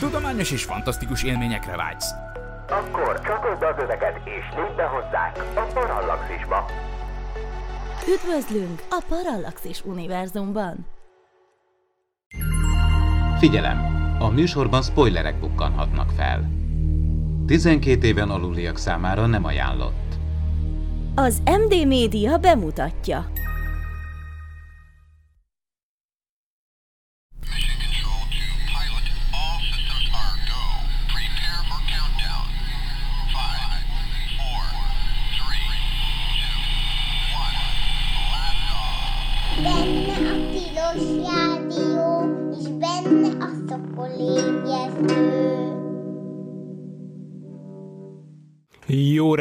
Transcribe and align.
Tudományos 0.00 0.50
és 0.50 0.64
fantasztikus 0.64 1.22
élményekre 1.22 1.76
vágysz. 1.76 2.10
Akkor 2.68 3.20
csatold 3.20 3.62
az 3.62 3.82
öveket 3.82 4.20
és 4.24 4.56
lépj 4.56 4.74
be 4.76 4.84
hozzánk 4.84 5.36
a 5.54 5.72
Parallaxisba. 5.74 6.64
Üdvözlünk 8.14 8.82
a 8.90 9.02
Parallaxis 9.08 9.84
univerzumban! 9.84 10.86
Figyelem! 13.38 13.96
A 14.18 14.28
műsorban 14.28 14.82
spoilerek 14.82 15.40
bukkanhatnak 15.40 16.10
fel. 16.10 16.50
12 17.46 18.06
éven 18.06 18.30
aluliak 18.30 18.76
számára 18.76 19.26
nem 19.26 19.44
ajánlott. 19.44 20.14
Az 21.14 21.42
MD 21.44 21.86
Média 21.86 22.36
bemutatja. 22.36 23.26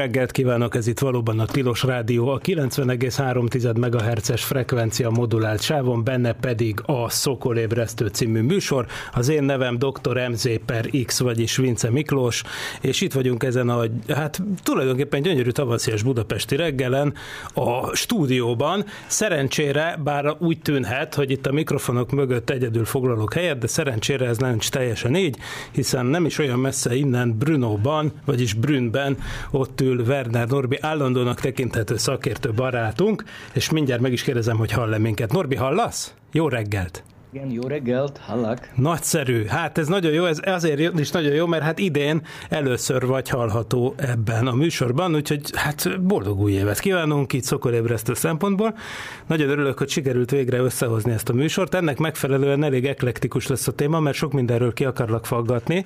Reggelt 0.08 0.32
kívánok, 0.32 0.76
ez 0.76 0.88
itt 0.88 1.00
valóban 1.00 1.40
a 1.40 1.46
Tilos 1.46 1.84
Rádió, 1.84 2.28
a 2.28 2.40
90,3 2.40 3.76
MHz-es 3.76 4.44
frekvencia 4.44 5.10
modulált 5.10 5.62
sávon, 5.62 6.04
benne 6.04 6.34
pedig 6.34 6.80
a 6.86 7.10
Szokolébresztő 7.10 8.08
című 8.08 8.42
műsor. 8.42 8.86
Az 9.14 9.30
én 9.30 9.44
nevem 9.44 9.78
dr. 9.78 10.30
MZ 10.30 10.50
per 10.66 10.90
X, 11.06 11.20
vagyis 11.20 11.56
Vince 11.56 11.92
Miklós, 11.92 12.44
és 12.82 13.02
itt 13.02 13.14
vagyunk 13.14 13.44
ezen 13.44 13.70
a, 13.70 13.84
hát 14.14 14.42
tulajdonképpen 14.64 15.22
gyönyörű 15.22 15.50
tavaszias 15.50 16.04
budapesti 16.04 16.56
reggelen 16.56 17.14
a 17.54 17.96
stúdióban. 17.96 18.86
Szerencsére, 19.08 20.00
bár 20.04 20.36
úgy 20.40 20.60
tűnhet, 20.60 21.16
hogy 21.16 21.32
itt 21.32 21.48
a 21.48 21.52
mikrofonok 21.52 22.12
mögött 22.12 22.50
egyedül 22.50 22.86
foglalok 22.86 23.34
helyet, 23.34 23.58
de 23.58 23.68
szerencsére 23.68 24.26
ez 24.26 24.38
nem 24.38 24.58
teljesen 24.60 25.16
így, 25.16 25.38
hiszen 25.72 26.06
nem 26.06 26.26
is 26.26 26.38
olyan 26.38 26.60
messze 26.60 26.96
innen 26.96 27.38
Brunóban, 27.38 28.12
vagyis 28.26 28.54
Brünnben 28.54 29.18
ott 29.52 29.82
ül 29.82 29.97
Werner 30.02 30.48
Norbi, 30.48 30.78
állandónak 30.82 31.40
tekinthető 31.40 31.98
szakértő 31.98 32.52
barátunk, 32.54 33.24
és 33.54 33.70
mindjárt 33.70 34.02
meg 34.02 34.12
is 34.12 34.24
kérdezem, 34.24 34.58
hogy 34.58 34.72
hall-e 34.72 34.98
minket. 34.98 35.32
Norbi, 35.32 35.56
hallasz? 35.56 36.14
Jó 36.32 36.48
reggelt! 36.48 37.04
Igen, 37.32 37.52
jó 37.52 37.62
reggelt, 37.62 38.18
hallak. 38.18 38.70
Nagyszerű. 38.76 39.46
Hát 39.46 39.78
ez 39.78 39.88
nagyon 39.88 40.12
jó, 40.12 40.26
ez 40.26 40.40
azért 40.44 41.00
is 41.00 41.12
nagyon 41.12 41.34
jó, 41.34 41.46
mert 41.46 41.64
hát 41.64 41.80
idén 41.80 42.22
először 42.50 43.06
vagy 43.06 43.30
hallható 43.30 43.94
ebben 43.98 44.48
a 44.48 44.54
műsorban, 44.54 45.16
úgyhogy 45.16 45.42
hát 45.54 46.02
boldog 46.02 46.40
új 46.40 46.52
évet 46.52 46.80
kívánunk 46.80 47.34
itt 47.34 47.44
szokorébresztő 47.44 48.14
szempontból. 48.14 48.78
Nagyon 49.28 49.50
örülök, 49.50 49.78
hogy 49.78 49.90
sikerült 49.90 50.32
végre 50.32 50.58
összehozni 50.58 51.12
ezt 51.12 51.30
a 51.30 51.34
műsort. 51.34 51.74
Ennek 51.74 51.98
megfelelően 51.98 52.64
elég 52.64 52.86
eklektikus 52.86 53.48
lesz 53.48 53.68
a 53.68 53.72
téma, 53.72 54.00
mert 54.00 54.18
sok 54.18 54.34
mindenről 54.34 54.74
ki 54.74 54.86
akarlak 54.86 55.26
faggatni. 55.26 55.86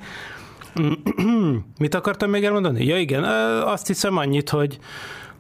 Mit 1.80 1.96
akartam 1.96 2.30
még 2.30 2.44
elmondani? 2.44 2.86
Ja 2.86 2.98
igen, 2.98 3.24
azt 3.64 3.88
hiszem 3.88 4.18
annyit, 4.18 4.50
hogy 4.50 4.80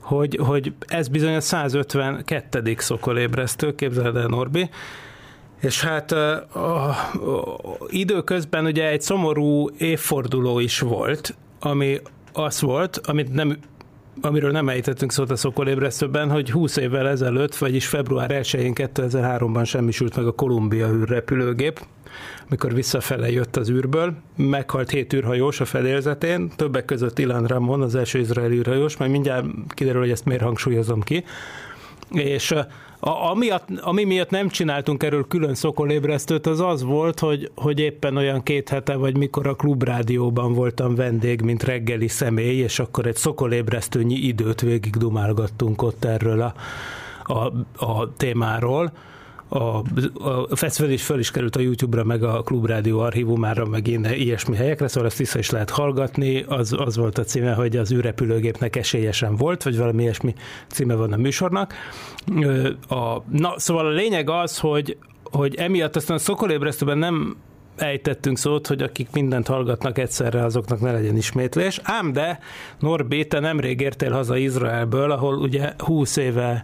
hogy, 0.02 0.40
hogy 0.46 0.74
ez 0.88 1.08
bizony 1.08 1.36
a 1.36 1.42
152. 1.42 2.76
szokolébresztő, 2.78 3.76
képzeld 3.76 4.16
el 4.16 4.28
Norbi, 4.28 4.70
és 5.62 5.82
hát 5.82 6.12
a, 6.12 6.48
a, 6.54 6.90
a, 6.90 6.96
időközben 7.88 8.66
ugye 8.66 8.90
egy 8.90 9.02
szomorú 9.02 9.70
évforduló 9.78 10.60
is 10.60 10.80
volt, 10.80 11.36
ami 11.60 12.00
az 12.34 12.62
volt, 12.62 12.98
amit 12.98 13.34
nem 13.34 13.58
amiről 14.22 14.52
nem 14.52 14.70
ejtettünk 14.70 15.12
szót 15.12 15.32
a 15.32 15.36
szokolébresztőben, 15.36 16.30
hogy 16.30 16.52
20 16.52 16.78
évvel 16.78 17.08
ezelőtt, 17.08 17.56
vagyis 17.56 17.88
február 17.88 18.30
1-én 18.34 18.74
2003-ban 18.76 19.66
semmisült 19.66 20.16
meg 20.16 20.26
a 20.26 20.32
Kolumbia 20.32 20.88
űrrepülőgép, 20.88 21.86
mikor 22.50 22.74
visszafele 22.74 23.32
jött 23.32 23.56
az 23.56 23.70
űrből. 23.70 24.14
Meghalt 24.36 24.90
hét 24.90 25.14
űrhajós 25.14 25.60
a 25.60 25.66
fedélzetén, 25.66 26.50
többek 26.56 26.86
között 26.86 27.20
Ilan 27.20 27.46
Ramon, 27.46 27.82
az 27.82 27.96
első 27.96 28.20
izraeli 28.20 28.58
űrhajós, 28.58 28.98
majd 28.98 29.12
mindjárt 29.12 29.46
kiderül, 29.68 30.02
hogy 30.02 30.12
ezt 30.12 30.26
miért 30.26 30.44
hangsúlyozom 30.44 31.02
ki. 31.02 31.24
És 32.10 32.54
a, 33.04 33.30
ami, 33.30 33.48
ami 33.82 34.04
miatt 34.04 34.30
nem 34.30 34.50
csináltunk 34.50 35.04
erről 35.04 35.28
külön 35.28 35.56
szokolébresztőt, 35.56 36.48
az 36.48 36.60
az 36.60 36.84
volt, 36.84 37.20
hogy, 37.20 37.52
hogy 37.56 37.80
éppen 37.80 38.18
olyan 38.18 38.44
két 38.44 38.70
hete, 38.70 38.96
vagy 38.96 39.18
mikor 39.18 39.48
a 39.48 39.56
klubrádióban 39.56 40.54
voltam 40.54 40.96
vendég, 40.96 41.42
mint 41.42 41.64
reggeli 41.64 42.08
személy, 42.08 42.58
és 42.58 42.80
akkor 42.80 43.06
egy 43.06 43.16
szokolébresztőnyi 43.16 44.16
időt 44.16 44.62
végig 44.62 44.96
dumálgattunk 44.96 45.82
ott 45.82 46.06
erről 46.06 46.42
a, 46.42 46.54
a, 47.34 47.54
a 47.86 48.14
témáról 48.18 48.92
a, 49.54 49.84
a 50.50 50.56
fesztivál 50.56 50.92
is 50.92 51.04
föl 51.04 51.20
is 51.20 51.32
került 51.32 51.56
a 51.56 51.60
YouTube-ra, 51.60 52.04
meg 52.04 52.24
a 52.24 52.42
Klubrádió 52.42 53.00
archívumára, 53.00 53.66
meg 53.66 53.88
én 53.88 54.06
ilyesmi 54.06 54.56
helyekre, 54.56 54.88
szóval 54.88 55.10
ezt 55.10 55.18
vissza 55.18 55.40
is 55.40 55.50
lehet 55.50 55.70
hallgatni. 55.70 56.44
Az, 56.48 56.76
az 56.78 56.98
volt 56.98 57.18
a 57.18 57.24
címe, 57.24 57.54
hogy 57.54 57.78
az 57.78 57.92
űrrepülőgépnek 57.92 58.76
esélyesen 58.76 59.36
volt, 59.36 59.64
vagy 59.64 59.78
valami 59.78 60.02
ilyesmi 60.02 60.36
címe 60.68 60.96
van 60.96 61.14
a 61.14 61.18
műsornak. 61.18 61.74
A, 62.90 63.18
na, 63.32 63.54
szóval 63.58 63.86
a 63.86 63.90
lényeg 63.90 64.30
az, 64.30 64.60
hogy, 64.60 64.98
hogy 65.24 65.56
emiatt 65.56 65.96
aztán 65.96 66.18
a 66.18 66.20
szokolébresztőben 66.20 66.98
nem 66.98 67.36
ejtettünk 67.76 68.38
szót, 68.38 68.68
hogy 68.68 68.82
akik 68.82 69.08
mindent 69.12 69.48
hallgatnak 69.48 69.98
egyszerre, 69.98 70.44
azoknak 70.44 70.80
ne 70.80 70.92
legyen 70.92 71.18
ismétlés. 71.18 71.80
Ám 71.84 72.14
de, 72.14 72.40
Norbi, 72.80 73.28
te 73.28 73.40
nemrég 73.40 73.82
értél 73.82 74.12
haza 74.12 74.38
Izraelből, 74.38 75.12
ahol 75.12 75.38
ugye 75.38 75.74
20 75.78 76.16
éve 76.16 76.64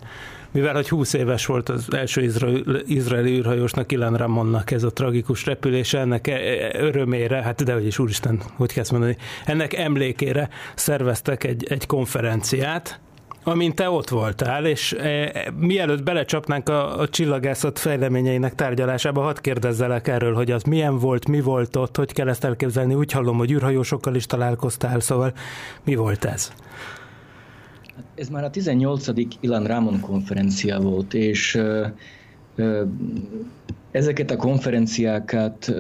mivel 0.57 0.73
hogy 0.73 0.89
20 0.89 1.13
éves 1.13 1.45
volt 1.45 1.69
az 1.69 1.93
első 1.93 2.21
izraeli, 2.21 2.63
izraeli 2.85 3.37
űrhajósnak, 3.37 3.91
Ilan 3.91 4.15
Ramonnak 4.15 4.71
ez 4.71 4.83
a 4.83 4.93
tragikus 4.93 5.45
repülése, 5.45 5.99
ennek 5.99 6.27
e- 6.27 6.33
e- 6.33 6.79
örömére, 6.79 7.41
hát 7.41 7.63
de 7.63 7.73
hogy 7.73 7.85
is 7.85 7.99
úristen, 7.99 8.41
hogy 8.55 8.73
kell 8.73 8.83
mondani, 8.91 9.17
ennek 9.45 9.73
emlékére 9.73 10.49
szerveztek 10.75 11.43
egy, 11.43 11.65
egy 11.69 11.85
konferenciát, 11.85 12.99
amint 13.43 13.75
te 13.75 13.89
ott 13.89 14.09
voltál, 14.09 14.65
és 14.65 14.91
e, 14.91 15.31
mielőtt 15.59 16.03
belecsapnánk 16.03 16.69
a, 16.69 16.99
a 16.99 17.07
csillagászat 17.07 17.79
fejleményeinek 17.79 18.55
tárgyalásába, 18.55 19.21
hadd 19.21 19.41
kérdezzelek 19.41 20.07
erről, 20.07 20.33
hogy 20.33 20.51
az 20.51 20.63
milyen 20.63 20.99
volt, 20.99 21.27
mi 21.27 21.41
volt 21.41 21.75
ott, 21.75 21.95
hogy 21.97 22.13
kell 22.13 22.29
ezt 22.29 22.43
elképzelni. 22.43 22.93
Úgy 22.93 23.11
hallom, 23.11 23.37
hogy 23.37 23.51
űrhajósokkal 23.51 24.15
is 24.15 24.25
találkoztál, 24.25 24.99
szóval 24.99 25.33
mi 25.83 25.95
volt 25.95 26.25
ez? 26.25 26.51
Ez 28.15 28.29
már 28.29 28.43
a 28.43 28.49
18. 28.49 29.07
Ilan 29.39 29.63
Ramon 29.63 29.99
konferencia 29.99 30.79
volt, 30.79 31.13
és 31.13 31.61
ezeket 33.91 34.31
a 34.31 34.35
konferenciákat 34.35 35.73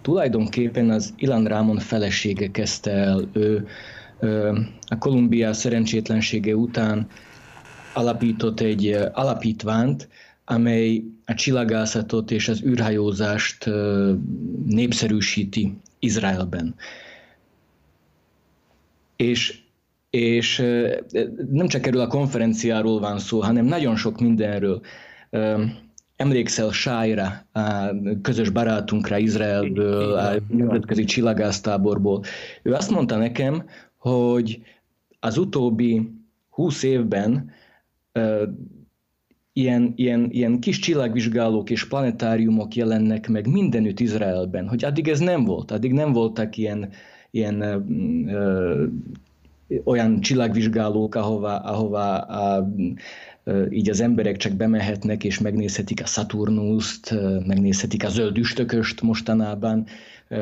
tulajdonképpen 0.00 0.90
az 0.90 1.14
Ilan 1.16 1.44
Ramon 1.44 1.78
felesége 1.78 2.50
kezdte 2.50 2.90
el. 2.90 3.28
Ő 3.32 3.66
a 4.86 4.98
Kolumbia 4.98 5.52
szerencsétlensége 5.52 6.54
után 6.54 7.06
alapított 7.94 8.60
egy 8.60 8.98
alapítványt, 9.12 10.08
amely 10.44 11.02
a 11.24 11.34
csillagászatot 11.34 12.30
és 12.30 12.48
az 12.48 12.62
űrhajózást 12.62 13.70
népszerűsíti 14.66 15.76
Izraelben. 15.98 16.74
És 19.16 19.60
és 20.10 20.58
nem 21.50 21.66
csak 21.66 21.86
erről 21.86 22.00
a 22.00 22.06
konferenciáról 22.06 23.00
van 23.00 23.18
szó, 23.18 23.40
hanem 23.40 23.64
nagyon 23.64 23.96
sok 23.96 24.20
mindenről. 24.20 24.80
Emlékszel 26.16 26.70
Sájra, 26.70 27.46
a 27.52 27.94
közös 28.22 28.50
barátunkra 28.50 29.18
Izraelből, 29.18 30.12
a 30.14 30.34
nemzetközi 30.48 31.04
csillagásztáborból. 31.04 32.22
Ő 32.62 32.72
azt 32.72 32.90
mondta 32.90 33.16
nekem, 33.16 33.64
hogy 33.96 34.62
az 35.20 35.38
utóbbi 35.38 36.10
húsz 36.48 36.82
évben 36.82 37.50
ilyen, 39.52 39.92
ilyen, 39.96 40.28
ilyen 40.30 40.60
kis 40.60 40.78
csillagvizsgálók 40.78 41.70
és 41.70 41.88
planetáriumok 41.88 42.74
jelennek 42.74 43.28
meg 43.28 43.46
mindenütt 43.46 44.00
Izraelben, 44.00 44.68
hogy 44.68 44.84
addig 44.84 45.08
ez 45.08 45.18
nem 45.18 45.44
volt, 45.44 45.70
addig 45.70 45.92
nem 45.92 46.12
voltak 46.12 46.56
ilyen, 46.56 46.90
ilyen 47.30 47.84
olyan 49.84 50.20
csillagvizsgálók, 50.20 51.14
ahová, 51.14 51.56
ahová 51.56 52.18
a, 52.18 52.68
így 53.70 53.90
az 53.90 54.00
emberek 54.00 54.36
csak 54.36 54.52
bemehetnek 54.52 55.24
és 55.24 55.38
megnézhetik 55.38 56.02
a 56.02 56.06
Saturnust, 56.06 57.14
megnézhetik 57.46 58.04
a 58.04 58.08
zöld 58.08 58.38
üstököst 58.38 59.00
mostanában, 59.00 59.86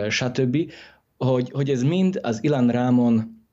stb. 0.08 0.72
Hogy, 1.16 1.50
hogy 1.50 1.70
ez 1.70 1.82
mind 1.82 2.18
az 2.22 2.44
Ilan 2.44 2.70
Rámon 2.70 3.44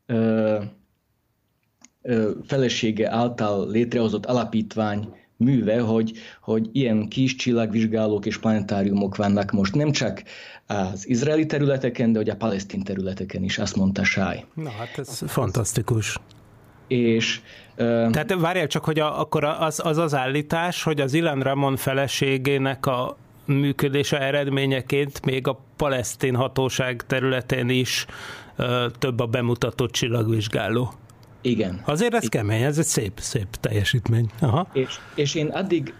felesége 2.43 3.11
által 3.11 3.69
létrehozott 3.69 4.25
alapítvány 4.25 5.07
műve, 5.37 5.79
hogy, 5.79 6.11
hogy 6.41 6.69
ilyen 6.71 7.07
kis 7.07 7.35
csillagvizsgálók 7.35 8.25
és 8.25 8.37
planetáriumok 8.37 9.15
vannak 9.15 9.51
most 9.51 9.75
nem 9.75 9.91
csak 9.91 10.23
az 10.67 11.09
izraeli 11.09 11.45
területeken, 11.45 12.11
de 12.11 12.17
hogy 12.17 12.29
a 12.29 12.35
palesztin 12.35 12.83
területeken 12.83 13.43
is, 13.43 13.57
azt 13.57 13.75
mondta 13.75 14.03
Sáj. 14.03 14.45
Na 14.53 14.69
hát 14.69 14.97
ez 14.97 15.21
fantasztikus. 15.27 16.19
És 16.87 17.41
tehát 17.75 18.33
várjál 18.39 18.67
csak, 18.67 18.85
hogy 18.85 18.99
a, 18.99 19.19
akkor 19.19 19.43
az, 19.43 19.81
az 19.83 19.97
az 19.97 20.13
állítás, 20.13 20.83
hogy 20.83 21.01
az 21.01 21.13
Ilan 21.13 21.41
Ramon 21.41 21.75
feleségének 21.75 22.85
a 22.85 23.17
működése 23.45 24.19
eredményeként 24.19 25.25
még 25.25 25.47
a 25.47 25.59
palesztin 25.75 26.35
hatóság 26.35 27.03
területén 27.07 27.69
is 27.69 28.05
ö, 28.55 28.85
több 28.99 29.19
a 29.19 29.25
bemutatott 29.25 29.91
csillagvizsgáló. 29.91 30.93
Igen. 31.43 31.81
Azért 31.85 32.13
ez 32.13 32.27
kemény, 32.27 32.61
ez 32.61 32.77
egy 32.77 32.85
szép, 32.85 33.19
szép 33.19 33.47
teljesítmény. 33.59 34.29
Aha. 34.39 34.67
És, 34.73 34.99
és 35.15 35.35
én 35.35 35.47
addig, 35.47 35.93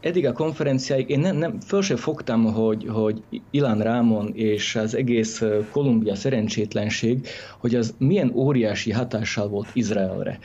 eddig 0.00 0.26
a 0.26 0.32
konferenciáig 0.32 1.08
én 1.08 1.20
nem, 1.20 1.36
nem 1.36 1.60
föl 1.60 1.82
sem 1.82 1.96
fogtam, 1.96 2.52
hogy, 2.52 2.86
hogy 2.88 3.22
Ilan 3.50 3.78
Rámon 3.78 4.32
és 4.34 4.76
az 4.76 4.94
egész 4.94 5.42
Kolumbia 5.70 6.14
szerencsétlenség, 6.14 7.26
hogy 7.58 7.74
az 7.74 7.94
milyen 7.98 8.32
óriási 8.34 8.90
hatással 8.90 9.48
volt 9.48 9.68
Izraelre. 9.72 10.38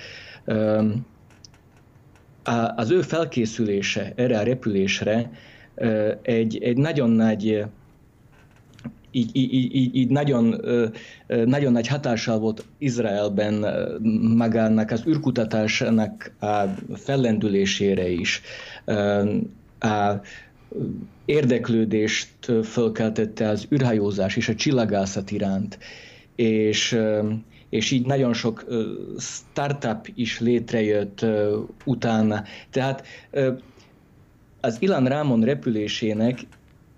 Az 2.76 2.92
ő 2.92 3.02
felkészülése 3.02 4.14
erre 4.16 4.40
a 4.40 4.44
repülésre 4.44 5.32
egy, 6.22 6.64
egy 6.64 6.78
nagyon 6.78 7.10
nagy 7.10 7.66
így, 9.16 9.30
így, 9.34 9.76
így, 9.76 9.96
így 9.96 10.10
nagyon, 10.10 10.62
nagyon 11.28 11.72
nagy 11.72 11.88
hatással 11.88 12.40
volt 12.40 12.66
Izraelben 12.78 13.66
magának 14.36 14.92
az 14.92 15.04
űrkutatásnak 15.08 16.32
a 16.40 16.64
fellendülésére 16.94 18.10
is. 18.10 18.42
A 19.80 20.14
érdeklődést 21.26 22.52
fölkeltette 22.64 23.50
az 23.50 23.68
űrhajózás 23.74 24.36
és 24.36 24.50
a 24.50 24.56
csillagászat 24.56 25.32
iránt, 25.32 25.80
és, 26.36 26.98
és 27.70 27.92
így 27.92 28.06
nagyon 28.06 28.34
sok 28.34 28.66
startup 29.18 30.08
is 30.16 30.40
létrejött 30.40 31.26
utána. 31.86 32.44
Tehát 32.70 33.04
az 34.62 34.78
Ilan 34.80 35.06
Rámon 35.06 35.44
repülésének 35.44 36.40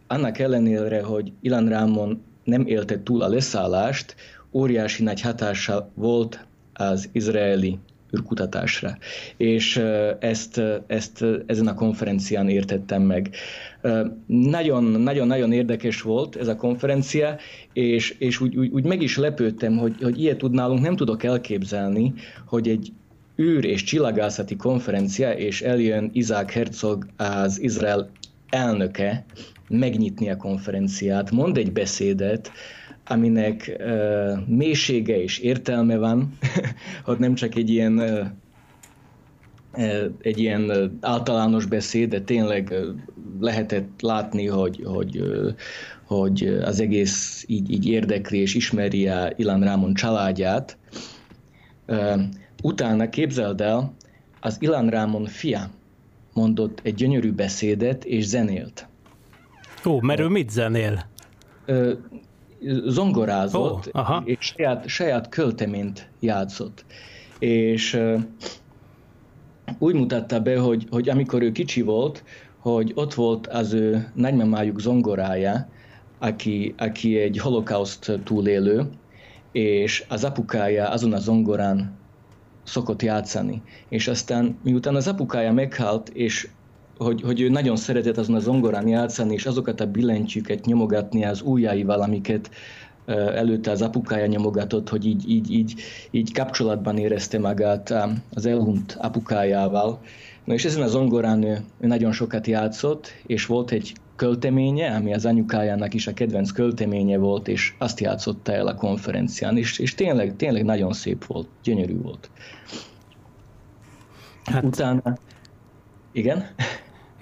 annak 0.08 0.40
ellenére, 0.40 1.04
hogy 1.04 1.32
Ilan 1.42 1.68
Rámon 1.68 2.22
nem 2.44 2.66
élte 2.66 3.04
túl 3.04 3.22
a 3.22 3.28
leszállást, 3.28 4.16
óriási 4.52 5.04
nagy 5.04 5.22
hatása 5.22 5.92
volt 5.94 6.46
az 6.74 7.10
izraeli 7.12 7.80
űrkutatásra. 8.16 8.98
És 9.38 9.82
ezt, 10.20 10.62
ezt 10.88 11.26
ezen 11.46 11.68
a 11.68 11.74
konferencián 11.74 12.50
értettem 12.50 13.02
meg. 13.02 13.36
Nagyon-nagyon 14.28 15.52
érdekes 15.52 16.02
volt 16.02 16.36
ez 16.36 16.48
a 16.48 16.56
konferencia, 16.56 17.38
és, 17.74 18.16
és 18.20 18.40
úgy, 18.40 18.58
úgy, 18.58 18.72
úgy 18.72 18.86
meg 18.86 19.02
is 19.02 19.18
lepődtem, 19.18 19.78
hogy, 19.78 19.96
hogy 20.02 20.22
ilyet 20.22 20.38
tudnálunk 20.38 20.82
nem 20.82 20.96
tudok 20.96 21.24
elképzelni, 21.24 22.14
hogy 22.46 22.68
egy 22.68 22.92
űr- 23.42 23.66
és 23.66 23.84
csillagászati 23.84 24.56
konferencia, 24.56 25.32
és 25.32 25.62
eljön 25.62 26.10
Isaac 26.14 26.52
Herzog, 26.52 27.06
az 27.18 27.62
Izrael 27.62 28.10
elnöke, 28.50 29.26
megnyitni 29.70 30.30
a 30.30 30.38
konferenciát, 30.38 31.32
mond 31.32 31.58
egy 31.58 31.72
beszédet, 31.72 32.52
aminek 33.06 33.78
uh, 33.80 34.48
mélysége 34.48 35.22
és 35.22 35.40
értelme 35.40 35.98
van, 35.98 36.38
hogy 37.06 37.18
nem 37.18 37.34
csak 37.34 37.56
egy 37.56 37.70
ilyen 37.70 38.00
uh, 38.00 38.28
egy 40.22 40.40
ilyen 40.40 40.98
általános 41.02 41.66
beszéd, 41.66 42.10
de 42.10 42.22
tényleg 42.22 42.74
lehetett 43.40 44.02
látni, 44.02 44.48
hogy, 44.48 44.84
hogy, 44.86 45.24
hogy 46.06 46.48
az 46.64 46.80
egész 46.80 47.46
így, 47.48 47.72
így 47.72 47.88
érdekli 47.88 48.38
és 48.38 48.56
ismeri 48.56 49.08
a 49.08 49.34
Ilan 49.36 49.64
Rámon 49.64 49.94
családját. 49.94 50.78
Utána 52.64 53.10
képzeld 53.10 53.62
el, 53.62 53.94
az 54.40 54.58
Ilan 54.60 54.90
Rámon 54.90 55.26
fia 55.26 55.70
mondott 56.38 56.80
egy 56.84 56.94
gyönyörű 56.94 57.32
beszédet 57.32 58.06
és 58.06 58.26
zenélt. 58.26 58.88
Ó, 59.86 60.02
mert 60.02 60.20
ő 60.20 60.28
mit 60.28 60.50
zenél? 60.50 61.06
zongorázott, 62.86 63.88
oh, 63.88 64.02
aha. 64.02 64.22
és 64.26 64.38
saját, 64.40 64.88
saját 64.88 65.30
költeményt 65.30 66.10
játszott. 66.20 66.86
És 67.40 68.00
úgy 69.80 69.94
mutatta 69.94 70.40
be, 70.40 70.60
hogy, 70.60 70.88
hogy 70.90 71.10
amikor 71.10 71.42
ő 71.42 71.52
kicsi 71.52 71.82
volt, 71.82 72.24
hogy 72.58 72.92
ott 72.96 73.14
volt 73.14 73.48
az 73.48 73.74
ő 73.74 74.12
nagymamájuk 74.14 74.80
zongorája, 74.80 75.68
aki, 76.20 76.74
aki 76.78 77.18
egy 77.18 77.38
holokauszt 77.38 78.20
túlélő, 78.24 78.90
és 79.52 80.06
az 80.10 80.24
apukája 80.24 80.90
azon 80.90 81.14
a 81.14 81.20
zongorán 81.20 81.98
szokott 82.68 83.02
játszani. 83.02 83.62
És 83.90 84.08
aztán 84.08 84.58
miután 84.64 84.96
az 84.96 85.08
apukája 85.08 85.54
meghalt, 85.54 86.10
és 86.10 86.48
hogy, 86.98 87.22
hogy 87.22 87.42
ő 87.42 87.50
nagyon 87.50 87.76
szeretett 87.76 88.18
azon 88.18 88.36
a 88.36 88.40
zongorán 88.40 88.88
játszani, 88.88 89.34
és 89.34 89.46
azokat 89.46 89.80
a 89.80 89.92
billentyűket 89.92 90.66
nyomogatni 90.66 91.26
az 91.26 91.42
ujjaival, 91.42 92.02
amiket 92.02 92.50
előtte 93.16 93.72
az 93.72 93.82
apukája 93.82 94.26
nyomogatott, 94.26 94.90
hogy 94.90 95.06
így, 95.06 95.30
így, 95.30 95.52
így, 95.52 95.82
így 96.12 96.34
kapcsolatban 96.34 96.98
érezte 96.98 97.40
magát 97.40 97.94
az 98.34 98.46
elhunyt 98.46 98.98
apukájával. 99.00 100.00
Na 100.44 100.54
és 100.54 100.66
ezen 100.66 100.82
a 100.82 100.88
zongorán 100.88 101.44
ő, 101.44 101.60
ő 101.80 101.88
nagyon 101.88 102.12
sokat 102.12 102.48
játszott, 102.48 103.08
és 103.26 103.46
volt 103.46 103.72
egy 103.72 103.94
költeménye, 104.18 104.96
ami 104.96 105.14
az 105.14 105.26
anyukájának 105.26 105.94
is 105.94 106.08
a 106.08 106.14
kedvenc 106.14 106.52
költeménye 106.52 107.18
volt, 107.18 107.48
és 107.48 107.74
azt 107.78 108.00
játszotta 108.00 108.54
el 108.54 108.68
a 108.68 108.76
konferencián, 108.76 109.58
és, 109.58 109.80
és 109.80 109.96
tényleg, 109.96 110.36
tényleg 110.36 110.66
nagyon 110.66 110.94
szép 110.94 111.26
volt, 111.26 111.48
gyönyörű 111.64 111.98
volt. 112.02 112.30
Hát... 114.44 114.64
Utána... 114.64 115.18
Igen? 116.12 116.48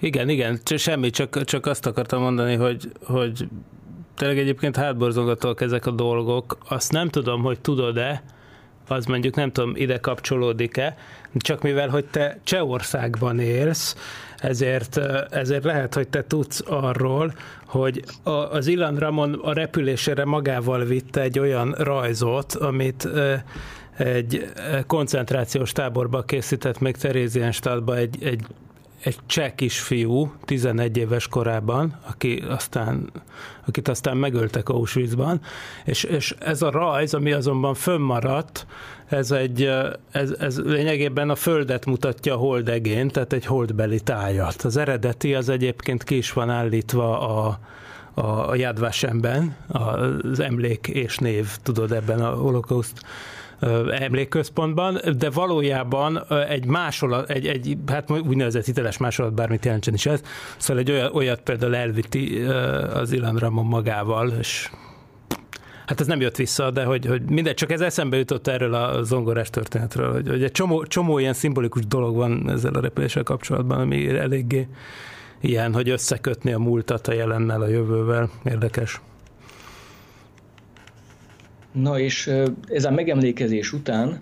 Igen, 0.00 0.28
igen, 0.28 0.58
semmi, 0.76 1.10
csak, 1.10 1.44
csak 1.44 1.66
azt 1.66 1.86
akartam 1.86 2.22
mondani, 2.22 2.54
hogy, 2.54 2.92
hogy 3.04 3.48
tényleg 4.14 4.38
egyébként 4.38 4.76
hátborzongatóak 4.76 5.60
ezek 5.60 5.86
a 5.86 5.90
dolgok. 5.90 6.58
Azt 6.68 6.92
nem 6.92 7.08
tudom, 7.08 7.42
hogy 7.42 7.60
tudod-e, 7.60 8.22
az 8.88 9.06
mondjuk 9.06 9.34
nem 9.34 9.52
tudom, 9.52 9.72
ide 9.76 9.98
kapcsolódik-e, 9.98 10.96
csak 11.34 11.62
mivel, 11.62 11.88
hogy 11.88 12.04
te 12.04 12.38
Csehországban 12.44 13.38
élsz, 13.38 13.96
ezért, 14.46 14.96
ezért 15.30 15.64
lehet, 15.64 15.94
hogy 15.94 16.08
te 16.08 16.24
tudsz 16.24 16.62
arról, 16.66 17.32
hogy 17.66 18.04
az 18.50 18.66
Ilan 18.66 18.96
Ramon 18.96 19.32
a 19.32 19.52
repülésére 19.52 20.24
magával 20.24 20.84
vitte 20.84 21.20
egy 21.20 21.38
olyan 21.38 21.74
rajzot, 21.78 22.54
amit 22.54 23.08
egy 23.96 24.52
koncentrációs 24.86 25.72
táborba 25.72 26.22
készített 26.22 26.78
még 26.78 26.96
Terézienstadtba 26.96 27.96
egy, 27.96 28.24
egy 28.24 28.42
egy 29.06 29.18
cseh 29.26 29.50
kisfiú, 29.54 30.32
11 30.44 30.96
éves 30.96 31.28
korában, 31.28 31.98
aki 32.08 32.42
aztán, 32.48 33.10
akit 33.66 33.88
aztán 33.88 34.16
megöltek 34.16 34.68
Auschwitzban, 34.68 35.40
és, 35.84 36.04
és 36.04 36.34
ez 36.38 36.62
a 36.62 36.70
rajz, 36.70 37.14
ami 37.14 37.32
azonban 37.32 37.74
fönnmaradt, 37.74 38.66
ez, 39.08 39.30
egy, 39.30 39.70
ez, 40.10 40.30
ez 40.30 40.58
lényegében 40.58 41.30
a 41.30 41.34
Földet 41.34 41.86
mutatja 41.86 42.34
a 42.34 42.38
holdegén, 42.38 43.08
tehát 43.08 43.32
egy 43.32 43.46
holdbeli 43.46 44.00
tájat. 44.00 44.62
Az 44.62 44.76
eredeti 44.76 45.34
az 45.34 45.48
egyébként 45.48 46.04
ki 46.04 46.16
is 46.16 46.32
van 46.32 46.50
állítva 46.50 47.20
a, 47.20 47.58
a, 48.14 48.50
a 48.50 48.54
Jadvasemben, 48.54 49.56
az 49.68 50.40
emlék 50.40 50.86
és 50.86 51.18
név, 51.18 51.48
tudod, 51.62 51.92
ebben 51.92 52.20
a 52.20 52.30
holokauszt 52.30 53.00
emlékközpontban, 53.90 55.00
de 55.18 55.30
valójában 55.30 56.24
egy 56.48 56.66
másolat, 56.66 57.30
egy, 57.30 57.46
egy 57.46 57.76
hát 57.86 58.10
úgynevezett 58.10 58.64
hiteles 58.64 58.96
másolat, 58.96 59.34
bármit 59.34 59.64
jelentsen 59.64 59.94
is 59.94 60.06
ez, 60.06 60.22
szóval 60.56 60.82
egy 60.82 60.90
olyat, 60.90 61.14
olyat 61.14 61.40
például 61.40 61.76
elvitti 61.76 62.40
az 62.92 63.12
Ilan 63.12 63.36
Ramon 63.36 63.66
magával, 63.66 64.32
és 64.40 64.70
Hát 65.86 66.00
ez 66.00 66.06
nem 66.06 66.20
jött 66.20 66.36
vissza, 66.36 66.70
de 66.70 66.84
hogy, 66.84 67.06
hogy 67.06 67.22
mindegy, 67.22 67.54
csak 67.54 67.72
ez 67.72 67.80
eszembe 67.80 68.16
jutott 68.16 68.46
erről 68.46 68.74
a 68.74 69.02
zongorás 69.02 69.50
történetről, 69.50 70.12
hogy, 70.12 70.28
hogy 70.28 70.42
egy 70.42 70.52
csomó, 70.52 70.84
csomó 70.84 71.18
ilyen 71.18 71.32
szimbolikus 71.32 71.86
dolog 71.86 72.16
van 72.16 72.50
ezzel 72.50 72.74
a 72.74 72.80
repüléssel 72.80 73.22
kapcsolatban, 73.22 73.80
ami 73.80 74.08
eléggé 74.08 74.68
ilyen, 75.40 75.74
hogy 75.74 75.88
összekötni 75.88 76.52
a 76.52 76.58
múltat 76.58 77.08
a 77.08 77.12
jelennel, 77.12 77.60
a 77.60 77.68
jövővel. 77.68 78.30
Érdekes. 78.44 79.00
Na 81.76 81.98
és 81.98 82.30
ez 82.68 82.84
a 82.84 82.90
megemlékezés 82.90 83.72
után 83.72 84.20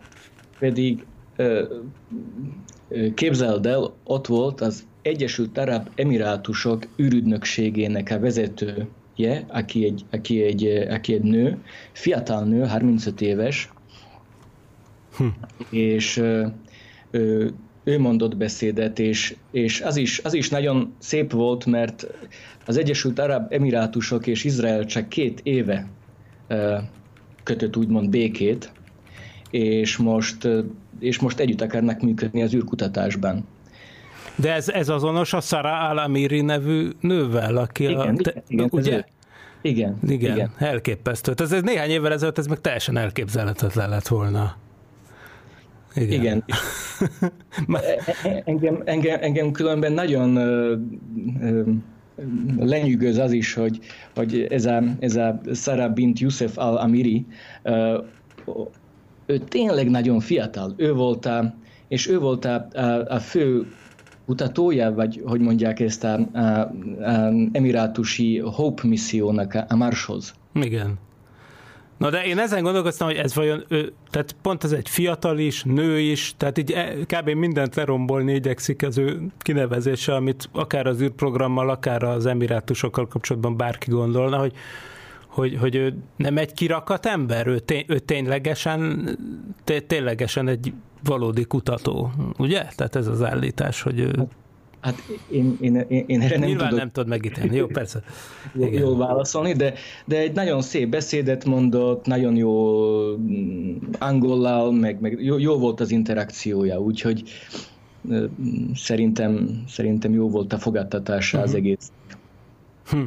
pedig 0.59 1.05
képzeld 3.15 3.67
el, 3.67 3.95
ott 4.05 4.27
volt 4.27 4.61
az 4.61 4.87
Egyesült 5.03 5.59
Arab 5.59 5.89
Emirátusok 5.95 6.87
űrügynökségének 7.03 8.11
a 8.11 8.19
vezetője, 8.19 9.45
aki 9.49 9.85
egy, 9.85 10.05
aki 10.11 10.43
egy, 10.43 10.67
aki 10.67 11.15
egy 11.15 11.23
nő, 11.23 11.63
fiatal 11.93 12.45
nő, 12.45 12.67
35 12.67 13.21
éves, 13.21 13.73
hm. 15.17 15.27
és 15.71 16.17
ö, 16.17 16.47
ő 17.85 17.99
mondott 17.99 18.37
beszédet, 18.37 18.99
és, 18.99 19.37
és 19.51 19.81
az, 19.81 19.97
is, 19.97 20.19
az 20.19 20.35
is 20.35 20.49
nagyon 20.49 20.95
szép 20.99 21.33
volt, 21.33 21.67
mert 21.67 22.07
az 22.67 22.77
Egyesült 22.77 23.19
Arab 23.19 23.53
Emirátusok 23.53 24.27
és 24.27 24.45
Izrael 24.45 24.85
csak 24.85 25.09
két 25.09 25.41
éve 25.43 25.89
kötött 27.45 27.77
úgymond 27.77 28.11
békét, 28.11 28.73
és 29.51 29.97
most, 29.97 30.49
és 30.99 31.19
most 31.19 31.39
együtt 31.39 31.61
akarnak 31.61 32.01
működni 32.01 32.43
az 32.43 32.55
űrkutatásban. 32.55 33.47
De 34.37 34.53
ez, 34.53 34.69
ez 34.69 34.89
azonos 34.89 35.33
a 35.33 35.41
Sarah 35.41 35.91
Alamiri 35.91 36.41
nevű 36.41 36.89
nővel, 37.01 37.57
aki 37.57 37.85
igen, 37.85 38.17
a... 38.17 38.23
Te, 38.23 38.43
igen, 38.49 38.69
ugye? 38.71 39.05
Igen, 39.63 39.99
igen, 40.09 40.37
igen, 40.37 40.51
elképesztő. 40.59 41.33
Ez, 41.37 41.53
ez 41.53 41.63
néhány 41.63 41.91
évvel 41.91 42.13
ezelőtt 42.13 42.39
ez 42.39 42.47
meg 42.47 42.61
teljesen 42.61 42.97
elképzelhetetlen 42.97 43.89
lett 43.89 44.09
volna. 44.09 44.57
Igen. 45.95 46.21
Igen. 46.21 46.45
engem, 48.45 48.83
engem, 48.85 49.19
engem 49.21 49.51
különben 49.51 49.93
nagyon 49.93 50.37
ö, 50.37 50.77
ö, 51.41 51.63
lenyűgöz 52.59 53.19
az 53.19 53.33
is, 53.33 53.55
hogy, 53.55 53.79
hogy 54.15 54.47
ez 54.51 54.67
a, 54.67 54.83
ez 54.99 55.17
a 55.17 55.41
Sarah 55.55 55.93
bint 55.93 56.19
Youssef 56.19 56.59
al-Amiri, 56.59 57.27
ő 59.27 59.39
tényleg 59.39 59.91
nagyon 59.91 60.21
fiatal. 60.21 60.75
Ő 60.77 60.93
volt 60.93 61.27
a, 61.27 61.55
és 61.89 62.09
ő 62.09 62.19
volt 62.19 62.45
a, 62.45 62.67
a, 62.73 63.05
a 63.09 63.19
fő 63.19 63.67
kutatója, 64.27 64.93
vagy 64.93 65.23
hogy 65.25 65.41
mondják 65.41 65.81
ezt 65.81 66.05
a, 66.05 66.29
a, 66.33 66.41
a 66.41 67.33
emirátusi 67.53 68.39
Hope 68.39 68.87
missziónak 68.87 69.55
a, 69.55 69.65
a 69.69 69.77
Marshoz. 69.77 70.35
Igen. 70.53 70.99
Na 71.97 72.11
de 72.11 72.25
én 72.25 72.39
ezen 72.39 72.63
gondolkoztam, 72.63 73.07
hogy 73.07 73.17
ez 73.17 73.35
vajon, 73.35 73.65
ő, 73.69 73.93
tehát 74.11 74.37
pont 74.43 74.65
ez 74.65 74.73
egy 74.73 74.89
fiatal 74.89 75.39
is, 75.39 75.63
nő 75.63 76.01
is, 76.01 76.35
tehát 76.37 76.59
így 76.59 76.71
e, 76.73 76.95
kb. 76.95 77.29
mindent 77.29 77.75
lerombolni 77.75 78.35
igyekszik 78.35 78.83
az 78.83 78.99
ő 78.99 79.21
kinevezése, 79.39 80.15
amit 80.15 80.49
akár 80.53 80.87
az 80.87 81.01
űrprogrammal, 81.01 81.71
akár 81.71 82.03
az 82.03 82.27
emirátusokkal 82.27 83.09
kapcsolatban 83.09 83.57
bárki 83.57 83.91
gondolna, 83.91 84.39
hogy 84.39 84.53
hogy, 85.35 85.57
hogy 85.61 85.75
ő 85.75 85.95
nem 86.17 86.39
egy 86.39 86.53
kirakat 86.53 87.07
ember, 87.07 87.47
ő, 87.47 87.59
tény, 87.59 87.85
ő 87.89 87.99
ténylegesen, 87.99 89.09
té, 89.65 89.81
ténylegesen 89.81 90.49
egy 90.49 90.73
valódi 91.05 91.45
kutató, 91.45 92.11
ugye? 92.39 92.67
Tehát 92.77 92.97
ez 92.97 93.07
az 93.07 93.23
állítás, 93.23 93.83
hogy 93.83 93.99
ő... 93.99 94.11
Hát 94.85 95.03
én, 95.31 95.57
én, 95.61 95.75
én, 95.89 96.05
én 96.07 96.21
erre 96.21 96.39
nem 96.39 96.49
Nyilván 96.49 96.69
tudok 96.69 96.79
nem 96.79 96.91
tudod 96.91 97.09
megítélni, 97.09 97.57
jó, 97.57 97.67
persze. 97.67 98.03
jól, 98.55 98.73
jól 98.73 98.97
válaszolni, 98.97 99.53
de, 99.53 99.75
de 100.05 100.19
egy 100.19 100.33
nagyon 100.33 100.63
szép 100.63 100.89
beszédet 100.89 101.45
mondott, 101.45 102.07
nagyon 102.07 102.37
jó 102.37 102.81
mm, 103.17 103.77
angollal, 103.99 104.73
meg, 104.73 105.01
meg 105.01 105.23
jó, 105.23 105.39
jó 105.39 105.59
volt 105.59 105.81
az 105.81 105.91
interakciója, 105.91 106.81
úgyhogy 106.81 107.23
szerintem, 108.75 109.63
szerintem 109.69 110.13
jó 110.13 110.31
volt 110.31 110.53
a 110.53 110.59
fogadtatása 110.59 111.39
uh-huh. 111.39 111.53
az 111.53 111.57
mhm. 111.57 111.67
egész. 111.67 111.93
Hm. 112.89 113.03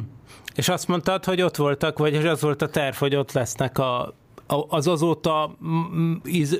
És 0.54 0.68
azt 0.68 0.88
mondtad, 0.88 1.24
hogy 1.24 1.42
ott 1.42 1.56
voltak, 1.56 1.98
vagy 1.98 2.14
az 2.14 2.40
volt 2.40 2.62
a 2.62 2.68
terv, 2.68 2.94
hogy 2.94 3.14
ott 3.14 3.32
lesznek 3.32 3.78
a, 3.78 4.14
az 4.68 4.86
azóta 4.86 5.56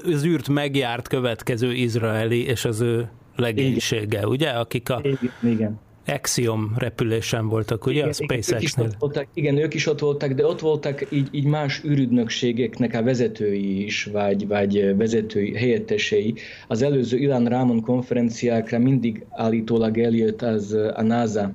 az 0.05 0.25
űrt 0.25 0.49
megjárt 0.49 1.09
következő 1.09 1.73
izraeli 1.73 2.45
és 2.47 2.65
az 2.65 2.81
ő 2.81 3.11
legénysége, 3.39 4.05
igen. 4.05 4.25
ugye? 4.25 4.49
Akik 4.49 4.91
a 4.91 5.01
igen, 5.03 5.53
igen. 5.53 5.79
Axiom 6.07 6.73
repülésen 6.77 7.49
voltak, 7.49 7.87
ugye? 7.87 7.97
Igen, 7.97 8.09
a 8.09 8.13
SpaceX-nél. 8.13 8.91
Igen, 9.35 9.57
ők 9.57 9.75
is 9.75 9.87
ott 9.87 9.99
voltak, 9.99 10.33
de 10.33 10.47
ott 10.47 10.61
voltak 10.61 11.07
így, 11.11 11.29
így 11.31 11.45
más 11.45 11.85
űrügynökségeknek 11.85 12.95
a 12.95 13.03
vezetői 13.03 13.85
is, 13.85 14.05
vagy, 14.05 14.47
vagy 14.47 14.97
vezetői, 14.97 15.57
helyettesei. 15.57 16.35
Az 16.69 16.83
előző 16.83 17.19
Ilan 17.19 17.45
Ramon 17.45 17.81
konferenciákra 17.81 18.79
mindig 18.79 19.25
állítólag 19.31 19.99
eljött 19.99 20.43
az 20.43 20.73
a 20.95 21.03
NASA 21.03 21.53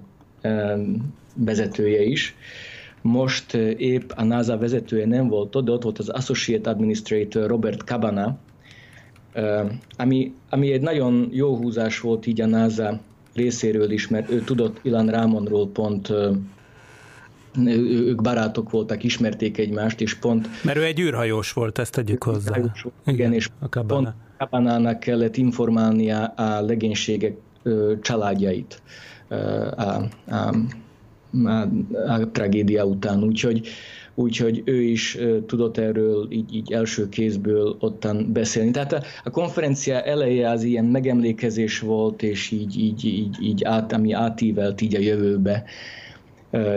vezetője 1.35 2.03
is. 2.03 2.35
Most 3.01 3.53
épp 3.77 4.11
a 4.15 4.23
NASA 4.23 4.57
vezetője 4.57 5.05
nem 5.05 5.27
volt 5.27 5.55
ott, 5.55 5.65
de 5.65 5.71
ott 5.71 5.83
volt 5.83 5.99
az 5.99 6.09
Associate 6.09 6.69
Administrator 6.69 7.47
Robert 7.47 7.81
Cabana, 7.81 8.37
ami, 9.97 10.33
ami 10.49 10.71
egy 10.71 10.81
nagyon 10.81 11.29
jó 11.31 11.55
húzás 11.55 11.99
volt 11.99 12.25
így 12.25 12.41
a 12.41 12.45
NASA 12.45 12.99
részéről 13.33 13.91
is, 13.91 14.07
mert 14.07 14.31
ő 14.31 14.41
tudott 14.41 14.79
Ilan 14.81 15.07
Rámonról 15.07 15.67
pont 15.67 16.13
ők 17.65 18.21
barátok 18.21 18.69
voltak, 18.69 19.03
ismerték 19.03 19.57
egymást, 19.57 20.01
és 20.01 20.13
pont... 20.13 20.47
Mert 20.63 20.77
ő 20.77 20.83
egy 20.83 20.99
űrhajós 20.99 21.53
volt, 21.53 21.79
ezt 21.79 21.91
tegyük 21.91 22.23
hozzá. 22.23 22.57
Igen, 22.57 22.73
igen 23.05 23.33
és 23.33 23.49
a 23.59 23.81
pont 23.81 24.13
Kabanának 24.37 24.99
kellett 24.99 25.37
informálnia 25.37 26.25
a 26.25 26.61
legénységek 26.61 27.35
családjait 28.01 28.81
a, 29.27 29.35
a, 29.35 30.09
a, 31.45 31.67
a 32.07 32.31
tragédia 32.31 32.85
után, 32.85 33.23
úgyhogy 33.23 33.67
úgyhogy 34.15 34.61
ő 34.65 34.81
is 34.81 35.17
tudott 35.45 35.77
erről 35.77 36.27
így, 36.31 36.55
így 36.55 36.71
első 36.71 37.09
kézből 37.09 37.75
ottan 37.79 38.33
beszélni. 38.33 38.71
Tehát 38.71 38.93
a, 38.93 39.01
a 39.23 39.29
konferencia 39.29 40.01
eleje 40.01 40.49
az 40.49 40.63
ilyen 40.63 40.85
megemlékezés 40.85 41.79
volt, 41.79 42.23
és 42.23 42.51
így, 42.51 42.77
így, 42.79 43.05
így, 43.05 43.37
így 43.41 43.63
át, 43.63 43.93
ami 43.93 44.13
átívelt 44.13 44.81
így 44.81 44.95
a 44.95 44.99
jövőbe, 44.99 45.63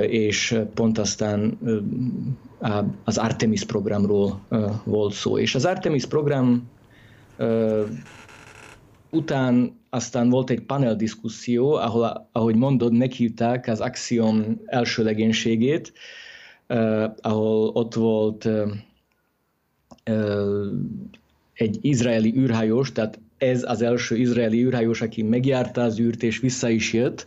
és 0.09 0.59
pont 0.75 0.99
aztán 0.99 1.59
az 3.05 3.19
Artemis 3.19 3.65
programról 3.65 4.41
volt 4.85 5.13
szó. 5.13 5.39
És 5.39 5.55
az 5.55 5.65
Artemis 5.65 6.07
program 6.07 6.69
után 9.11 9.75
aztán 9.91 10.29
volt 10.29 10.51
egy 10.51 10.61
panel 10.61 10.97
diszkuszió, 10.97 11.73
ahol, 11.73 12.29
ahogy 12.33 12.55
mondod, 12.55 12.93
meghívták 12.93 13.67
az 13.69 13.81
Axiom 13.81 14.61
első 14.67 15.03
legénységét, 15.03 15.93
uh, 16.69 17.05
ahol 17.21 17.69
ott 17.69 17.95
volt 17.95 18.45
uh, 18.45 18.71
uh, 20.11 20.67
egy 21.53 21.79
izraeli 21.81 22.35
űrhajós, 22.37 22.93
tehát 22.93 23.21
ez 23.39 23.63
az 23.63 23.83
első 23.83 24.17
izraeli 24.17 24.65
űrhajós, 24.65 25.01
aki 25.01 25.23
megjárta 25.23 25.83
az 25.83 26.01
űrt 26.01 26.23
és 26.23 26.39
vissza 26.39 26.69
is 26.69 26.93
jött, 26.93 27.27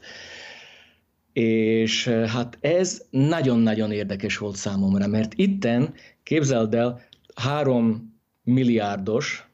és 1.33 2.07
hát 2.07 2.57
ez 2.61 3.01
nagyon-nagyon 3.09 3.91
érdekes 3.91 4.37
volt 4.37 4.55
számomra, 4.55 5.07
mert 5.07 5.33
itten, 5.33 5.93
képzeld 6.23 6.73
el, 6.73 7.01
három 7.35 8.13
milliárdos, 8.43 9.49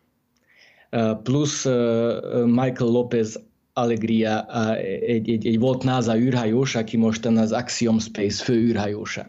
plusz 1.23 1.65
Michael 2.45 2.91
Lopez 2.91 3.39
Allegria, 3.73 4.45
egy, 4.77 5.29
egy, 5.29 5.47
egy 5.47 5.59
volt 5.59 5.83
NASA 5.83 6.17
űrhajós, 6.17 6.75
aki 6.75 6.97
mostan 6.97 7.37
az 7.37 7.51
Axiom 7.51 7.99
Space 7.99 8.43
fő 8.43 8.53
űrhajósa. 8.53 9.27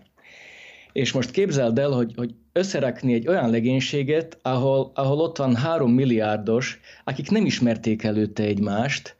És 0.96 1.12
most 1.12 1.30
képzeld 1.30 1.78
el, 1.78 1.90
hogy, 1.90 2.12
hogy 2.16 2.34
összerakni 2.52 3.14
egy 3.14 3.28
olyan 3.28 3.50
legénységet, 3.50 4.38
ahol, 4.42 4.90
ahol 4.94 5.18
ott 5.18 5.36
van 5.36 5.56
három 5.56 5.92
milliárdos, 5.92 6.80
akik 7.04 7.30
nem 7.30 7.46
ismerték 7.46 8.02
előtte 8.02 8.42
egymást, 8.42 9.16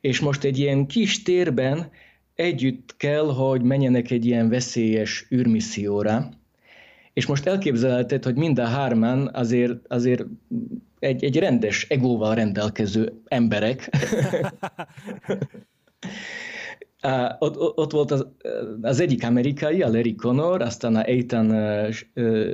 és 0.00 0.20
most 0.20 0.44
egy 0.44 0.58
ilyen 0.58 0.86
kis 0.86 1.22
térben 1.22 1.90
együtt 2.34 2.96
kell, 2.96 3.32
hogy 3.32 3.62
menjenek 3.62 4.10
egy 4.10 4.26
ilyen 4.26 4.48
veszélyes 4.48 5.26
űrmisszióra, 5.32 6.28
és 7.12 7.26
most 7.26 7.46
elképzelheted, 7.46 8.24
hogy 8.24 8.36
mind 8.36 8.58
a 8.58 8.66
hárman 8.66 9.30
azért, 9.32 9.76
azért 9.88 10.24
egy, 10.98 11.24
egy 11.24 11.38
rendes 11.38 11.86
egóval 11.88 12.34
rendelkező 12.34 13.12
emberek. 13.28 13.88
Uh, 17.02 17.30
ott, 17.38 17.78
ott 17.78 17.92
volt 17.92 18.10
az, 18.10 18.26
az 18.82 19.00
egyik 19.00 19.24
amerikai, 19.24 19.82
a 19.82 19.88
Larry 19.88 20.14
Connor, 20.14 20.62
aztán 20.62 20.96
a 20.96 21.04
Ethan 21.04 21.54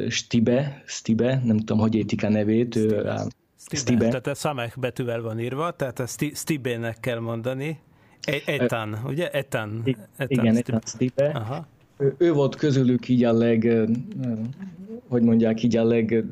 Stibe, 0.09 0.83
Stibe, 0.87 1.41
nem 1.45 1.57
tudom, 1.57 1.79
hogy 1.79 1.95
értik 1.95 2.25
a 2.25 2.29
nevét. 2.29 2.77
Ő, 2.77 3.03
uh, 3.03 3.21
Stibe. 3.59 3.81
Stibe. 3.81 4.09
Tehát 4.09 4.27
a 4.27 4.35
Samek 4.35 4.79
betűvel 4.79 5.23
van 5.23 5.41
írva, 5.41 5.71
tehát 5.71 5.99
a 5.99 6.07
Stibe-nek 6.35 7.01
kell 7.01 7.19
mondani. 7.19 7.79
E- 8.23 8.53
Ethan, 8.53 8.93
uh, 8.93 9.05
ugye? 9.05 9.31
Ethan. 9.31 9.83
Ethan 10.17 10.27
igen, 10.29 10.55
Stibe. 10.55 10.59
Ethan 10.59 10.81
Stibe. 10.85 11.27
Aha. 11.27 11.67
Ő, 11.99 12.15
ő 12.19 12.33
volt 12.33 12.55
közülük 12.57 13.09
így 13.09 13.25
a 13.25 13.33
leg, 13.33 13.89
hogy 15.09 15.23
mondják, 15.23 15.63
így 15.63 15.77
a 15.77 15.85
leg 15.85 16.25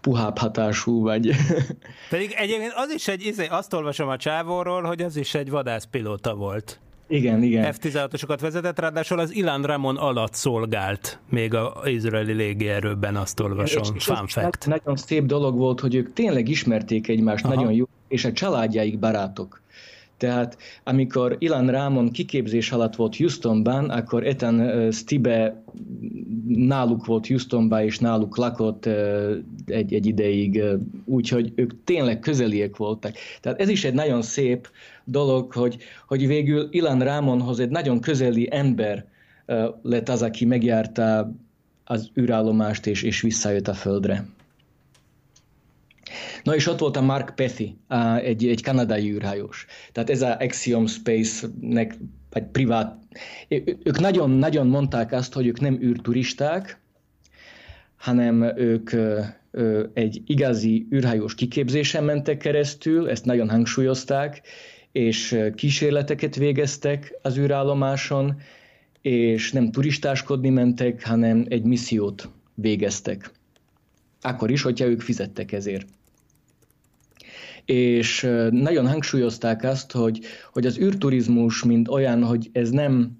puhább 0.00 0.38
hatású, 0.38 1.02
vagy... 1.02 1.30
Pedig 2.10 2.34
egyébként 2.36 2.72
az 2.76 2.90
is 2.90 3.08
egy, 3.08 3.26
izé, 3.26 3.46
azt 3.46 3.72
olvasom 3.72 4.08
a 4.08 4.16
csávóról, 4.16 4.82
hogy 4.82 5.02
az 5.02 5.16
is 5.16 5.34
egy 5.34 5.50
vadászpilóta 5.50 6.34
volt. 6.34 6.80
Igen, 7.10 7.42
igen. 7.42 7.72
F-16-osokat 7.72 8.38
vezetett, 8.40 8.78
ráadásul 8.78 9.18
az 9.18 9.34
Ilan 9.34 9.62
Ramon 9.62 9.96
alatt 9.96 10.34
szolgált 10.34 11.18
még 11.28 11.54
az 11.54 11.88
izraeli 11.88 12.32
légierőben, 12.32 13.16
azt 13.16 13.40
olvasom. 13.40 13.82
És, 13.82 13.88
és 13.94 14.04
Fun 14.04 14.26
fact. 14.26 14.66
Nagyon 14.66 14.96
szép 14.96 15.24
dolog 15.24 15.56
volt, 15.56 15.80
hogy 15.80 15.94
ők 15.94 16.12
tényleg 16.12 16.48
ismerték 16.48 17.08
egymást 17.08 17.44
Aha. 17.44 17.54
nagyon 17.54 17.72
jó, 17.72 17.84
és 18.08 18.24
a 18.24 18.32
családjaik 18.32 18.98
barátok. 18.98 19.60
Tehát 20.16 20.58
amikor 20.84 21.36
Ilan 21.38 21.70
Rámon 21.70 22.10
kiképzés 22.10 22.72
alatt 22.72 22.96
volt 22.96 23.16
Houstonban, 23.16 23.90
akkor 23.90 24.26
Ethan 24.26 24.90
Stibe 24.92 25.62
náluk 26.46 27.06
volt 27.06 27.26
Houstonba, 27.26 27.84
és 27.84 27.98
náluk 27.98 28.36
lakott 28.36 28.86
egy, 29.66 29.94
egy 29.94 30.06
ideig, 30.06 30.62
úgyhogy 31.04 31.52
ők 31.54 31.84
tényleg 31.84 32.18
közeliek 32.18 32.76
voltak. 32.76 33.12
Tehát 33.40 33.60
ez 33.60 33.68
is 33.68 33.84
egy 33.84 33.94
nagyon 33.94 34.22
szép 34.22 34.68
dolog, 35.10 35.52
hogy, 35.52 35.76
hogy 36.06 36.26
végül 36.26 36.68
Ilan 36.70 37.02
Rámonhoz 37.02 37.60
egy 37.60 37.68
nagyon 37.68 38.00
közeli 38.00 38.48
ember 38.50 39.06
lett 39.82 40.08
az, 40.08 40.22
aki 40.22 40.44
megjárta 40.44 41.32
az 41.84 42.10
űrállomást, 42.20 42.86
és, 42.86 43.02
és 43.02 43.20
visszajött 43.20 43.68
a 43.68 43.74
Földre. 43.74 44.24
Na 46.42 46.54
és 46.54 46.66
ott 46.66 46.78
volt 46.78 46.96
a 46.96 47.00
Mark 47.00 47.34
Pethy, 47.34 47.76
egy, 48.22 48.46
egy 48.46 48.62
kanadai 48.62 49.10
űrhajós. 49.10 49.66
Tehát 49.92 50.10
ez 50.10 50.22
a 50.22 50.36
Axiom 50.36 50.86
Space-nek 50.86 51.96
egy 52.32 52.46
privát... 52.46 52.98
Ők 53.82 53.98
nagyon-nagyon 53.98 54.66
mondták 54.66 55.12
azt, 55.12 55.32
hogy 55.32 55.46
ők 55.46 55.60
nem 55.60 55.82
űrturisták, 55.82 56.80
hanem 57.96 58.42
ők 58.42 58.90
egy 59.92 60.22
igazi 60.26 60.86
űrhajós 60.94 61.34
kiképzésen 61.34 62.04
mentek 62.04 62.38
keresztül, 62.38 63.08
ezt 63.08 63.24
nagyon 63.24 63.50
hangsúlyozták, 63.50 64.42
és 64.92 65.38
kísérleteket 65.54 66.36
végeztek 66.36 67.18
az 67.22 67.38
űrállomáson, 67.38 68.40
és 69.00 69.52
nem 69.52 69.70
turistáskodni 69.70 70.48
mentek, 70.48 71.06
hanem 71.06 71.46
egy 71.48 71.62
missziót 71.62 72.28
végeztek. 72.54 73.30
Akkor 74.20 74.50
is, 74.50 74.62
hogyha 74.62 74.86
ők 74.86 75.00
fizettek 75.00 75.52
ezért. 75.52 75.86
És 77.64 78.28
nagyon 78.50 78.88
hangsúlyozták 78.88 79.64
azt, 79.64 79.92
hogy, 79.92 80.20
hogy 80.52 80.66
az 80.66 80.78
űrturizmus, 80.78 81.64
mint 81.64 81.88
olyan, 81.88 82.24
hogy 82.24 82.48
ez 82.52 82.70
nem 82.70 83.18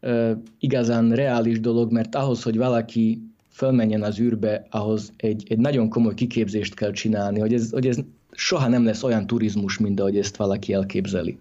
uh, 0.00 0.30
igazán 0.58 1.12
reális 1.12 1.60
dolog, 1.60 1.92
mert 1.92 2.14
ahhoz, 2.14 2.42
hogy 2.42 2.56
valaki 2.56 3.22
fölmenjen 3.50 4.02
az 4.02 4.20
űrbe, 4.20 4.66
ahhoz 4.70 5.12
egy, 5.16 5.44
egy 5.48 5.58
nagyon 5.58 5.88
komoly 5.88 6.14
kiképzést 6.14 6.74
kell 6.74 6.92
csinálni, 6.92 7.38
hogy 7.40 7.54
ez, 7.54 7.70
hogy 7.70 7.86
ez 7.86 7.98
soha 8.38 8.68
nem 8.68 8.84
lesz 8.84 9.02
olyan 9.02 9.26
turizmus, 9.26 9.78
mint 9.78 10.00
ahogy 10.00 10.18
ezt 10.18 10.36
valaki 10.36 10.72
elképzeli. 10.72 11.38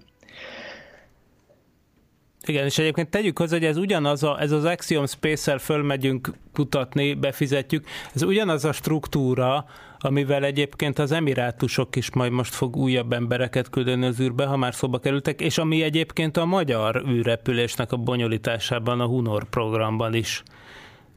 Igen, 2.45 2.65
és 2.65 2.77
egyébként 2.77 3.09
tegyük 3.09 3.37
hozzá, 3.37 3.57
hogy 3.57 3.65
ez 3.65 3.77
ugyanaz, 3.77 4.23
a, 4.23 4.41
ez 4.41 4.51
az 4.51 4.63
Axiom 4.63 5.05
Space-el 5.05 5.57
fölmegyünk 5.57 6.33
kutatni, 6.53 7.13
befizetjük, 7.13 7.85
ez 8.13 8.21
ugyanaz 8.21 8.65
a 8.65 8.71
struktúra, 8.71 9.65
amivel 9.99 10.43
egyébként 10.43 10.99
az 10.99 11.11
emirátusok 11.11 11.95
is 11.95 12.11
majd 12.13 12.31
most 12.31 12.53
fog 12.53 12.75
újabb 12.75 13.13
embereket 13.13 13.69
küldeni 13.69 14.05
az 14.05 14.19
űrbe, 14.19 14.45
ha 14.45 14.57
már 14.57 14.75
szóba 14.75 14.99
kerültek, 14.99 15.41
és 15.41 15.57
ami 15.57 15.81
egyébként 15.81 16.37
a 16.37 16.45
magyar 16.45 17.03
űrrepülésnek 17.09 17.91
a 17.91 17.97
bonyolításában, 17.97 18.99
a 18.99 19.05
Hunor 19.05 19.49
programban 19.49 20.13
is 20.13 20.43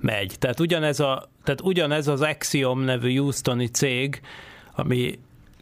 megy. 0.01 0.35
Tehát 0.39 0.61
ugyanez, 0.61 1.01
a, 1.01 1.31
tehát 1.45 1.61
ugyanez 1.61 2.09
az 2.09 2.21
Axiom 2.21 2.81
nevű 2.81 3.17
Houstoni 3.17 3.67
cég, 3.67 4.21
ami 4.75 5.19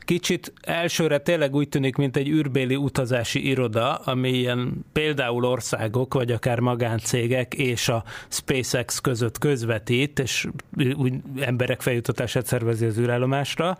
kicsit 0.09 0.53
elsőre 0.61 1.19
tényleg 1.19 1.55
úgy 1.55 1.69
tűnik, 1.69 1.97
mint 1.97 2.17
egy 2.17 2.29
űrbéli 2.29 2.77
utazási 2.77 3.49
iroda, 3.49 3.95
ami 3.95 4.29
ilyen 4.29 4.85
például 4.93 5.45
országok, 5.45 6.15
vagy 6.15 6.33
akár 6.33 6.61
magáncégek 6.61 7.55
és 7.55 7.89
a 7.89 8.05
SpaceX 8.29 8.99
között 8.99 9.39
közvetít, 9.39 10.19
és 10.19 10.47
úgy 10.95 11.15
emberek 11.41 11.81
feljutatását 11.81 12.47
szervezi 12.47 12.85
az 12.85 12.99
űrállomásra 12.99 13.79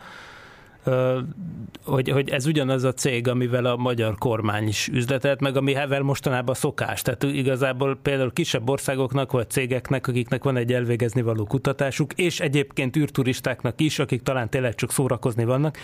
hogy, 1.85 2.09
hogy 2.09 2.31
ez 2.31 2.47
ugyanaz 2.47 2.85
a 2.85 2.93
cég, 2.93 3.29
amivel 3.29 3.65
a 3.65 3.77
magyar 3.77 4.15
kormány 4.19 4.69
is 4.69 4.89
üzletelt, 4.89 5.41
meg 5.41 5.57
amivel 5.57 6.03
mostanában 6.03 6.55
szokás. 6.55 7.03
Tehát 7.03 7.23
igazából 7.23 7.99
például 8.03 8.33
kisebb 8.33 8.69
országoknak 8.69 9.33
vagy 9.33 9.51
cégeknek, 9.51 10.07
akiknek 10.07 10.45
van 10.45 10.57
egy 10.57 10.73
elvégezni 10.73 11.23
való 11.23 11.45
kutatásuk, 11.45 12.13
és 12.13 12.41
egyébként 12.41 12.97
űrturistáknak 12.97 13.81
is, 13.81 13.99
akik 13.99 14.23
talán 14.23 14.51
tényleg 14.51 14.75
csak 14.75 14.93
szórakozni 14.93 15.45
vannak, 15.45 15.77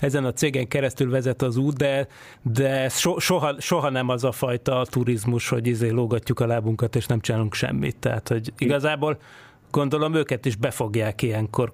ezen 0.00 0.24
a 0.24 0.32
cégen 0.32 0.68
keresztül 0.68 1.10
vezet 1.10 1.42
az 1.42 1.56
út, 1.56 1.76
de, 1.76 2.06
de 2.42 2.88
so, 2.88 3.18
soha, 3.18 3.60
soha 3.60 3.90
nem 3.90 4.08
az 4.08 4.24
a 4.24 4.32
fajta 4.32 4.86
turizmus, 4.90 5.48
hogy 5.48 5.66
izé 5.66 5.88
lógatjuk 5.88 6.40
a 6.40 6.46
lábunkat, 6.46 6.96
és 6.96 7.06
nem 7.06 7.20
csinálunk 7.20 7.54
semmit. 7.54 7.96
Tehát, 7.96 8.28
hogy 8.28 8.52
igazából 8.58 9.18
gondolom 9.70 10.14
őket 10.14 10.46
is 10.46 10.56
befogják 10.56 11.22
ilyenkor 11.22 11.72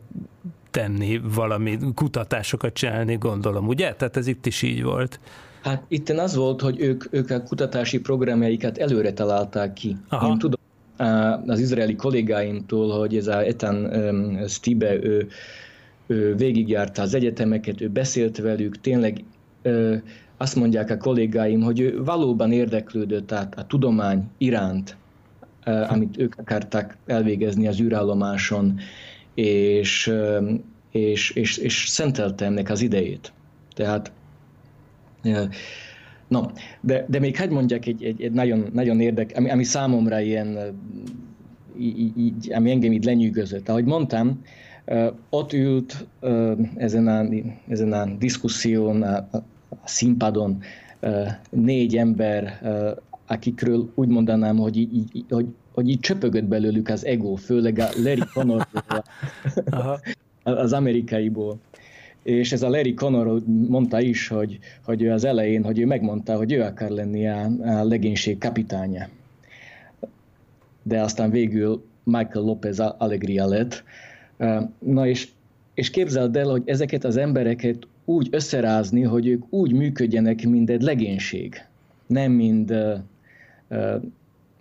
tenni, 0.74 1.20
valami 1.34 1.78
kutatásokat 1.94 2.72
csinálni, 2.72 3.16
gondolom, 3.16 3.66
ugye? 3.66 3.94
Tehát 3.94 4.16
ez 4.16 4.26
itt 4.26 4.46
is 4.46 4.62
így 4.62 4.82
volt. 4.82 5.20
Hát 5.62 5.82
itt 5.88 6.08
az 6.08 6.34
volt, 6.34 6.60
hogy 6.60 6.80
ők, 6.80 7.04
ők 7.10 7.30
a 7.30 7.42
kutatási 7.42 8.00
programjaikat 8.00 8.78
előre 8.78 9.12
találták 9.12 9.72
ki. 9.72 9.96
Aha. 10.08 10.28
Én 10.28 10.38
tudom 10.38 10.60
az 11.46 11.60
izraeli 11.60 11.96
kollégáimtól, 11.96 12.98
hogy 12.98 13.16
ez 13.16 13.26
a 13.26 13.44
Ethan 13.44 13.84
um, 13.84 14.46
Stibe, 14.46 14.94
ő, 14.94 15.28
ő 16.06 16.34
végigjárta 16.34 17.02
az 17.02 17.14
egyetemeket, 17.14 17.80
ő 17.80 17.88
beszélt 17.88 18.38
velük, 18.38 18.80
tényleg 18.80 19.24
ö, 19.62 19.96
azt 20.36 20.56
mondják 20.56 20.90
a 20.90 20.96
kollégáim, 20.96 21.60
hogy 21.60 21.80
ő 21.80 22.02
valóban 22.04 22.52
érdeklődött 22.52 23.30
a, 23.30 23.48
a 23.56 23.66
tudomány 23.66 24.30
iránt, 24.38 24.96
ö, 25.64 25.70
amit 25.88 26.18
ők 26.18 26.34
akarták 26.38 26.96
elvégezni 27.06 27.68
az 27.68 27.80
űrállomáson, 27.80 28.80
és, 29.34 30.12
és, 30.90 31.30
és, 31.30 31.56
és 31.56 31.84
szentelte 31.88 32.44
ennek 32.44 32.70
az 32.70 32.80
idejét. 32.80 33.32
Tehát, 33.74 34.12
no, 36.28 36.42
de, 36.80 37.04
de 37.08 37.18
még 37.18 37.36
hagyd 37.36 37.52
mondjak 37.52 37.86
egy, 37.86 38.04
egy, 38.04 38.22
egy 38.22 38.32
nagyon, 38.32 38.70
nagyon 38.72 39.00
érdek, 39.00 39.32
ami, 39.36 39.50
ami 39.50 39.64
számomra 39.64 40.20
ilyen, 40.20 40.58
így, 41.78 42.52
ami 42.52 42.70
engem 42.70 42.92
így 42.92 43.04
lenyűgözött. 43.04 43.68
Ahogy 43.68 43.84
mondtam, 43.84 44.42
ott 45.30 45.52
ült 45.52 46.06
ezen 46.76 47.06
a, 47.06 47.26
ezen 47.68 47.92
a 47.92 48.04
diszkuszión, 48.18 49.02
a, 49.02 49.16
a 49.16 49.42
színpadon 49.84 50.62
négy 51.50 51.96
ember, 51.96 52.60
akikről 53.26 53.92
úgy 53.94 54.08
mondanám, 54.08 54.56
hogy, 54.56 54.88
hogy 55.28 55.46
hogy 55.74 55.88
így 55.88 56.00
csöpögött 56.00 56.44
belőlük 56.44 56.88
az 56.88 57.04
ego, 57.04 57.34
főleg 57.34 57.78
a 57.78 57.88
Larry 57.96 58.22
Connor 58.32 58.66
az 60.42 60.72
amerikaiból. 60.72 61.58
És 62.22 62.52
ez 62.52 62.62
a 62.62 62.68
Larry 62.68 62.94
Connor 62.94 63.42
mondta 63.68 64.00
is, 64.00 64.28
hogy, 64.28 64.58
hogy 64.84 65.02
ő 65.02 65.12
az 65.12 65.24
elején, 65.24 65.64
hogy 65.64 65.78
ő 65.78 65.86
megmondta, 65.86 66.36
hogy 66.36 66.52
ő 66.52 66.62
akar 66.62 66.90
lenni 66.90 67.28
a, 67.28 67.50
a 67.60 67.84
legénység 67.84 68.38
kapitánya. 68.38 69.08
De 70.82 71.00
aztán 71.00 71.30
végül 71.30 71.84
Michael 72.02 72.44
Lopez 72.44 72.80
Allegria 72.80 73.46
lett. 73.46 73.84
Na 74.78 75.06
és, 75.06 75.28
és 75.74 75.90
képzeld 75.90 76.36
el, 76.36 76.48
hogy 76.48 76.62
ezeket 76.64 77.04
az 77.04 77.16
embereket 77.16 77.86
úgy 78.04 78.28
összerázni, 78.30 79.02
hogy 79.02 79.26
ők 79.26 79.52
úgy 79.52 79.72
működjenek, 79.72 80.48
mint 80.48 80.70
egy 80.70 80.82
legénység. 80.82 81.64
Nem 82.06 82.32
mind 82.32 82.74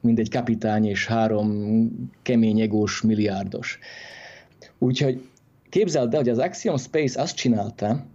mint 0.04 0.20
egy 0.20 0.30
kapitány 0.30 0.86
és 0.86 1.08
három 1.08 1.90
kemény 2.22 2.60
egós 2.60 3.02
milliárdos. 3.02 3.80
Úgyhogy 4.78 5.28
képzeld 5.70 6.14
el, 6.14 6.20
hogy 6.20 6.30
az 6.30 6.38
Axiom 6.38 6.78
Space 6.78 7.22
azt 7.22 7.36
csinálta, 7.36 8.06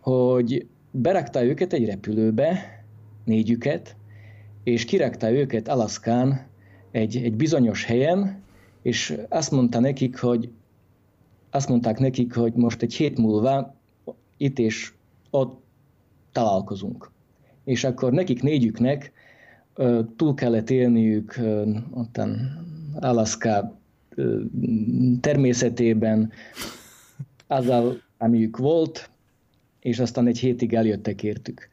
hogy 0.00 0.66
berakta 0.90 1.44
őket 1.44 1.72
egy 1.72 1.86
repülőbe, 1.86 2.82
négyüket, 3.24 3.96
és 4.64 4.84
kirakta 4.84 5.30
őket 5.30 5.68
Alaszkán 5.68 6.46
egy, 6.90 7.16
egy 7.16 7.34
bizonyos 7.34 7.84
helyen, 7.84 8.42
és 8.82 9.16
azt 9.28 9.50
mondta 9.50 9.80
nekik, 9.80 10.18
hogy 10.18 10.50
azt 11.50 11.68
mondták 11.68 11.98
nekik, 11.98 12.34
hogy 12.34 12.52
most 12.54 12.82
egy 12.82 12.94
hét 12.94 13.18
múlva 13.18 13.74
itt 14.36 14.58
és 14.58 14.92
ott 15.30 15.62
találkozunk. 16.32 17.10
És 17.64 17.84
akkor 17.84 18.12
nekik 18.12 18.42
négyüknek 18.42 19.12
túl 20.16 20.34
kellett 20.34 20.70
élniük 20.70 21.40
ottan 21.90 22.60
Alaszká 23.00 23.72
természetében, 25.20 26.32
azzal, 27.46 28.00
amiük 28.18 28.56
volt, 28.56 29.10
és 29.80 29.98
aztán 29.98 30.26
egy 30.26 30.38
hétig 30.38 30.74
eljöttek 30.74 31.22
értük. 31.22 31.68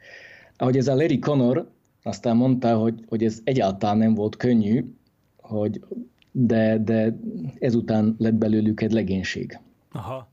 Ahogy 0.58 0.78
ez 0.78 0.88
a 0.88 0.96
Larry 0.96 1.20
Connor 1.20 1.70
aztán 2.04 2.36
mondta, 2.36 2.78
hogy, 2.78 3.04
hogy 3.08 3.24
ez 3.24 3.40
egyáltalán 3.44 3.98
nem 3.98 4.14
volt 4.14 4.36
könnyű, 4.36 4.94
hogy 5.38 5.84
de, 6.32 6.78
de 6.78 7.18
ezután 7.60 8.16
lett 8.18 8.34
belőlük 8.34 8.82
egy 8.82 8.92
legénység. 8.92 9.60
Aha. 9.92 10.30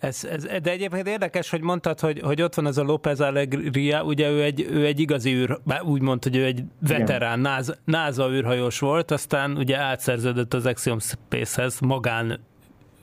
Ez, 0.00 0.24
ez, 0.24 0.42
de 0.42 0.70
egyébként 0.70 1.08
érdekes, 1.08 1.50
hogy 1.50 1.60
mondtad, 1.60 2.00
hogy, 2.00 2.20
hogy 2.20 2.42
ott 2.42 2.54
van 2.54 2.66
ez 2.66 2.76
a 2.76 2.82
López 2.82 3.20
Alegria, 3.20 4.02
ugye 4.02 4.30
ő 4.30 4.42
egy, 4.42 4.66
ő 4.70 4.86
egy 4.86 5.00
igazi 5.00 5.34
űr, 5.34 5.60
úgy 5.82 6.00
mondta, 6.00 6.28
hogy 6.28 6.38
ő 6.38 6.44
egy 6.44 6.62
veterán, 6.78 7.40
NASA, 7.40 7.74
NASA 7.84 8.30
űrhajós 8.30 8.78
volt, 8.78 9.10
aztán 9.10 9.56
ugye 9.56 9.76
átszerződött 9.76 10.54
az 10.54 10.66
Axiom 10.66 10.98
Space-hez 10.98 11.80
magán 11.80 12.40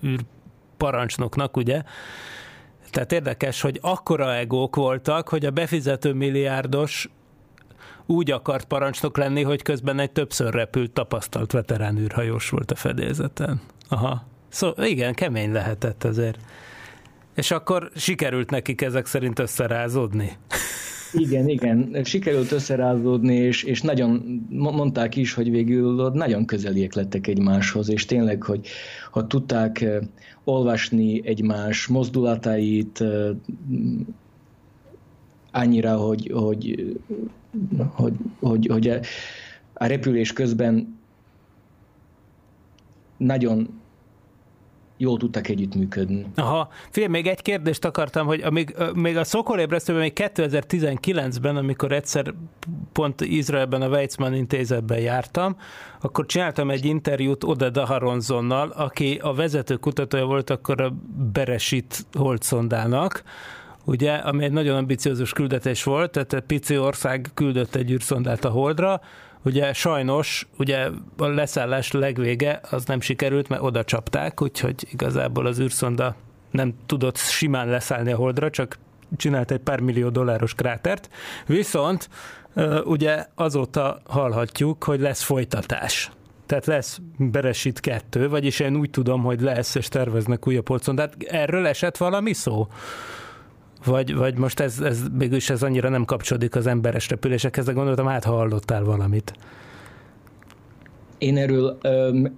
űr 0.04 0.20
parancsnoknak, 0.78 1.58
ugye? 1.58 1.82
Tehát 2.92 3.12
érdekes, 3.12 3.62
hogy 3.62 3.80
akkora 3.82 4.36
egók 4.36 4.76
voltak, 4.76 5.30
hogy 5.30 5.46
a 5.46 5.52
befizető 5.52 6.14
milliárdos 6.14 7.10
úgy 8.06 8.32
akart 8.32 8.66
parancsnok 8.66 9.18
lenni, 9.18 9.44
hogy 9.44 9.62
közben 9.62 10.00
egy 10.00 10.12
többször 10.12 10.54
repült 10.54 10.92
tapasztalt 10.92 11.52
veterán 11.52 11.98
űrhajós 11.98 12.50
volt 12.50 12.72
a 12.72 12.76
fedélzeten. 12.76 13.62
Aha. 13.90 14.24
Szóval 14.50 14.86
igen, 14.86 15.14
kemény 15.14 15.52
lehetett 15.52 16.04
azért. 16.04 16.40
És 17.38 17.52
akkor 17.52 17.91
sikerült 17.95 18.50
nekik 18.50 18.82
ezek 18.82 19.06
szerint 19.06 19.39
összerázódni? 19.39 20.38
Igen, 21.13 21.47
igen, 21.47 22.04
sikerült 22.04 22.52
összerázódni, 22.52 23.36
és, 23.36 23.63
és 23.63 23.82
nagyon 23.82 24.41
mondták 24.50 25.15
is, 25.15 25.34
hogy 25.34 25.52
végül 25.52 26.12
nagyon 26.13 26.45
közeliek 26.45 26.93
lettek 26.93 27.28
egymáshoz, 27.28 27.89
és 27.89 28.06
tényleg, 28.06 28.43
hogy, 28.43 28.67
hogy 29.12 29.26
tudták 29.26 29.82
eh, 29.82 30.00
olvasni 30.43 31.28
egymás 31.28 31.88
mozdulatait 31.88 33.02
eh, 33.02 33.30
annyira, 35.52 35.95
hogy, 35.95 36.32
hogy, 36.34 36.95
hogy, 37.89 38.13
hogy, 38.39 38.67
hogy 38.67 38.88
a 39.73 39.86
repülés 39.86 40.34
közben 40.34 41.00
nagyon 43.17 43.77
jól 44.98 45.18
tudtak 45.18 45.48
együttműködni. 45.48 46.26
Aha, 46.36 46.70
fél, 46.90 47.08
még 47.08 47.28
egy 47.28 47.42
kérdést 47.42 47.86
akartam, 47.86 48.26
hogy 48.26 48.42
amíg, 48.42 48.76
még 48.94 49.18
a 49.18 49.24
Szokolébresztőben, 49.24 50.02
még 50.02 50.14
2019-ben, 50.16 51.56
amikor 51.56 51.92
egyszer 51.92 52.34
pont 52.92 53.22
Izraelben 53.22 53.82
a 53.82 53.88
Weizmann 53.88 54.34
intézetben 54.34 55.00
jártam, 55.00 55.58
akkor 56.02 56.26
csináltam 56.26 56.70
egy 56.70 56.86
interjút 56.86 57.44
Ode 57.44 57.70
Daharonzonnal, 57.70 58.70
aki 58.70 59.20
a 59.22 59.34
vezető 59.34 59.76
kutatója 59.76 60.26
volt 60.26 60.50
akkor 60.50 60.82
a 60.82 60.94
Beresit 61.34 62.06
holdszondának, 62.12 63.24
ugye, 63.84 64.14
ami 64.14 64.44
egy 64.44 64.52
nagyon 64.52 64.78
ambiciózus 64.78 65.34
küldetés 65.34 65.84
volt, 65.84 66.12
tehát 66.12 66.34
egy 66.34 66.42
pici 66.42 66.78
ország 66.78 67.30
küldött 67.34 67.76
egy 67.76 67.92
űrszondát 67.92 68.46
a 68.46 68.50
Holdra, 68.50 69.02
Ugye 69.43 69.73
sajnos, 69.73 70.47
ugye 70.58 70.89
a 71.17 71.26
leszállás 71.26 71.91
legvége 71.91 72.62
az 72.69 72.86
nem 72.86 73.02
sikerült, 73.02 73.50
mert 73.50 73.62
oda 73.62 73.84
csapták, 73.84 74.41
úgyhogy 74.41 74.88
igazából 74.91 75.45
az 75.45 75.60
űrszonda 75.60 76.15
nem 76.52 76.73
tudott 76.86 77.17
simán 77.17 77.67
leszállni 77.67 78.12
a 78.12 78.15
holdra, 78.15 78.50
csak 78.50 78.78
csinált 79.17 79.52
egy 79.52 79.60
pár 79.60 79.80
millió 79.80 80.10
dolláros 80.10 80.54
krátert. 80.54 81.10
Viszont 81.45 82.10
ugye 82.84 83.26
azóta 83.36 84.02
hallhatjuk, 84.06 84.84
hogy 84.84 85.00
lesz 85.00 85.21
folytatás. 85.21 86.12
Tehát 86.45 86.65
lesz 86.65 87.00
Beresit 87.17 87.80
kettő, 87.80 88.30
vagyis 88.30 88.60
én 88.60 88.76
úgy 88.76 88.89
tudom, 88.89 89.23
hogy 89.23 89.41
lesz, 89.41 89.76
és 89.76 89.88
terveznek 89.88 90.47
újabb 90.47 90.63
polcon. 90.63 91.00
erről 91.28 91.67
esett 91.67 91.97
valami 91.97 92.34
szó? 92.34 92.67
Vagy, 93.88 94.15
vagy 94.15 94.38
most 94.38 94.60
ez, 94.60 94.80
ez 94.80 95.02
mégis 95.17 95.50
ez 95.50 95.63
annyira 95.63 95.89
nem 95.89 96.06
kapcsolódik 96.06 96.56
az 96.56 96.67
emberes 96.67 97.10
repülésekhez, 97.10 97.65
de 97.65 97.71
gondoltam, 97.71 98.06
hát 98.06 98.23
hallottál 98.23 98.84
valamit. 98.84 99.34
Én 101.17 101.38
erről, 101.38 101.78
öm, 101.82 102.38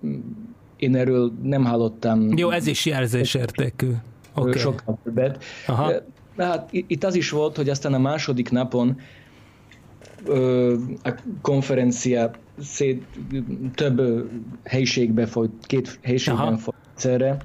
én 0.77 0.95
erről 0.95 1.31
nem 1.41 1.65
hallottam. 1.65 2.37
Jó, 2.37 2.49
ez 2.49 2.67
is 2.67 2.85
jelzésértékű. 2.85 3.91
Okay. 4.35 4.59
Sokkal 4.59 4.99
többet. 5.03 5.43
Aha. 5.67 5.91
De 6.35 6.45
hát 6.45 6.69
itt 6.71 7.03
az 7.03 7.15
is 7.15 7.29
volt, 7.29 7.55
hogy 7.55 7.69
aztán 7.69 7.93
a 7.93 7.99
második 7.99 8.49
napon 8.51 8.99
ö, 10.25 10.75
a 11.03 11.13
konferencia 11.41 12.31
szét, 12.61 13.05
több 13.75 14.01
helyiségbe 14.63 15.25
folyt, 15.25 15.51
két 15.61 15.99
helyiségben 16.01 16.47
Aha. 16.47 16.57
folyt 16.57 16.77
egyszerre, 16.91 17.37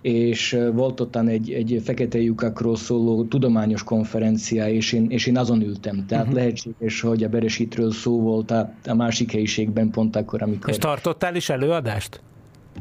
és 0.00 0.58
volt 0.72 1.00
ottan 1.00 1.28
egy, 1.28 1.50
egy 1.52 1.80
fekete 1.84 2.18
lyukakról 2.18 2.76
szóló 2.76 3.24
tudományos 3.24 3.82
konferencia, 3.82 4.68
és 4.68 4.92
én, 4.92 5.06
és 5.10 5.26
én 5.26 5.38
azon 5.38 5.62
ültem. 5.62 6.04
Tehát 6.06 6.24
uh-huh. 6.24 6.40
lehetséges, 6.40 7.00
hogy 7.00 7.24
a 7.24 7.28
Beresítről 7.28 7.92
szó 7.92 8.20
volt 8.20 8.50
a, 8.50 8.72
a 8.86 8.94
másik 8.94 9.32
helyiségben 9.32 9.90
pont 9.90 10.16
akkor, 10.16 10.42
amikor... 10.42 10.70
És 10.70 10.76
tartottál 10.76 11.34
is 11.34 11.48
előadást? 11.48 12.20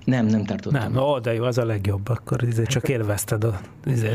Nem, 0.04 0.26
nem 0.26 0.44
tartottam. 0.44 0.92
Nem, 0.92 1.04
ó, 1.04 1.20
de 1.20 1.34
jó, 1.34 1.44
az 1.44 1.58
a 1.58 1.66
legjobb, 1.66 2.10
akkor 2.10 2.44
izé 2.44 2.64
csak 2.64 2.90
élvezted 2.90 3.44
a, 3.44 3.60
izé, 3.86 4.12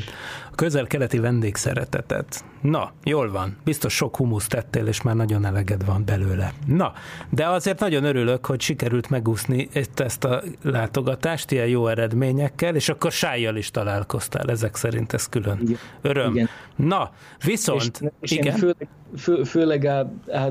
a 0.50 0.54
közel-keleti 0.54 1.18
vendégszeretetet. 1.18 2.44
Na, 2.60 2.92
jól 3.04 3.30
van, 3.30 3.56
biztos 3.64 3.94
sok 3.94 4.16
humusz 4.16 4.46
tettél, 4.46 4.86
és 4.86 5.02
már 5.02 5.14
nagyon 5.14 5.44
eleged 5.44 5.84
van 5.84 6.04
belőle. 6.04 6.52
Na, 6.66 6.92
de 7.30 7.48
azért 7.48 7.80
nagyon 7.80 8.04
örülök, 8.04 8.46
hogy 8.46 8.60
sikerült 8.60 9.10
megúszni 9.10 9.68
ezt 9.94 10.24
a 10.24 10.42
látogatást 10.62 11.50
ilyen 11.50 11.66
jó 11.66 11.86
eredményekkel, 11.86 12.74
és 12.74 12.88
akkor 12.88 13.12
sájjal 13.12 13.56
is 13.56 13.70
találkoztál, 13.70 14.50
ezek 14.50 14.74
szerint 14.74 15.12
ez 15.12 15.28
külön 15.28 15.58
igen. 15.62 15.78
öröm. 16.00 16.34
Igen. 16.34 16.48
Na, 16.76 17.10
viszont... 17.44 18.00
És, 18.00 18.30
és 18.30 18.30
igen. 18.30 18.56
Főleg, 18.56 18.88
fő, 19.16 19.42
főleg 19.42 19.90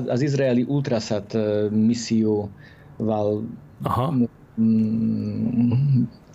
az 0.06 0.20
izraeli 0.20 0.62
Ultrasat 0.68 1.36
misszióval 1.70 3.44
Aha 3.82 4.14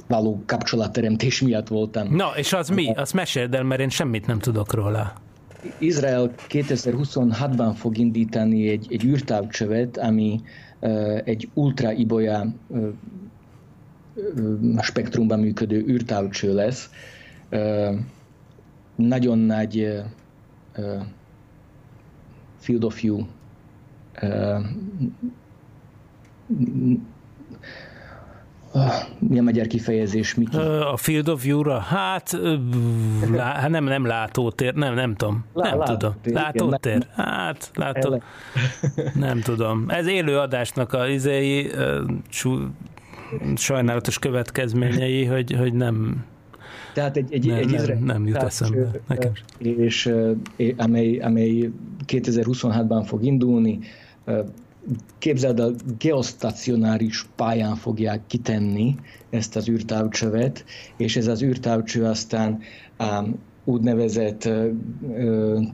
való 0.08 0.44
kapcsolatteremtés 0.46 1.42
miatt 1.42 1.68
voltam. 1.68 2.16
Na, 2.16 2.32
és 2.36 2.54
az 2.54 2.70
mi? 2.70 2.94
Azt 2.94 3.14
meséld 3.14 3.56
el, 3.56 3.64
mert 3.64 3.82
én 3.82 3.90
semmit 3.90 4.28
nem 4.28 4.40
tudok 4.40 4.74
róla. 4.74 5.14
Izrael 5.78 6.32
2026-ban 6.50 7.72
fog 7.76 7.98
indítani 7.98 8.70
egy, 8.70 8.88
egy 8.90 9.06
űrtávcsövet, 9.06 9.98
ami 9.98 10.42
uh, 10.80 11.22
egy 11.24 11.50
ultra 11.54 11.92
ibolya 11.92 12.46
uh, 12.68 12.88
spektrumban 14.82 15.40
működő 15.40 15.86
űrtávcső 15.88 16.54
lesz. 16.54 16.90
Uh, 17.52 17.96
nagyon 18.96 19.38
nagy 19.38 20.04
uh, 20.78 21.02
field 22.60 22.84
of 22.84 23.02
view 23.02 23.26
uh, 24.22 24.66
mi 29.20 29.40
a 29.40 29.42
magyar 29.42 29.68
kifejezés, 29.68 30.36
Miki? 30.36 30.58
A 30.58 30.98
Field 30.98 31.30
of 31.30 31.44
View-ra? 31.44 31.80
Hát, 31.80 32.38
lá, 33.32 33.54
hát 33.54 33.70
nem, 33.70 33.84
nem 33.84 34.06
látótér, 34.06 34.74
nem, 34.74 34.94
nem 34.94 35.16
tudom. 35.16 35.46
Lá, 35.54 35.76
nem 35.76 35.86
tudom. 35.86 36.14
Látótér? 36.24 37.08
Hát, 37.16 37.72
látom. 37.74 38.20
Nem 39.16 39.40
tudom. 39.42 39.86
Ez 39.88 40.08
élő 40.08 40.38
adásnak 40.38 40.94
a 40.94 41.08
izéi, 41.08 41.72
sajnálatos 43.56 44.20
következményei, 44.20 45.26
hogy, 45.26 45.52
hogy 45.52 45.74
nem, 45.74 46.26
tehát 46.94 47.18
egy, 47.18 47.34
egy, 47.34 47.46
nem, 47.46 47.58
egy 47.58 47.88
nem, 47.88 48.04
nem 48.04 48.28
jut 48.28 48.44
eszembe 48.44 48.92
nekem. 49.08 49.32
És, 49.58 50.14
amely, 50.78 51.18
amely 51.18 51.70
2026-ban 52.08 53.04
fog 53.06 53.24
indulni, 53.24 53.80
képzeld, 55.18 55.60
a 55.60 55.72
geostacionáris 56.00 57.26
pályán 57.36 57.76
fogják 57.76 58.22
kitenni 58.28 58.96
ezt 59.30 59.56
az 59.56 59.70
űrtávcsövet, 59.70 60.66
és 60.98 61.16
ez 61.16 61.28
az 61.28 61.44
űrtávcső 61.44 62.04
aztán 62.06 62.60
um, 63.00 63.40
úgynevezett 63.64 64.46
uh, 64.46 64.70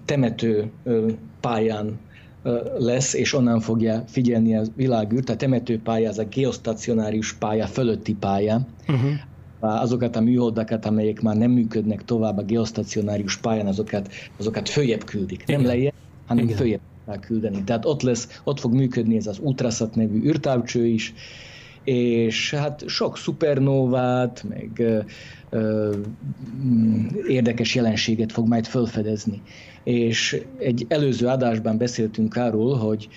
temető 0.05 0.71
uh, 0.83 1.11
pályán 1.39 1.99
lesz, 2.77 3.13
és 3.13 3.33
onnan 3.33 3.59
fogja 3.59 4.03
figyelni 4.07 4.55
a 4.55 4.63
világűrt. 4.75 5.29
A 5.29 5.35
temetőpálya 5.35 6.09
az 6.09 6.17
a 6.17 6.25
geostacionáris 6.25 7.33
pálya 7.33 7.65
fölötti 7.65 8.13
pálya. 8.13 8.67
Uh-huh. 8.87 9.11
Azokat 9.59 10.15
a 10.15 10.21
műholdakat, 10.21 10.85
amelyek 10.85 11.21
már 11.21 11.35
nem 11.35 11.51
működnek 11.51 12.05
tovább 12.05 12.37
a 12.37 12.43
geostacionárius 12.43 13.37
pályán, 13.37 13.67
azokat, 13.67 14.09
azokat 14.37 14.69
följebb 14.69 15.03
küldik. 15.03 15.41
Igen. 15.41 15.61
Nem 15.61 15.69
lejjebb, 15.69 15.93
hanem 16.25 16.43
Igen. 16.43 16.57
följebb 16.57 16.79
küldeni. 17.19 17.63
Tehát 17.63 17.85
ott 17.85 18.01
lesz, 18.01 18.41
ott 18.43 18.59
fog 18.59 18.73
működni 18.73 19.15
ez 19.15 19.27
az 19.27 19.39
Ultrasat 19.41 19.95
nevű 19.95 20.23
űrtávcső 20.23 20.85
is, 20.85 21.13
és 21.83 22.53
hát 22.53 22.83
sok 22.87 23.17
szupernóvát, 23.17 24.45
meg 24.49 24.69
ö, 24.75 24.99
ö, 25.49 25.95
érdekes 27.27 27.75
jelenséget 27.75 28.31
fog 28.31 28.47
majd 28.47 28.65
felfedezni. 28.65 29.41
És 29.83 30.41
egy 30.59 30.85
előző 30.87 31.27
adásban 31.27 31.77
beszéltünk 31.77 32.35
arról, 32.35 32.75
hogy 32.77 33.09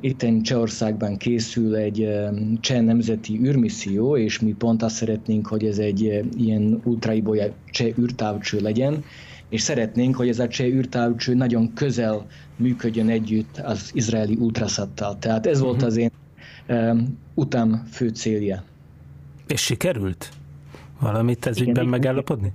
itt 0.00 0.42
Csehországban 0.42 1.16
készül 1.16 1.76
egy 1.76 2.08
cseh 2.60 2.80
nemzeti 2.80 3.40
űrmisszió, 3.42 4.16
és 4.16 4.40
mi 4.40 4.54
pont 4.58 4.82
azt 4.82 4.94
szeretnénk, 4.94 5.46
hogy 5.46 5.64
ez 5.64 5.78
egy 5.78 6.24
ilyen 6.36 6.80
ultraibolya 6.84 7.52
cseh 7.70 7.98
űrtávcső 7.98 8.60
legyen, 8.60 9.04
és 9.52 9.60
szeretnénk, 9.60 10.16
hogy 10.16 10.28
ez 10.28 10.38
a 10.38 10.48
cseh 10.48 10.66
űrtávcső 10.66 11.34
nagyon 11.34 11.72
közel 11.72 12.26
működjön 12.56 13.08
együtt 13.08 13.58
az 13.58 13.90
izraeli 13.94 14.36
ultraszattal. 14.40 15.18
Tehát 15.18 15.46
ez 15.46 15.60
volt 15.60 15.76
mhm. 15.76 15.84
az 15.84 15.96
én 15.96 16.10
um, 16.68 17.18
utam 17.34 17.84
fő 17.90 18.08
célja. 18.08 18.64
És 19.46 19.60
sikerült? 19.60 20.30
Valamit 21.00 21.46
ez 21.46 21.60
ügyben 21.60 21.86
megállapodni? 21.86 22.52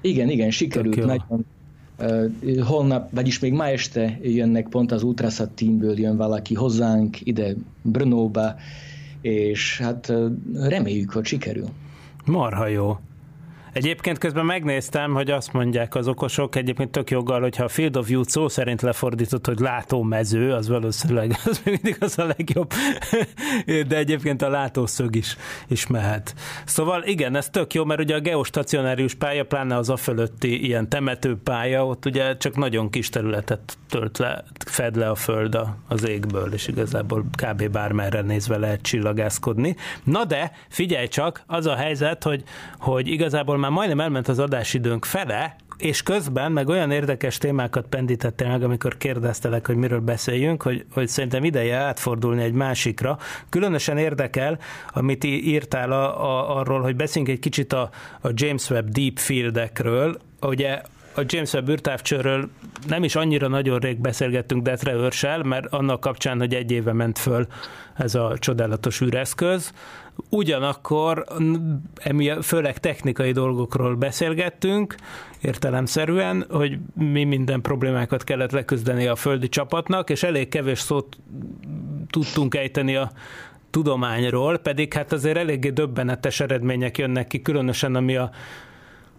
Igen, 0.00 0.28
igen, 0.28 0.50
sikerült. 0.50 1.04
Nagyon, 1.04 1.46
uh, 1.98 2.60
holnap, 2.60 3.10
vagyis 3.12 3.38
még 3.38 3.52
ma 3.52 3.66
este 3.66 4.18
jönnek 4.22 4.68
pont 4.68 4.92
az 4.92 5.02
Ultrasat 5.02 5.50
teamből 5.50 5.98
jön 5.98 6.16
valaki 6.16 6.54
hozzánk 6.54 7.26
ide 7.26 7.54
Brnóba, 7.82 8.54
és 9.20 9.78
hát 9.78 10.08
uh, 10.08 10.32
reméljük, 10.54 11.10
hogy 11.10 11.24
sikerül. 11.24 11.68
Marha 12.24 12.66
jó. 12.66 12.98
Egyébként 13.72 14.18
közben 14.18 14.44
megnéztem, 14.44 15.12
hogy 15.12 15.30
azt 15.30 15.52
mondják 15.52 15.94
az 15.94 16.08
okosok, 16.08 16.56
egyébként 16.56 16.90
tök 16.90 17.10
joggal, 17.10 17.40
hogyha 17.40 17.64
a 17.64 17.68
Field 17.68 17.96
of 17.96 18.08
View 18.08 18.22
szó 18.22 18.48
szerint 18.48 18.82
lefordított, 18.82 19.46
hogy 19.46 19.58
látómező, 19.58 20.52
az 20.52 20.68
valószínűleg 20.68 21.38
az 21.44 21.60
mindig 21.64 21.96
az 22.00 22.18
a 22.18 22.24
legjobb, 22.24 22.72
de 23.88 23.96
egyébként 23.96 24.42
a 24.42 24.48
látószög 24.48 25.16
is, 25.16 25.36
is 25.68 25.86
mehet. 25.86 26.34
Szóval 26.64 27.02
igen, 27.02 27.36
ez 27.36 27.48
tök 27.48 27.74
jó, 27.74 27.84
mert 27.84 28.00
ugye 28.00 28.14
a 28.14 28.20
geostacionárius 28.20 29.14
pálya, 29.14 29.44
pláne 29.44 29.76
az 29.76 29.88
a 29.90 29.96
fölötti 29.96 30.64
ilyen 30.64 30.88
temető 30.88 31.36
pálya, 31.44 31.86
ott 31.86 32.06
ugye 32.06 32.36
csak 32.36 32.56
nagyon 32.56 32.90
kis 32.90 33.08
területet 33.08 33.78
tölt 33.88 34.18
le, 34.18 34.44
fed 34.66 34.96
le 34.96 35.08
a 35.10 35.14
föld 35.14 35.58
az 35.88 36.08
égből, 36.08 36.52
és 36.52 36.68
igazából 36.68 37.24
kb. 37.42 37.68
bármerre 37.68 38.20
nézve 38.20 38.56
lehet 38.56 38.82
csillagászkodni. 38.82 39.76
Na 40.04 40.24
de, 40.24 40.52
figyelj 40.68 41.06
csak, 41.06 41.42
az 41.46 41.66
a 41.66 41.74
helyzet, 41.74 42.22
hogy, 42.22 42.42
hogy 42.78 43.08
igazából 43.08 43.58
már 43.60 43.70
majdnem 43.70 44.00
elment 44.00 44.28
az 44.28 44.38
adásidőnk 44.38 45.04
fele, 45.04 45.56
és 45.80 46.02
közben 46.02 46.52
meg 46.52 46.68
olyan 46.68 46.90
érdekes 46.90 47.38
témákat 47.38 47.86
pendítettél 47.86 48.48
meg, 48.48 48.62
amikor 48.62 48.96
kérdeztelek, 48.96 49.66
hogy 49.66 49.76
miről 49.76 50.00
beszéljünk, 50.00 50.62
hogy, 50.62 50.84
hogy 50.92 51.08
szerintem 51.08 51.44
ideje 51.44 51.76
átfordulni 51.76 52.42
egy 52.42 52.52
másikra. 52.52 53.18
Különösen 53.48 53.98
érdekel, 53.98 54.58
amit 54.92 55.24
írtál 55.24 55.92
a, 55.92 56.24
a, 56.24 56.56
arról, 56.56 56.80
hogy 56.80 56.96
beszéljünk 56.96 57.34
egy 57.34 57.42
kicsit 57.42 57.72
a, 57.72 57.90
a 58.20 58.28
James 58.34 58.70
Webb 58.70 58.88
Deep 58.88 59.18
Fieldekről. 59.18 60.18
Ugye 60.40 60.80
a 61.14 61.22
James 61.26 61.52
Webb 61.52 61.68
űrtávcsőről 61.68 62.48
nem 62.88 63.04
is 63.04 63.14
annyira 63.14 63.48
nagyon 63.48 63.78
rég 63.78 64.00
beszélgettünk 64.00 64.62
Detre 64.62 64.92
őrsel, 64.92 65.42
mert 65.42 65.66
annak 65.66 66.00
kapcsán, 66.00 66.38
hogy 66.38 66.54
egy 66.54 66.70
éve 66.70 66.92
ment 66.92 67.18
föl 67.18 67.46
ez 67.96 68.14
a 68.14 68.34
csodálatos 68.38 69.00
űreszköz. 69.00 69.72
Ugyanakkor 70.28 71.24
főleg 72.42 72.78
technikai 72.78 73.32
dolgokról 73.32 73.94
beszélgettünk, 73.94 74.94
értelemszerűen, 75.40 76.46
hogy 76.50 76.78
mi 76.94 77.24
minden 77.24 77.60
problémákat 77.60 78.24
kellett 78.24 78.50
leküzdeni 78.50 79.06
a 79.06 79.16
földi 79.16 79.48
csapatnak, 79.48 80.10
és 80.10 80.22
elég 80.22 80.48
kevés 80.48 80.78
szót 80.78 81.16
tudtunk 82.10 82.54
ejteni 82.54 82.96
a 82.96 83.10
tudományról, 83.70 84.58
pedig 84.58 84.92
hát 84.92 85.12
azért 85.12 85.36
eléggé 85.36 85.68
döbbenetes 85.68 86.40
eredmények 86.40 86.98
jönnek 86.98 87.26
ki, 87.26 87.42
különösen 87.42 87.94
ami 87.94 88.16
a 88.16 88.30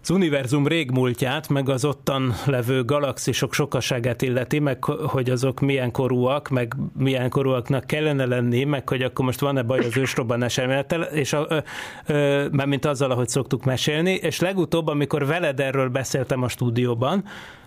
az 0.02 0.10
univerzum 0.10 0.66
régmúltját, 0.66 1.48
meg 1.48 1.68
az 1.68 1.84
ottan 1.84 2.34
levő 2.46 2.84
galaxisok 2.84 3.52
sokaságát 3.52 4.22
illeti, 4.22 4.58
meg 4.58 4.84
hogy 4.84 5.30
azok 5.30 5.60
milyen 5.60 5.90
korúak, 5.90 6.48
meg 6.48 6.76
milyen 6.98 7.30
korúaknak 7.30 7.86
kellene 7.86 8.24
lenni, 8.24 8.64
meg 8.64 8.88
hogy 8.88 9.02
akkor 9.02 9.24
most 9.24 9.40
van-e 9.40 9.62
baj 9.62 9.78
az 9.78 9.96
ősrobbanás 9.96 10.58
elmélettel, 10.58 11.02
és 11.02 11.32
a, 11.32 11.46
ö, 11.48 11.58
ö, 12.06 12.64
mint 12.66 12.84
azzal, 12.84 13.10
ahogy 13.10 13.28
szoktuk 13.28 13.64
mesélni, 13.64 14.12
és 14.12 14.40
legutóbb, 14.40 14.86
amikor 14.86 15.26
veled 15.26 15.60
erről 15.60 15.88
beszéltem 15.88 16.42
a 16.42 16.48
stúdióban, 16.48 17.24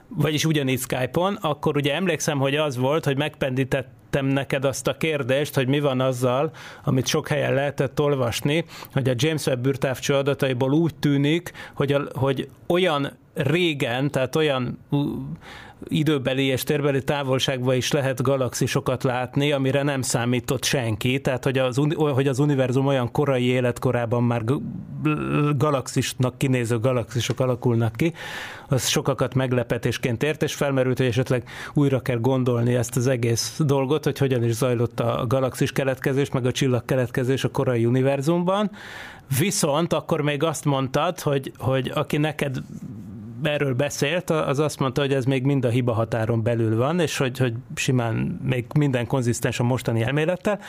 vagyis 0.07 0.45
ugyanígy 0.45 0.79
Skype-on, 0.79 1.37
akkor 1.41 1.75
ugye 1.75 1.93
emlékszem, 1.93 2.39
hogy 2.39 2.55
az 2.55 2.77
volt, 2.77 3.05
hogy 3.05 3.17
megpendítettem 3.17 4.25
neked 4.25 4.65
azt 4.65 4.87
a 4.87 4.97
kérdést, 4.97 5.55
hogy 5.55 5.67
mi 5.67 5.79
van 5.79 6.01
azzal, 6.01 6.51
amit 6.83 7.07
sok 7.07 7.27
helyen 7.27 7.53
lehetett 7.53 7.99
olvasni, 7.99 8.65
hogy 8.93 9.09
a 9.09 9.13
James 9.15 9.45
Webb 9.45 9.67
űrtávcső 9.67 10.13
adataiból 10.13 10.71
úgy 10.71 10.95
tűnik, 10.95 11.51
hogy, 11.73 11.91
a, 11.91 12.01
hogy 12.13 12.49
olyan 12.67 13.11
régen, 13.33 14.11
tehát 14.11 14.35
olyan 14.35 14.79
időbeli 15.87 16.45
és 16.45 16.63
térbeli 16.63 17.03
távolságban 17.03 17.75
is 17.75 17.91
lehet 17.91 18.21
galaxisokat 18.21 19.03
látni, 19.03 19.51
amire 19.51 19.83
nem 19.83 20.01
számított 20.01 20.63
senki, 20.63 21.21
tehát 21.21 21.43
hogy 21.43 21.57
az, 21.57 21.79
hogy 21.95 22.27
az 22.27 22.39
univerzum 22.39 22.85
olyan 22.85 23.11
korai 23.11 23.45
életkorában 23.45 24.23
már 24.23 24.43
galaxisnak 25.57 26.37
kinéző 26.37 26.79
galaxisok 26.79 27.39
alakulnak 27.39 27.95
ki, 27.95 28.13
az 28.67 28.87
sokakat 28.87 29.33
meglepetésként 29.33 30.23
ért, 30.23 30.43
és 30.43 30.53
felmerült, 30.53 30.97
hogy 30.97 31.07
esetleg 31.07 31.43
újra 31.73 32.01
kell 32.01 32.19
gondolni 32.19 32.75
ezt 32.75 32.95
az 32.95 33.07
egész 33.07 33.59
dolgot, 33.65 34.03
hogy 34.03 34.17
hogyan 34.17 34.43
is 34.43 34.53
zajlott 34.53 34.99
a 34.99 35.25
galaxis 35.27 35.71
keletkezés, 35.71 36.31
meg 36.31 36.45
a 36.45 36.51
csillag 36.51 36.85
keletkezés 36.85 37.43
a 37.43 37.49
korai 37.49 37.85
univerzumban. 37.85 38.71
Viszont 39.39 39.93
akkor 39.93 40.21
még 40.21 40.43
azt 40.43 40.65
mondtad, 40.65 41.19
hogy, 41.19 41.51
hogy 41.57 41.91
aki 41.93 42.17
neked 42.17 42.57
erről 43.43 43.73
beszélt, 43.73 44.29
az 44.29 44.59
azt 44.59 44.79
mondta, 44.79 45.01
hogy 45.01 45.13
ez 45.13 45.25
még 45.25 45.43
mind 45.43 45.65
a 45.65 45.69
hiba 45.69 45.93
határon 45.93 46.43
belül 46.43 46.77
van, 46.77 46.99
és 46.99 47.17
hogy, 47.17 47.37
hogy 47.37 47.53
simán 47.75 48.39
még 48.43 48.65
minden 48.79 49.07
konzisztens 49.07 49.59
a 49.59 49.63
mostani 49.63 50.03
elmélettel. 50.03 50.59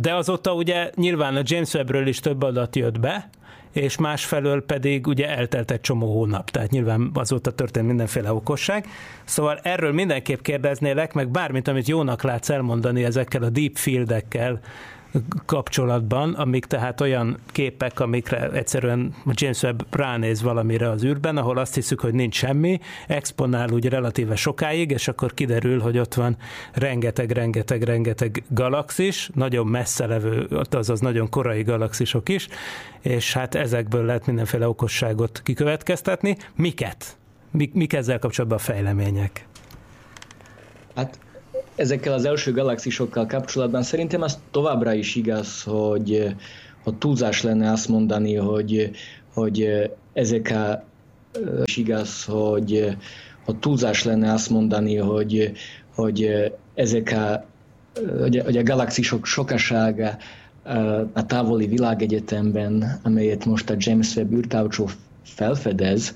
De 0.00 0.14
azóta 0.14 0.54
ugye 0.54 0.90
nyilván 0.94 1.36
a 1.36 1.42
James 1.44 1.74
Webbről 1.74 2.06
is 2.06 2.20
több 2.20 2.42
adat 2.42 2.76
jött 2.76 3.00
be, 3.00 3.30
és 3.72 3.98
másfelől 3.98 4.64
pedig 4.64 5.06
ugye 5.06 5.28
eltelt 5.28 5.70
egy 5.70 5.80
csomó 5.80 6.12
hónap, 6.12 6.50
tehát 6.50 6.70
nyilván 6.70 7.10
azóta 7.14 7.50
történt 7.50 7.86
mindenféle 7.86 8.32
okosság. 8.32 8.86
Szóval 9.24 9.58
erről 9.62 9.92
mindenképp 9.92 10.40
kérdeznélek, 10.40 11.12
meg 11.12 11.28
bármit, 11.28 11.68
amit 11.68 11.88
jónak 11.88 12.22
látsz 12.22 12.50
elmondani 12.50 13.04
ezekkel 13.04 13.42
a 13.42 13.50
deep 13.50 13.76
fieldekkel, 13.76 14.60
kapcsolatban, 15.46 16.34
amik 16.34 16.64
tehát 16.64 17.00
olyan 17.00 17.38
képek, 17.46 18.00
amikre 18.00 18.50
egyszerűen 18.50 19.14
James 19.32 19.62
Webb 19.62 19.86
ránéz 19.90 20.42
valamire 20.42 20.90
az 20.90 21.04
űrben, 21.04 21.36
ahol 21.36 21.58
azt 21.58 21.74
hiszük, 21.74 22.00
hogy 22.00 22.14
nincs 22.14 22.34
semmi, 22.34 22.80
exponál 23.06 23.70
úgy 23.70 23.88
relatíve 23.88 24.36
sokáig, 24.36 24.90
és 24.90 25.08
akkor 25.08 25.34
kiderül, 25.34 25.80
hogy 25.80 25.98
ott 25.98 26.14
van 26.14 26.36
rengeteg, 26.72 27.30
rengeteg, 27.30 27.82
rengeteg 27.82 28.42
galaxis, 28.48 29.30
nagyon 29.34 29.66
messze 29.66 30.06
levő, 30.06 30.48
azaz 30.70 31.00
nagyon 31.00 31.28
korai 31.28 31.62
galaxisok 31.62 32.28
is, 32.28 32.48
és 33.00 33.32
hát 33.32 33.54
ezekből 33.54 34.04
lehet 34.04 34.26
mindenféle 34.26 34.68
okosságot 34.68 35.40
kikövetkeztetni. 35.44 36.36
Miket? 36.54 37.16
Mik, 37.50 37.74
mik 37.74 37.92
ezzel 37.92 38.18
kapcsolatban 38.18 38.58
a 38.58 38.62
fejlemények? 38.62 39.46
Hát 40.94 41.18
ezekkel 41.78 42.12
az 42.12 42.24
első 42.24 42.52
galaxisokkal 42.52 43.26
kapcsolatban 43.26 43.82
szerintem 43.82 44.22
az 44.22 44.38
továbbra 44.50 44.92
is 44.92 45.14
igaz, 45.14 45.62
hogy, 45.62 46.34
hogy 46.82 46.94
túlzás 46.94 47.42
lenne 47.42 47.70
azt 47.70 47.88
mondani, 47.88 48.34
hogy, 48.34 48.90
hogy 49.34 49.68
ezek 50.12 50.50
a, 50.50 50.84
is 51.64 51.76
igaz, 51.76 52.24
hogy, 52.24 52.96
hogy 53.44 53.56
túlzás 53.56 54.04
lenne 54.04 54.32
azt 54.32 54.50
mondani, 54.50 54.96
hogy, 54.96 55.52
hogy 55.94 56.30
ezek 56.74 57.12
a, 57.12 57.44
hogy 58.20 58.38
a, 58.38 58.44
hogy 58.44 58.56
a 58.56 58.62
galaxisok 58.62 59.26
sokasága 59.26 60.16
a 61.12 61.26
távoli 61.26 61.66
világegyetemben, 61.66 63.00
amelyet 63.02 63.44
most 63.44 63.70
a 63.70 63.74
James 63.78 64.16
Webb 64.16 64.32
űrtávcsó 64.32 64.88
felfedez, 65.22 66.14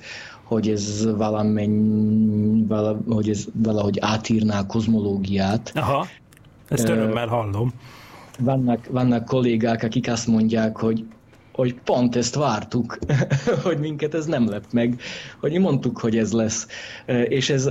hogy 0.53 0.69
ez 0.69 1.09
valamennyi, 1.17 2.65
vala, 2.67 3.01
hogy 3.09 3.29
ez 3.29 3.47
valahogy 3.55 3.99
átírná 4.01 4.59
a 4.59 4.67
kozmológiát. 4.67 5.73
Aha, 5.75 6.07
ezt 6.69 6.89
örömmel 6.89 7.27
hallom. 7.27 7.73
Vannak, 8.39 8.87
vannak 8.91 9.25
kollégák, 9.25 9.83
akik 9.83 10.09
azt 10.09 10.27
mondják, 10.27 10.77
hogy 10.77 11.05
hogy 11.53 11.75
pont 11.75 12.17
ezt 12.17 12.35
vártuk, 12.35 12.99
hogy 13.65 13.79
minket 13.79 14.15
ez 14.15 14.27
nem 14.27 14.49
lep 14.49 14.65
meg, 14.73 15.01
hogy 15.41 15.51
mi 15.51 15.59
mondtuk, 15.59 15.99
hogy 15.99 16.19
ez 16.19 16.33
lesz. 16.33 16.67
És 17.29 17.51
ez 17.51 17.71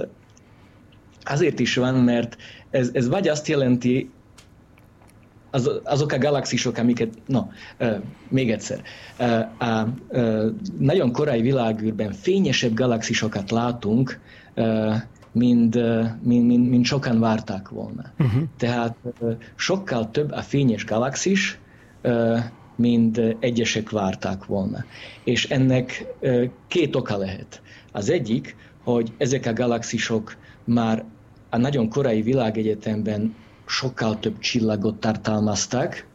azért 1.23 1.59
is 1.59 1.75
van, 1.75 1.95
mert 1.95 2.37
ez, 2.69 2.89
ez 2.93 3.07
vagy 3.07 3.27
azt 3.27 3.47
jelenti, 3.47 4.09
az, 5.51 5.71
azok 5.83 6.11
a 6.11 6.17
galaxisok, 6.17 6.77
amiket, 6.77 7.09
no, 7.25 7.41
uh, 7.79 7.95
még 8.29 8.51
egyszer, 8.51 8.81
uh, 9.19 9.39
uh, 9.59 9.87
uh, 10.09 10.45
nagyon 10.79 11.11
korai 11.11 11.41
világűrben 11.41 12.11
fényesebb 12.11 12.73
galaxisokat 12.73 13.51
látunk, 13.51 14.19
mint, 15.31 15.75
mint, 16.21 16.47
mint, 16.47 16.69
mint 16.69 16.85
sokan 16.85 17.19
várták 17.19 17.69
volna. 17.69 18.03
Uh-huh. 18.19 18.43
Tehát 18.57 18.95
sokkal 19.55 20.11
több 20.11 20.31
a 20.31 20.41
fényes 20.41 20.85
galaxis, 20.85 21.59
mint 22.75 23.21
egyesek 23.39 23.89
várták 23.89 24.45
volna. 24.45 24.85
És 25.23 25.49
ennek 25.49 26.05
két 26.67 26.95
oka 26.95 27.17
lehet. 27.17 27.61
Az 27.91 28.09
egyik, 28.09 28.55
hogy 28.83 29.11
ezek 29.17 29.45
a 29.45 29.53
galaxisok 29.53 30.35
már 30.63 31.03
a 31.49 31.57
nagyon 31.57 31.89
korai 31.89 32.21
világegyetemben 32.21 33.35
sokkal 33.71 34.19
több 34.19 34.39
csillagot 34.39 34.99
tartalmaztak, 34.99 36.05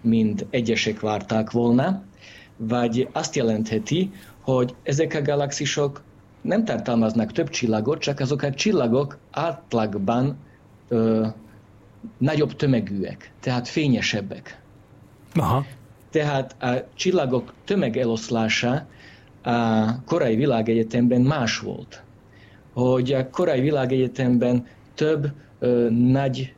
mint 0.00 0.46
egyesek 0.50 1.00
várták 1.00 1.50
volna, 1.50 2.02
vagy 2.56 3.08
azt 3.12 3.34
jelentheti, 3.34 4.12
hogy 4.40 4.74
ezek 4.82 5.14
a 5.14 5.22
galaxisok 5.22 6.02
nem 6.40 6.64
tartalmaznak 6.64 7.32
több 7.32 7.48
csillagot, 7.48 7.98
csak 7.98 8.20
azok 8.20 8.42
a 8.42 8.50
csillagok 8.50 9.18
átlagban 9.30 10.36
ö, 10.88 11.26
nagyobb 12.18 12.56
tömegűek, 12.56 13.32
tehát 13.40 13.68
fényesebbek. 13.68 14.60
Aha. 15.34 15.64
Tehát 16.10 16.62
a 16.62 16.86
csillagok 16.94 17.52
tömegeloszlása 17.64 18.86
a 19.42 20.02
korai 20.04 20.36
világegyetemben 20.36 21.20
más 21.20 21.58
volt. 21.58 22.02
Hogy 22.72 23.12
a 23.12 23.30
korai 23.30 23.60
világegyetemben 23.60 24.66
több 24.94 25.32
ö, 25.58 25.88
nagy 25.90 26.53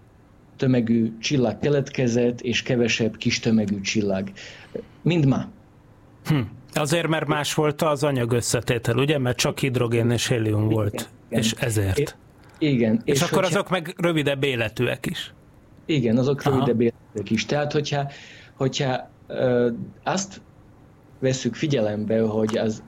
tömegű 0.57 1.19
csillag 1.19 1.59
keletkezett, 1.59 2.41
és 2.41 2.63
kevesebb 2.63 3.17
kis 3.17 3.41
tömegű 3.41 3.81
csillag. 3.81 4.31
Mind 5.03 5.27
ma. 5.27 5.45
Hm. 6.27 6.41
Azért, 6.73 7.09
mert 7.09 7.27
más 7.27 7.55
volt 7.55 7.83
az 7.83 8.03
anyag 8.03 8.33
összetétel, 8.33 8.97
ugye? 8.97 9.19
Mert 9.19 9.37
csak 9.37 9.59
hidrogén 9.59 10.11
és 10.11 10.29
hélium 10.29 10.69
volt, 10.69 11.09
igen. 11.29 11.43
és 11.43 11.53
ezért. 11.53 12.17
Igen. 12.59 13.01
És, 13.05 13.15
és 13.15 13.23
akkor 13.23 13.43
hogyha... 13.43 13.59
azok 13.59 13.71
meg 13.71 13.95
rövidebb 13.97 14.45
életűek 14.45 15.07
is. 15.07 15.35
Igen, 15.87 16.17
azok 16.17 16.41
Aha. 16.41 16.51
rövidebb 16.51 16.81
életűek 16.81 17.31
is. 17.31 17.47
Tehát, 17.47 17.73
hogyha, 17.73 18.11
hogyha 18.55 19.11
ö, 19.27 19.71
azt 20.03 20.41
veszük 21.19 21.55
figyelembe, 21.55 22.21
hogy 22.21 22.59
az, 22.59 22.83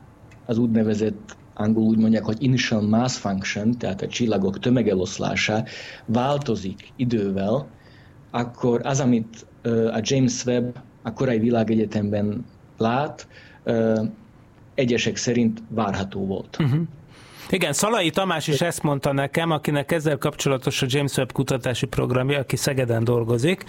az 0.47 0.59
úgynevezett 0.59 1.37
angol 1.59 1.83
úgy 1.83 1.99
mondják, 1.99 2.25
hogy 2.25 2.43
initial 2.43 2.81
mass 2.81 3.17
function, 3.17 3.79
tehát 3.79 4.03
a 4.03 4.07
csillagok 4.07 4.59
tömegeloszlása 4.59 5.65
változik 6.07 6.93
idővel, 6.97 7.69
akkor 8.31 8.81
az, 8.85 9.01
amit 9.01 9.47
a 9.93 10.01
James 10.03 10.45
Webb 10.45 10.83
a 11.03 11.13
korai 11.13 11.39
világegyetemben 11.39 12.45
lát, 12.77 13.29
egyesek 14.75 15.17
szerint 15.17 15.63
várható 15.69 16.27
volt. 16.27 16.57
Uh-huh. 16.61 16.81
Igen, 17.51 17.73
Szalai 17.73 18.11
Tamás 18.11 18.47
is 18.47 18.61
ezt 18.61 18.83
mondta 18.83 19.13
nekem, 19.13 19.51
akinek 19.51 19.93
ezzel 19.93 20.19
kapcsolatos 20.19 20.83
a 20.83 20.87
James 20.89 21.17
Webb 21.17 21.33
kutatási 21.33 21.87
programja, 21.87 22.39
aki 22.39 22.57
Szegeden 22.57 23.05
dolgozik, 23.05 23.65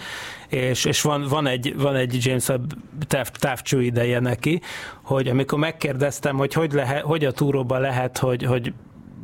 és, 0.48 0.84
és 0.84 1.02
van, 1.02 1.26
van, 1.28 1.46
egy, 1.46 1.74
van 1.76 1.94
egy 1.94 2.24
James 2.24 2.48
Webb 2.48 2.72
táv, 3.06 3.28
távcső 3.28 3.82
ideje 3.82 4.20
neki, 4.20 4.60
hogy 5.02 5.28
amikor 5.28 5.58
megkérdeztem, 5.58 6.36
hogy 6.36 6.52
hogy, 6.52 6.72
lehet, 6.72 7.02
hogy 7.02 7.24
a 7.24 7.32
túróban 7.32 7.80
lehet, 7.80 8.18
hogy, 8.18 8.42
hogy 8.42 8.72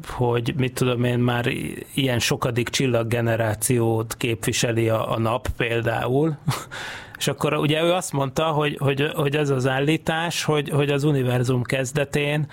hogy 0.06 0.54
mit 0.56 0.74
tudom 0.74 1.04
én, 1.04 1.18
már 1.18 1.46
ilyen 1.94 2.18
sokadik 2.18 2.68
csillaggenerációt 2.68 4.14
képviseli 4.16 4.88
a, 4.88 5.12
a 5.12 5.18
nap 5.18 5.48
például, 5.56 6.36
és 7.18 7.28
akkor 7.28 7.54
ugye 7.54 7.82
ő 7.82 7.92
azt 7.92 8.12
mondta, 8.12 8.44
hogy, 8.44 8.76
hogy, 8.78 9.10
hogy 9.14 9.36
az 9.36 9.50
az 9.50 9.66
állítás, 9.66 10.44
hogy, 10.44 10.68
hogy 10.68 10.90
az 10.90 11.04
univerzum 11.04 11.62
kezdetén 11.62 12.46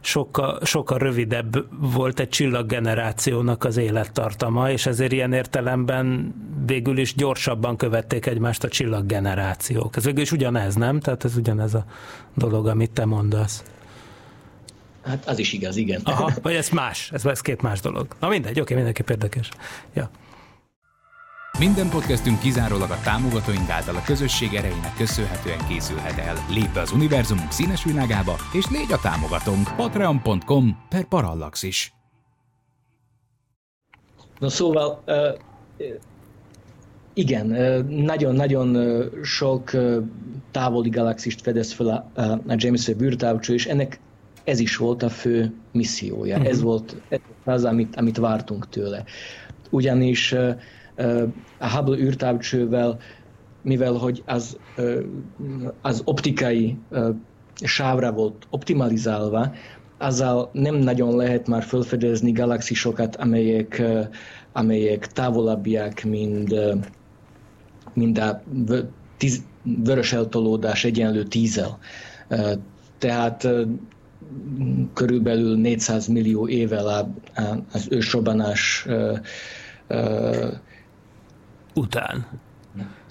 sokkal, 0.00 0.58
sokkal 0.64 0.98
rövidebb 0.98 1.66
volt 1.92 2.20
egy 2.20 2.28
csillaggenerációnak 2.28 3.64
az 3.64 3.76
élettartama, 3.76 4.70
és 4.70 4.86
ezért 4.86 5.12
ilyen 5.12 5.32
értelemben 5.32 6.34
végül 6.66 6.98
is 6.98 7.14
gyorsabban 7.14 7.76
követték 7.76 8.26
egymást 8.26 8.64
a 8.64 8.68
csillaggenerációk. 8.68 9.96
Ez 9.96 10.04
végül 10.04 10.22
is 10.22 10.32
ugyanez, 10.32 10.74
nem? 10.74 11.00
Tehát 11.00 11.24
ez 11.24 11.36
ugyanez 11.36 11.74
a 11.74 11.84
dolog, 12.34 12.66
amit 12.66 12.90
te 12.90 13.04
mondasz. 13.04 13.62
Hát 15.04 15.28
az 15.28 15.38
is 15.38 15.52
igaz, 15.52 15.76
igen. 15.76 16.00
Aha, 16.04 16.30
vagy 16.42 16.54
ez 16.54 16.68
más, 16.68 17.10
ez, 17.12 17.24
ez 17.24 17.40
két 17.40 17.62
más 17.62 17.80
dolog. 17.80 18.06
Na 18.20 18.28
mindegy, 18.28 18.60
oké, 18.60 18.74
mindenképp 18.74 19.10
érdekes. 19.10 19.48
Ja. 19.94 20.10
Minden 21.60 21.88
podcastünk 21.88 22.38
kizárólag 22.38 22.90
a 22.90 23.00
támogatóink 23.04 23.68
által 23.70 23.96
a 23.96 24.02
közösség 24.06 24.54
erejének 24.54 24.94
köszönhetően 24.96 25.58
készülhet 25.68 26.18
el. 26.18 26.34
Lép 26.50 26.72
be 26.74 26.80
az 26.80 26.92
univerzumunk 26.92 27.52
színes 27.52 27.84
világába, 27.84 28.36
és 28.52 28.70
légy 28.70 28.92
a 28.92 28.98
támogatónk 29.02 29.76
patreon.com 29.76 30.78
per 30.88 31.04
parallaxis. 31.04 31.92
Na 34.38 34.48
szóval, 34.48 35.04
igen, 37.12 37.46
nagyon-nagyon 37.88 38.76
sok 39.22 39.70
távoli 40.50 40.88
galaxist 40.88 41.40
fedez 41.40 41.72
fel 41.72 42.10
a, 42.14 42.22
a 42.22 42.54
James 42.56 42.88
Webb 42.88 43.00
űrtávcső, 43.00 43.54
és 43.54 43.66
ennek 43.66 44.00
ez 44.44 44.58
is 44.58 44.76
volt 44.76 45.02
a 45.02 45.08
fő 45.08 45.54
missziója. 45.72 46.36
Uh-huh. 46.36 46.50
Ez 46.50 46.60
volt 46.60 46.96
ez 47.08 47.18
az, 47.44 47.64
amit, 47.64 47.96
amit 47.96 48.16
vártunk 48.16 48.68
tőle. 48.68 49.04
Ugyanis 49.70 50.34
a 51.58 51.68
Hubble 51.68 51.96
űrtávcsővel, 51.96 52.98
mivel 53.62 53.92
hogy 53.92 54.22
az, 54.26 54.58
az 55.82 56.02
optikai 56.04 56.76
sávra 57.62 58.12
volt 58.12 58.46
optimalizálva, 58.50 59.52
azzal 59.98 60.50
nem 60.52 60.74
nagyon 60.74 61.16
lehet 61.16 61.48
már 61.48 61.62
felfedezni 61.62 62.32
galaxisokat, 62.32 63.16
amelyek, 63.16 63.82
amelyek 64.52 65.06
távolabbiak, 65.06 66.02
mint, 66.02 66.54
mint 67.94 68.18
a 68.18 68.42
tíz, 69.16 69.42
vörös 69.62 70.12
eltolódás 70.12 70.84
egyenlő 70.84 71.22
tízzel. 71.22 71.78
Tehát 72.98 73.48
körülbelül 74.94 75.56
400 75.56 76.06
millió 76.06 76.48
évvel 76.48 77.14
az 77.72 77.86
ősrobbanás 77.90 78.86
után. 81.74 82.26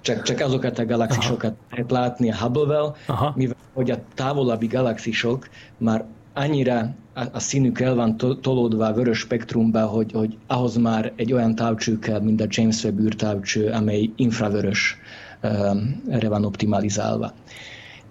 Csak, 0.01 0.21
csak 0.21 0.39
azokat 0.39 0.79
a 0.79 0.85
galaxisokat 0.85 1.51
Aha. 1.51 1.67
lehet 1.71 1.91
látni 1.91 2.31
a 2.31 2.35
Hubble-vel, 2.35 2.95
Aha. 3.07 3.33
mivel 3.35 3.55
hogy 3.73 3.91
a 3.91 4.01
távolabbi 4.13 4.67
galaxisok 4.67 5.49
már 5.77 6.05
annyira 6.33 6.95
a, 7.13 7.23
a 7.31 7.39
színük 7.39 7.79
el 7.79 7.95
van 7.95 8.17
tolódva 8.17 8.85
a 8.85 8.93
vörös 8.93 9.19
spektrumba, 9.19 9.85
hogy, 9.85 10.11
hogy 10.11 10.37
ahhoz 10.47 10.75
már 10.75 11.13
egy 11.15 11.33
olyan 11.33 11.55
távcső 11.55 11.99
kell, 11.99 12.19
mint 12.19 12.41
a 12.41 12.45
James 12.47 12.83
Webb 12.83 12.99
űrtávcső, 12.99 13.69
amely 13.69 14.09
infravörös 14.15 14.97
um, 15.43 16.01
erre 16.09 16.29
van 16.29 16.45
optimalizálva. 16.45 17.33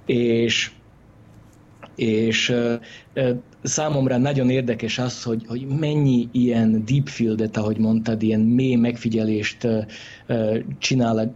És 0.07 0.71
és 1.95 2.55
számomra 3.63 4.17
nagyon 4.17 4.51
érdekes 4.51 4.99
az, 4.99 5.23
hogy, 5.23 5.45
hogy 5.47 5.67
mennyi 5.67 6.29
ilyen 6.33 6.85
deep 6.85 7.09
fieldet, 7.09 7.57
ahogy 7.57 7.79
mondtad, 7.79 8.23
ilyen 8.23 8.41
mély 8.41 8.75
megfigyelést 8.75 9.67
csinál 10.79 11.35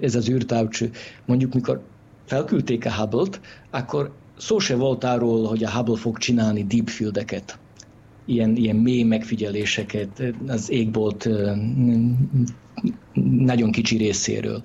ez 0.00 0.14
az 0.14 0.28
űrtávcső. 0.28 0.90
Mondjuk, 1.26 1.54
mikor 1.54 1.82
felküldték 2.26 2.86
a 2.86 2.92
Hubble-t, 2.92 3.40
akkor 3.70 4.12
szó 4.36 4.58
se 4.58 4.76
volt 4.76 5.04
arról, 5.04 5.46
hogy 5.46 5.64
a 5.64 5.70
Hubble 5.70 5.96
fog 5.96 6.18
csinálni 6.18 6.64
deep 6.64 6.88
fieldeket, 6.88 7.58
ilyen, 8.24 8.56
ilyen 8.56 8.76
mély 8.76 9.02
megfigyeléseket 9.02 10.22
az 10.46 10.70
égbolt 10.70 11.28
nagyon 13.14 13.70
kicsi 13.70 13.96
részéről. 13.96 14.62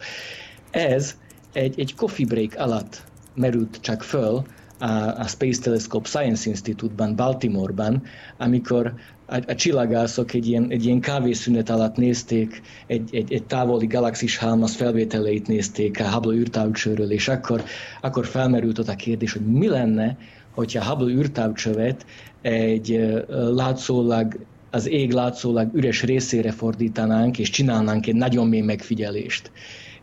Ez 0.72 1.18
egy, 1.54 1.80
egy 1.80 1.96
coffee 1.96 2.26
break 2.26 2.56
alatt 2.58 3.04
merült 3.36 3.78
csak 3.82 4.04
föl, 4.04 4.44
a, 4.80 5.20
a 5.20 5.28
Space 5.28 5.62
Telescope 5.62 6.08
Science 6.08 6.50
Institute-ban, 6.50 7.16
Baltimore-ban, 7.16 8.04
amikor 8.38 8.94
a, 9.26 9.36
a 9.48 9.56
csillagászok 9.56 10.34
egy 10.34 10.48
ilyen, 10.48 10.68
egy 10.70 10.86
ilyen 10.86 11.00
kávészünet 11.00 11.70
alatt 11.70 11.96
nézték, 11.96 12.62
egy, 12.88 13.10
egy, 13.12 13.34
egy 13.34 13.44
távoli 13.44 13.88
galaxis 13.88 14.38
halmaz 14.38 14.76
felvételeit 14.76 15.48
nézték 15.48 16.00
a 16.00 16.12
Hubble 16.12 16.34
űrtávcsőről, 16.34 17.12
és 17.12 17.28
akkor, 17.28 17.63
akkor 18.02 18.26
felmerült 18.26 18.80
ott 18.80 18.88
a 18.88 18.96
kérdés, 18.96 19.34
hogy 19.34 19.46
mi 19.46 19.68
lenne, 19.68 20.18
hogyha 20.52 20.84
Hubble 20.84 21.13
űrtávcsövet 21.13 22.06
egy 22.42 23.16
látszólag 23.30 24.40
az 24.72 24.88
ég 24.90 25.12
látszólag 25.12 25.70
üres 25.74 26.04
részére 26.04 26.52
fordítanánk, 26.52 27.40
és 27.40 27.50
csinálnánk 27.50 28.08
egy 28.08 28.16
nagyon 28.16 28.48
mély 28.48 28.62
megfigyelést. 28.62 29.52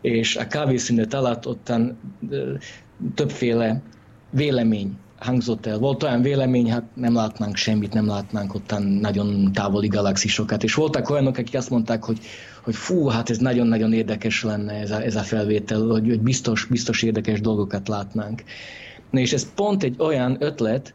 És 0.01 0.35
a 0.35 0.47
kávészünet 0.47 1.13
alatt 1.13 1.47
ottan 1.47 1.97
többféle 3.15 3.81
vélemény 4.35 4.97
hangzott 5.19 5.65
el. 5.65 5.77
Volt 5.77 6.03
olyan 6.03 6.21
vélemény, 6.21 6.71
hát 6.71 6.83
nem 6.93 7.13
látnánk 7.13 7.55
semmit, 7.55 7.93
nem 7.93 8.07
látnánk 8.07 8.53
ottan 8.53 8.83
nagyon 8.83 9.51
távoli 9.53 9.87
galaxisokat, 9.87 10.63
és 10.63 10.73
voltak 10.73 11.09
olyanok, 11.09 11.37
akik 11.37 11.55
azt 11.55 11.69
mondták, 11.69 12.03
hogy, 12.03 12.19
hogy 12.63 12.75
fú, 12.75 13.07
hát 13.07 13.29
ez 13.29 13.37
nagyon-nagyon 13.37 13.93
érdekes 13.93 14.43
lenne 14.43 14.73
ez 14.73 14.91
a, 14.91 15.01
ez 15.01 15.15
a 15.15 15.21
felvétel, 15.21 15.81
hogy, 15.81 16.07
hogy 16.07 16.19
biztos, 16.19 16.65
biztos 16.65 17.01
érdekes 17.01 17.41
dolgokat 17.41 17.87
látnánk. 17.87 18.43
Na 19.09 19.19
és 19.19 19.33
ez 19.33 19.53
pont 19.53 19.83
egy 19.83 19.95
olyan 19.99 20.37
ötlet, 20.39 20.93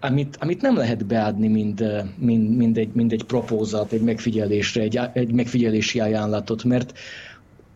amit, 0.00 0.36
amit 0.40 0.62
nem 0.62 0.76
lehet 0.76 1.06
beadni, 1.06 1.48
mint, 1.48 1.82
mint, 2.18 2.56
mint, 2.56 2.76
egy, 2.76 2.90
mint 2.92 3.12
egy 3.12 3.24
propózat, 3.24 3.92
egy 3.92 4.02
megfigyelésre, 4.02 4.82
egy, 4.82 5.00
egy 5.12 5.32
megfigyelési 5.32 6.00
ajánlatot, 6.00 6.64
mert 6.64 6.98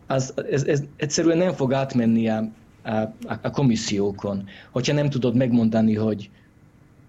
az, 0.07 0.33
ez, 0.51 0.63
ez 0.63 0.83
egyszerűen 0.97 1.37
nem 1.37 1.53
fog 1.53 1.73
átmenni 1.73 2.29
a, 2.29 2.51
a, 2.83 3.13
a 3.41 3.49
komissziókon, 3.51 4.47
hogyha 4.71 4.93
nem 4.93 5.09
tudod 5.09 5.35
megmondani, 5.35 5.95
hogy, 5.95 6.29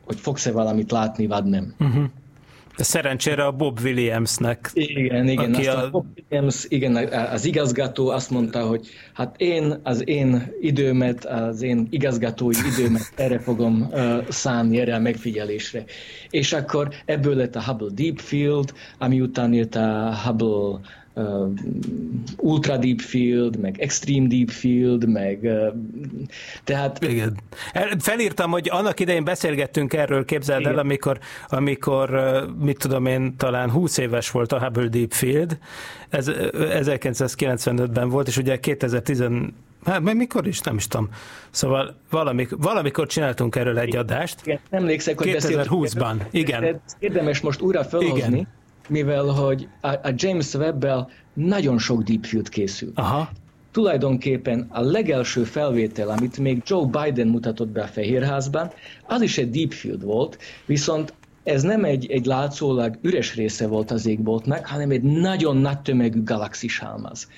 hogy 0.05 0.21
fogsz-e 0.21 0.53
valamit 0.53 0.91
látni, 0.91 1.27
vagy 1.27 1.45
nem. 1.45 1.75
Uh-huh. 1.79 2.05
De 2.77 2.83
szerencsére 2.83 3.45
a 3.45 3.53
Bob 3.53 3.81
Williamsnek. 3.83 4.71
Igen, 4.73 5.29
igen. 5.29 5.55
Aki 5.55 5.67
a 5.67 5.91
Bob 5.91 6.07
Williams, 6.17 6.65
igen, 6.69 6.97
az 7.33 7.45
igazgató 7.45 8.09
azt 8.09 8.31
mondta, 8.31 8.67
hogy 8.67 8.89
hát 9.13 9.35
én 9.41 9.81
az 9.83 10.09
én 10.09 10.53
időmet, 10.61 11.25
az 11.25 11.63
én 11.63 11.87
igazgatói 11.91 12.55
időmet 12.73 13.13
erre 13.17 13.39
fogom 13.39 13.89
uh, 13.91 14.29
szánni, 14.29 14.79
erre 14.81 14.95
a 14.95 14.99
megfigyelésre. 14.99 15.85
És 16.31 16.53
akkor 16.53 16.89
ebből 17.05 17.35
lett 17.35 17.57
a 17.57 17.63
Hubble 17.63 17.91
Deep 17.95 18.19
Field, 18.19 18.73
ami 18.99 19.21
után 19.21 19.53
jött 19.53 19.75
a 19.75 20.15
Hubble 20.25 20.81
uh, 21.15 21.49
ultra 22.37 22.77
deep 22.77 23.01
field, 23.01 23.59
meg 23.59 23.81
extreme 23.81 24.27
deep 24.27 24.51
field, 24.51 25.09
meg 25.09 25.39
uh, 25.43 25.75
tehát... 26.65 27.03
Igen. 27.03 27.37
Felírtam, 27.99 28.51
hogy 28.51 28.69
annak 28.71 29.01
idején 29.01 29.25
beszélgettünk 29.25 29.93
erről, 29.93 30.25
képzeld 30.25 30.61
Igen. 30.61 30.73
el, 30.73 30.79
amikor, 30.79 31.19
amikor 31.49 32.11
mit 32.61 32.79
tudom 32.79 33.07
én, 33.07 33.37
talán 33.37 33.71
20 33.71 33.99
éves 33.99 34.31
volt 34.31 34.53
a 34.53 34.61
Hubble 34.65 34.89
Deep 34.89 35.13
Field, 35.13 35.59
ez 36.09 36.31
1995-ben 36.31 38.09
volt, 38.09 38.29
és 38.29 38.37
ugye 38.37 38.61
2010 38.61 39.25
Hát 39.85 40.01
mert 40.01 40.17
mikor 40.17 40.47
is, 40.47 40.61
nem 40.61 40.77
is 40.77 40.89
tudom. 40.89 41.09
Szóval 41.51 41.95
valamikor, 42.11 42.59
valamikor 42.59 43.07
csináltunk 43.07 43.57
erről 43.57 43.79
egy 43.79 43.97
adást. 43.97 44.41
Igen, 44.45 44.61
emlékszek, 44.71 45.19
hogy 45.19 45.37
2020-ban, 45.39 46.15
igen. 46.31 46.81
Érdemes 46.99 47.41
most 47.41 47.61
újra 47.61 47.85
felhozni, 47.85 48.17
igen. 48.17 48.49
Mivel 48.89 49.25
hogy 49.25 49.69
a, 49.81 49.89
a 49.89 50.13
James 50.15 50.55
Webb-bel 50.55 51.11
nagyon 51.33 51.79
sok 51.79 52.03
deepfield 52.03 52.49
készül. 52.49 52.93
Aha. 52.95 53.29
Tulajdonképpen 53.71 54.67
a 54.71 54.81
legelső 54.81 55.45
felvétel, 55.45 56.09
amit 56.09 56.39
még 56.39 56.63
Joe 56.67 56.87
Biden 56.87 57.29
mutatott 57.29 57.69
be 57.69 57.83
a 57.83 57.87
Fehérházban, 57.87 58.71
az 59.07 59.23
is 59.23 59.39
egy 59.39 59.51
deepfield 59.51 60.05
volt, 60.05 60.39
viszont 60.67 61.15
ez 61.43 61.63
nem 61.63 61.85
egy, 61.85 62.11
egy 62.11 62.25
látszólag 62.27 62.99
üres 63.03 63.35
része 63.35 63.67
volt 63.67 63.91
az 63.91 64.07
égboltnak, 64.07 64.67
hanem 64.67 64.91
egy 64.91 65.03
nagyon 65.03 65.57
nagy 65.57 65.79
tömegű 65.79 66.23
galaxis 66.23 66.79
halmaz. 66.79 67.29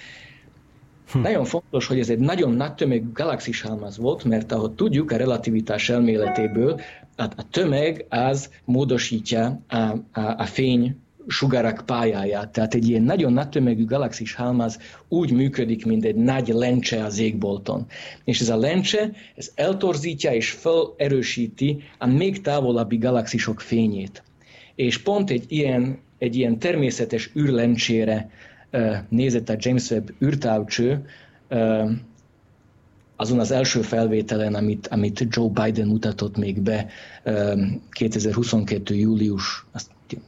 Hm. 1.13 1.21
Nagyon 1.21 1.45
fontos, 1.45 1.87
hogy 1.87 1.99
ez 1.99 2.09
egy 2.09 2.19
nagyon 2.19 2.55
nagy 2.55 2.75
tömegű 2.75 3.13
galaxis 3.13 3.61
halmaz 3.61 3.99
volt, 3.99 4.25
mert 4.25 4.53
ahogy 4.53 4.73
tudjuk 4.73 5.11
a 5.11 5.17
relativitás 5.17 5.89
elméletéből, 5.89 6.81
a, 7.17 7.23
a 7.23 7.49
tömeg 7.51 8.07
az 8.09 8.51
módosítja 8.65 9.61
a, 9.69 9.77
a, 9.77 10.01
a 10.13 10.45
fény 10.45 10.97
sugarak 11.27 11.83
pályáját. 11.87 12.49
Tehát 12.49 12.75
egy 12.75 12.89
ilyen 12.89 13.03
nagyon 13.03 13.33
nagy 13.33 13.49
tömegű 13.49 13.85
galaxis 13.85 14.35
halmaz 14.35 14.79
úgy 15.09 15.33
működik, 15.33 15.87
mint 15.87 16.05
egy 16.05 16.15
nagy 16.15 16.49
lencse 16.49 17.05
az 17.05 17.19
égbolton. 17.19 17.87
És 18.25 18.41
ez 18.41 18.49
a 18.49 18.57
lencse, 18.57 19.11
ez 19.37 19.51
eltorzítja 19.55 20.33
és 20.33 20.51
felerősíti 20.51 21.83
a 21.99 22.07
még 22.07 22.41
távolabbi 22.41 22.97
galaxisok 22.97 23.61
fényét. 23.61 24.23
És 24.75 24.99
pont 24.99 25.31
egy 25.31 25.45
ilyen, 25.49 25.99
egy 26.19 26.37
ilyen 26.37 26.59
természetes 26.59 27.31
űrlencsére 27.37 28.31
nézett 29.09 29.49
a 29.49 29.57
James 29.59 29.91
Webb 29.91 30.15
űrtávcső, 30.25 31.05
azon 33.17 33.39
az 33.39 33.51
első 33.51 33.83
felvételen, 33.83 34.55
amit, 34.55 34.87
amit 34.87 35.27
Joe 35.31 35.49
Biden 35.49 35.87
mutatott 35.87 36.37
még 36.37 36.61
be 36.61 36.87
2022. 37.91 38.95
július 38.95 39.67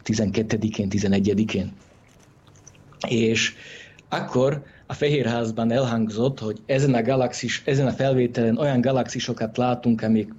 12-én, 0.04 0.88
11-én. 0.90 1.72
És 3.08 3.54
akkor 4.08 4.62
a 4.86 4.92
Fehérházban 4.92 5.72
elhangzott, 5.72 6.38
hogy 6.38 6.60
ezen 6.66 6.94
a 6.94 7.02
galaxis, 7.02 7.62
ezen 7.64 7.86
a 7.86 7.92
felvételen 7.92 8.56
olyan 8.56 8.80
galaxisokat 8.80 9.56
látunk, 9.56 10.02
amik 10.02 10.32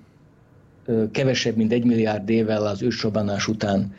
kevesebb, 1.11 1.55
mint 1.55 1.71
egy 1.71 1.83
milliárd 1.83 2.29
évvel 2.29 2.65
az 2.65 2.81
ősrobbanás 2.81 3.47
után 3.47 3.93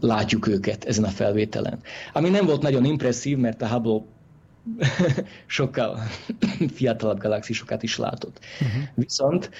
látjuk 0.00 0.46
őket 0.46 0.84
ezen 0.84 1.04
a 1.04 1.08
felvételen. 1.08 1.78
Ami 2.12 2.28
nem 2.28 2.46
volt 2.46 2.62
nagyon 2.62 2.84
impresszív, 2.84 3.38
mert 3.38 3.62
a 3.62 3.68
Hubble 3.68 4.00
sokkal 5.46 5.98
fiatalabb 6.74 7.18
galaxisokat 7.18 7.82
is 7.82 7.96
látott. 7.96 8.38
Uh-huh. 8.60 8.82
Viszont 8.94 9.50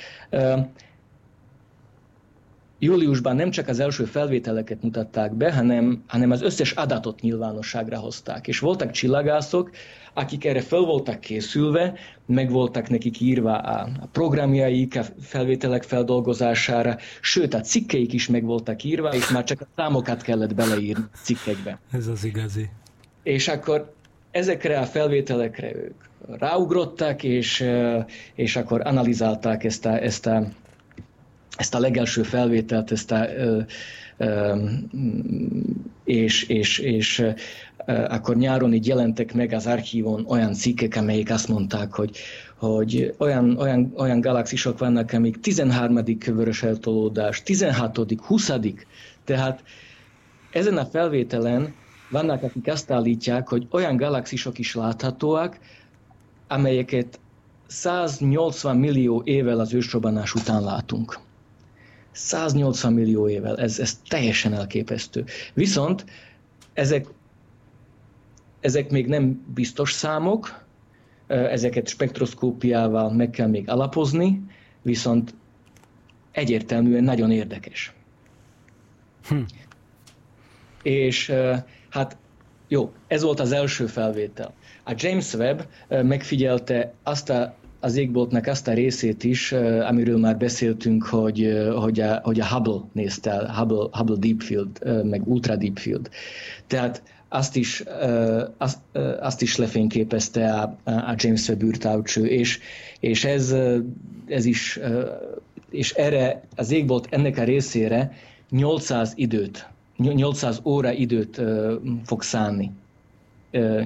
júliusban 2.81 3.37
nem 3.37 3.51
csak 3.51 3.69
az 3.69 3.81
első 3.81 4.05
felvételeket 4.05 4.83
mutatták 4.83 5.35
be, 5.35 5.53
hanem, 5.53 6.03
hanem 6.07 6.31
az 6.31 6.43
összes 6.43 6.73
adatot 6.73 7.21
nyilvánosságra 7.21 7.99
hozták. 7.99 8.49
És 8.49 8.59
voltak 8.59 8.91
csillagászok, 8.91 9.71
akik 10.15 10.45
erre 10.45 10.61
fel 10.61 10.81
voltak 10.81 11.21
készülve, 11.21 11.95
meg 12.27 12.51
voltak 12.51 12.89
nekik 12.89 13.21
írva 13.21 13.59
a, 13.59 13.89
a 14.01 14.07
programjaik, 14.13 14.97
a 14.97 15.05
felvételek 15.21 15.83
feldolgozására, 15.83 16.97
sőt, 17.21 17.55
a 17.55 17.61
cikkeik 17.61 18.13
is 18.13 18.29
meg 18.29 18.45
voltak 18.45 18.85
írva, 18.85 19.09
és 19.15 19.29
már 19.29 19.45
csak 19.45 19.61
a 19.61 19.67
számokat 19.77 20.23
kellett 20.23 20.55
beleírni 20.55 21.05
cikkekbe. 21.23 21.81
Ez 21.93 22.07
az 22.07 22.25
igazi. 22.25 22.69
És 23.23 23.49
akkor 23.49 23.95
ezekre 24.31 24.79
a 24.79 24.85
felvételekre 24.85 25.75
ők 25.75 25.95
ráugrottak, 26.39 27.23
és, 27.23 27.65
és 28.35 28.57
akkor 28.57 28.87
analizálták 28.87 29.65
ezt 29.65 29.87
a, 29.87 30.03
ezt 30.03 30.27
a 30.27 30.49
ezt 31.57 31.75
a 31.75 31.79
legelső 31.79 32.23
felvételt, 32.23 32.93
ezt 32.93 33.11
a, 33.11 33.27
és, 36.05 36.43
és, 36.43 36.79
és 36.79 37.25
akkor 37.87 38.37
nyáron 38.37 38.75
így 38.75 38.87
jelentek 38.87 39.35
meg 39.35 39.53
az 39.53 39.67
archívon 39.67 40.25
olyan 40.29 40.53
cikkek, 40.53 40.97
amelyek 40.97 41.31
azt 41.31 41.49
mondták, 41.49 41.95
hogy, 41.95 42.19
hogy 42.57 43.15
olyan, 43.19 43.57
olyan, 43.57 43.93
olyan 43.97 44.21
galaxisok 44.21 44.79
vannak, 44.79 45.13
amik 45.13 45.41
13. 45.41 45.99
vörös 46.27 46.63
eltolódás, 46.63 47.43
16. 47.43 47.99
20. 48.27 48.53
Tehát 49.25 49.63
ezen 50.53 50.77
a 50.77 50.85
felvételen 50.85 51.75
vannak, 52.11 52.43
akik 52.43 52.67
azt 52.69 52.91
állítják, 52.91 53.49
hogy 53.49 53.67
olyan 53.71 53.97
galaxisok 53.97 54.59
is 54.59 54.75
láthatóak, 54.75 55.59
amelyeket 56.49 57.21
180 57.67 58.77
millió 58.77 59.23
évvel 59.25 59.61
az 59.61 59.75
ősrobbanás 59.75 60.35
után 60.35 60.63
látunk. 60.63 61.19
180 62.13 62.93
millió 62.93 63.29
évvel, 63.29 63.59
ez, 63.59 63.79
ez 63.79 64.01
teljesen 64.09 64.53
elképesztő. 64.53 65.25
Viszont 65.55 66.05
ezek, 66.73 67.07
ezek 68.61 68.91
még 68.91 69.07
nem 69.07 69.45
biztos 69.55 69.93
számok, 69.93 70.65
ezeket 71.27 71.89
spektroszkópiával 71.89 73.13
meg 73.13 73.31
kell 73.31 73.49
még 73.49 73.69
alapozni, 73.69 74.43
viszont 74.83 75.35
egyértelműen 76.33 77.05
nagyon 77.05 77.31
érdekes. 77.31 77.95
Hm. 79.29 79.41
És 80.83 81.33
hát 81.91 82.17
jó, 82.69 82.93
ez 83.07 83.23
volt 83.23 83.41
az 83.41 83.53
első 83.53 83.87
felvétel. 83.87 84.55
A 84.85 84.93
James 84.97 85.35
Webb 85.35 85.69
megfigyelte 85.89 86.93
azt 87.03 87.31
a 87.31 87.55
az 87.81 87.97
égboltnak 87.97 88.47
azt 88.47 88.69
a 88.69 88.73
részét 88.73 89.25
is, 89.25 89.53
amiről 89.89 90.19
már 90.19 90.37
beszéltünk, 90.37 91.05
hogy, 91.05 91.69
hogy, 91.77 92.01
a, 92.01 92.21
hogy 92.23 92.41
a 92.41 92.47
Hubble 92.47 92.81
nézte 92.93 93.31
el, 93.31 93.55
Hubble, 93.55 93.89
Hubble 93.99 94.17
Deep 94.19 94.41
Field, 94.41 95.05
meg 95.05 95.29
Ultra 95.29 95.57
Deep 95.57 95.79
Field. 95.79 96.09
Tehát 96.67 97.03
azt 97.29 97.57
is, 97.57 97.85
azt, 98.57 98.79
azt 99.21 99.43
is 99.43 99.57
lefényképezte 99.57 100.53
a, 100.53 100.77
a 100.85 101.15
James 101.17 101.49
Webb 101.49 101.63
űrtávcső, 101.63 102.27
és, 102.27 102.59
és 103.01 103.25
ez, 103.25 103.55
ez 104.27 104.45
is, 104.45 104.81
és 105.71 105.93
erre 105.93 106.43
az 106.57 106.71
égbolt 106.71 107.07
ennek 107.11 107.39
a 107.39 107.45
részére 107.45 108.13
800 108.51 109.13
időt, 109.17 109.69
800 109.97 110.61
óra 110.65 110.93
időt 110.93 111.41
fog 112.05 112.23
szállni. 112.23 112.71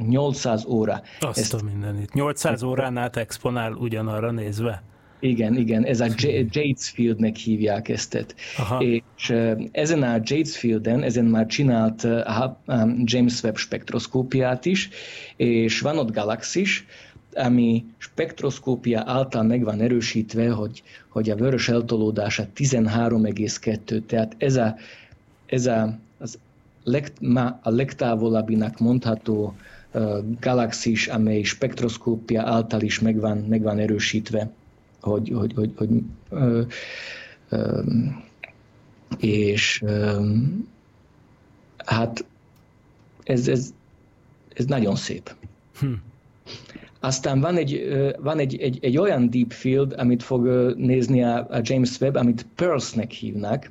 800 0.08 0.64
óra. 0.66 1.02
Azt 1.20 1.38
Ezt, 1.38 1.54
a 1.54 1.60
mindenit. 1.64 2.12
800 2.12 2.62
órán 2.62 2.96
át 2.96 3.16
exponál 3.16 3.72
ugyanarra 3.72 4.30
nézve? 4.30 4.82
Igen, 5.20 5.56
igen, 5.56 5.84
ez 5.84 6.00
a 6.00 6.06
Jadesfieldnek 6.16 7.36
hívják 7.36 7.88
ezt. 7.88 8.34
Aha. 8.58 8.82
És 8.82 9.34
ezen 9.72 10.02
a 10.02 10.20
Jadesfielden, 10.22 11.02
ezen 11.02 11.24
már 11.24 11.46
csinált 11.46 12.04
a 12.04 12.60
James 13.04 13.42
Webb 13.42 13.56
spektroszkópiát 13.56 14.64
is, 14.64 14.88
és 15.36 15.80
van 15.80 15.98
ott 15.98 16.12
galaxis, 16.12 16.86
ami 17.34 17.84
spektroszkópia 17.98 19.02
által 19.06 19.42
meg 19.42 19.64
van 19.64 19.80
erősítve, 19.80 20.50
hogy, 20.50 20.82
hogy 21.08 21.30
a 21.30 21.36
vörös 21.36 21.68
eltolódása 21.68 22.46
13,2, 22.56 24.06
tehát 24.06 24.34
ez 24.38 24.56
a, 24.56 24.76
ez 25.46 25.66
a 25.66 25.98
leg, 26.84 27.12
ma 27.20 27.58
a 27.62 27.70
legtávolabbinak 27.70 28.78
mondható 28.78 29.54
galaxis, 30.40 31.06
amely 31.08 31.42
spektroszkópia 31.42 32.42
által 32.42 32.80
is 32.80 33.00
meg 33.00 33.20
van, 33.20 33.38
meg 33.38 33.62
van 33.62 33.78
erősítve, 33.78 34.50
hogy, 35.00 35.32
hogy, 35.34 35.52
hogy, 35.54 35.72
hogy 35.76 35.88
uh, 36.30 36.66
um, 37.50 38.24
és 39.18 39.82
um, 39.86 40.68
hát 41.76 42.24
ez, 43.24 43.48
ez, 43.48 43.74
ez 44.54 44.64
nagyon 44.64 44.96
szép. 44.96 45.34
Hm. 45.78 45.92
Aztán 47.00 47.40
van 47.40 47.56
egy, 47.56 47.88
van 48.18 48.38
egy, 48.38 48.56
egy, 48.56 48.78
egy 48.82 48.96
olyan 48.96 49.30
deep 49.30 49.52
field, 49.52 49.94
amit 49.96 50.22
fog 50.22 50.46
nézni 50.76 51.22
a, 51.22 51.46
a 51.50 51.60
James 51.62 52.00
Webb, 52.00 52.14
amit 52.14 52.46
Pearls-nek 52.54 53.10
hívnak, 53.10 53.70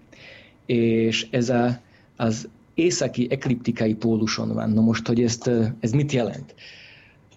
és 0.65 1.27
ez 1.31 1.49
a, 1.49 1.79
az 2.15 2.47
északi 2.73 3.27
ekliptikai 3.29 3.93
póluson 3.93 4.53
van. 4.53 4.69
Na 4.69 4.81
most, 4.81 5.07
hogy 5.07 5.23
ezt, 5.23 5.49
ez 5.79 5.91
mit 5.91 6.11
jelent? 6.11 6.55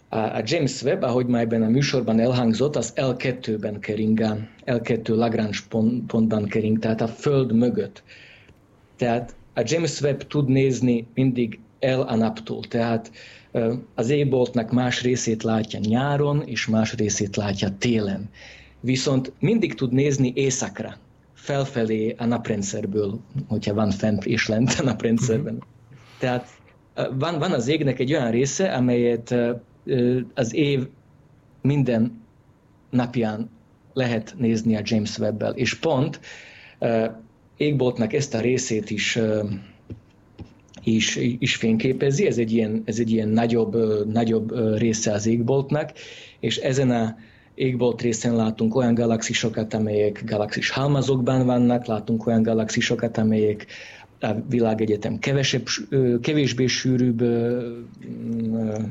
A 0.08 0.42
James 0.44 0.82
Webb, 0.82 1.02
ahogy 1.02 1.26
már 1.26 1.42
ebben 1.42 1.62
a 1.62 1.68
műsorban 1.68 2.20
elhangzott, 2.20 2.76
az 2.76 2.92
L2-ben 2.96 3.80
kering, 3.80 4.20
L2 4.66 5.08
Lagrange 5.08 5.58
pontban 6.06 6.44
kering, 6.44 6.78
tehát 6.78 7.00
a 7.00 7.08
Föld 7.08 7.52
mögött. 7.52 8.02
Tehát 8.96 9.34
a 9.54 9.62
James 9.64 10.00
Webb 10.00 10.26
tud 10.26 10.48
nézni 10.48 11.06
mindig 11.14 11.58
el 11.78 12.00
a 12.00 12.16
naptól, 12.16 12.64
tehát 12.64 13.10
az 13.94 14.10
égboltnak 14.10 14.72
más 14.72 15.02
részét 15.02 15.42
látja 15.42 15.78
nyáron, 15.82 16.42
és 16.42 16.66
más 16.66 16.94
részét 16.94 17.36
látja 17.36 17.76
télen. 17.78 18.28
Viszont 18.80 19.32
mindig 19.38 19.74
tud 19.74 19.92
nézni 19.92 20.32
éjszakra 20.34 20.98
felfelé 21.46 22.14
a 22.18 22.24
naprendszerből, 22.24 23.20
hogyha 23.48 23.74
van 23.74 23.90
fent 23.90 24.24
és 24.24 24.48
lent 24.48 24.76
a 24.78 24.82
naprendszerben. 24.82 25.54
Uh-huh. 25.54 25.68
Tehát 26.18 26.48
van, 27.18 27.38
van 27.38 27.52
az 27.52 27.68
égnek 27.68 27.98
egy 27.98 28.12
olyan 28.12 28.30
része, 28.30 28.74
amelyet 28.74 29.34
az 30.34 30.54
év 30.54 30.88
minden 31.62 32.22
napján 32.90 33.50
lehet 33.92 34.34
nézni 34.38 34.76
a 34.76 34.82
James 34.84 35.18
Webb-bel, 35.18 35.52
és 35.52 35.74
pont 35.74 36.20
égboltnak 37.56 38.12
ezt 38.12 38.34
a 38.34 38.40
részét 38.40 38.90
is 38.90 39.18
is, 40.84 41.16
is 41.38 41.56
fényképezi, 41.56 42.26
ez 42.26 42.38
egy 42.38 42.52
ilyen, 42.52 42.82
ez 42.84 42.98
egy 42.98 43.10
ilyen 43.10 43.28
nagyobb, 43.28 43.76
nagyobb 44.12 44.76
része 44.78 45.12
az 45.12 45.26
égboltnak, 45.26 45.92
és 46.40 46.56
ezen 46.56 46.90
a 46.90 47.16
égbolt 47.56 48.02
részen 48.02 48.36
látunk 48.36 48.74
olyan 48.74 48.94
galaxisokat, 48.94 49.74
amelyek 49.74 50.22
galaxis 50.26 50.70
halmazokban 50.70 51.46
vannak, 51.46 51.86
látunk 51.86 52.26
olyan 52.26 52.42
galaxisokat, 52.42 53.18
amelyek 53.18 53.66
a 54.20 54.32
világegyetem 54.48 55.18
kevesebb, 55.18 55.66
kevésbé 56.20 56.66
sűrűbb 56.66 57.22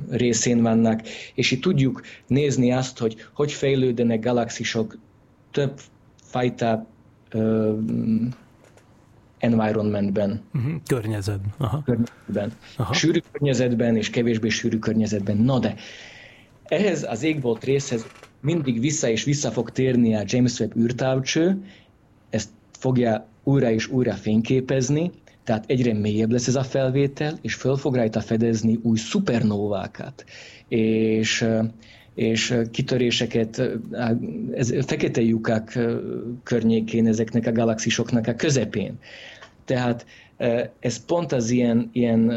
részén 0.09 0.61
vannak, 0.61 1.01
és 1.36 1.51
itt 1.51 1.61
tudjuk 1.61 2.01
nézni 2.28 2.72
azt, 2.72 2.99
hogy 2.99 3.16
hogy 3.34 3.51
fejlődnek 3.51 4.24
galaxisok 4.24 4.97
több 5.51 5.80
fajta 6.22 6.88
environmentben. 9.38 10.41
Uh-huh. 10.53 10.74
Környezet. 10.88 11.39
Aha. 11.57 11.82
Környezetben. 11.86 12.51
Aha. 12.78 12.93
Sűrű 12.93 13.20
környezetben 13.32 13.95
és 13.95 14.09
kevésbé 14.09 14.49
sűrű 14.49 14.80
környezetben. 14.80 15.38
Na 15.38 15.59
de 15.59 15.76
ehhez 16.63 17.03
az 17.09 17.24
égbolt 17.24 17.63
részhez 17.63 18.05
mindig 18.46 18.80
vissza 18.80 19.10
és 19.10 19.24
vissza 19.24 19.52
fog 19.52 19.70
térni 19.70 20.16
a 20.16 20.24
James 20.26 20.60
Webb 20.60 20.78
űrtávcső, 20.78 21.64
ezt 22.30 22.50
fogja 22.72 23.28
újra 23.43 23.72
és 23.72 23.88
újra 23.88 24.14
fényképezni, 24.14 25.12
tehát 25.43 25.64
egyre 25.68 25.93
mélyebb 25.93 26.32
lesz 26.32 26.48
ez 26.48 26.56
a 26.56 26.64
felvétel, 26.64 27.38
és 27.41 27.54
föl 27.54 27.76
fog 27.76 27.96
rajta 27.96 28.22
fedezni 28.22 28.80
új 28.82 28.98
szupernovákat. 28.98 30.26
És 30.68 31.48
és 32.16 32.56
kitöréseket 32.72 33.62
ez, 34.54 34.74
fekete 34.86 35.22
lyukák 35.22 35.80
környékén, 36.43 37.08
ezeknek 37.08 37.48
a 37.48 37.52
galaxisoknak 37.52 38.28
a 38.28 38.36
közepén. 38.36 39.00
Tehát 39.66 40.06
ez 40.80 41.06
pont 41.06 41.32
az 41.32 41.50
ilyen, 41.50 41.89
ilyen, 41.93 42.32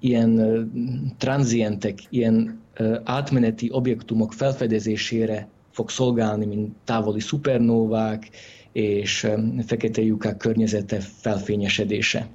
ilyen 0.00 0.70
transientek, 1.18 1.98
ilyen 2.10 2.62
átmeneti 3.04 3.68
objektumok 3.72 4.32
felfedezésére 4.32 5.48
fog 5.70 5.90
szolgálni, 5.90 6.46
mint 6.46 6.74
távoli 6.84 7.20
szupernóvák 7.20 8.30
és 8.72 9.28
fekete 9.66 10.02
lyukák 10.02 10.36
környezete 10.36 11.00
felfényesedése. 11.00 12.28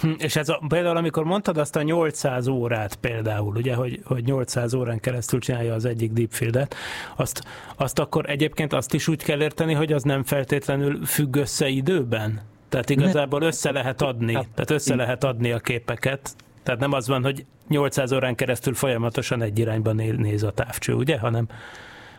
Hm, 0.00 0.12
és 0.18 0.36
ez 0.36 0.48
a, 0.48 0.62
például, 0.68 0.96
amikor 0.96 1.24
mondtad 1.24 1.58
azt 1.58 1.76
a 1.76 1.82
800 1.82 2.46
órát 2.46 2.94
például, 2.94 3.56
ugye, 3.56 3.74
hogy, 3.74 4.00
hogy 4.04 4.24
800 4.24 4.74
órán 4.74 5.00
keresztül 5.00 5.40
csinálja 5.40 5.74
az 5.74 5.84
egyik 5.84 6.12
deepfieldet, 6.12 6.74
azt, 7.16 7.44
azt 7.76 7.98
akkor 7.98 8.30
egyébként 8.30 8.72
azt 8.72 8.94
is 8.94 9.08
úgy 9.08 9.22
kell 9.22 9.42
érteni, 9.42 9.72
hogy 9.72 9.92
az 9.92 10.02
nem 10.02 10.24
feltétlenül 10.24 11.04
függ 11.04 11.36
össze 11.36 11.68
időben? 11.68 12.40
Tehát 12.68 12.90
igazából 12.90 13.42
össze 13.42 13.70
lehet 13.70 14.02
adni, 14.02 14.32
tehát 14.32 14.70
össze 14.70 14.94
lehet 14.94 15.24
adni 15.24 15.50
a 15.50 15.58
képeket, 15.58 16.36
tehát 16.62 16.80
nem 16.80 16.92
az 16.92 17.08
van, 17.08 17.22
hogy 17.22 17.44
800 17.68 18.12
órán 18.12 18.34
keresztül 18.34 18.74
folyamatosan 18.74 19.42
egy 19.42 19.58
irányban 19.58 19.94
néz 19.96 20.42
a 20.42 20.50
távcső, 20.50 20.92
ugye, 20.92 21.18
hanem, 21.18 21.48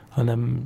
hanem 0.10 0.62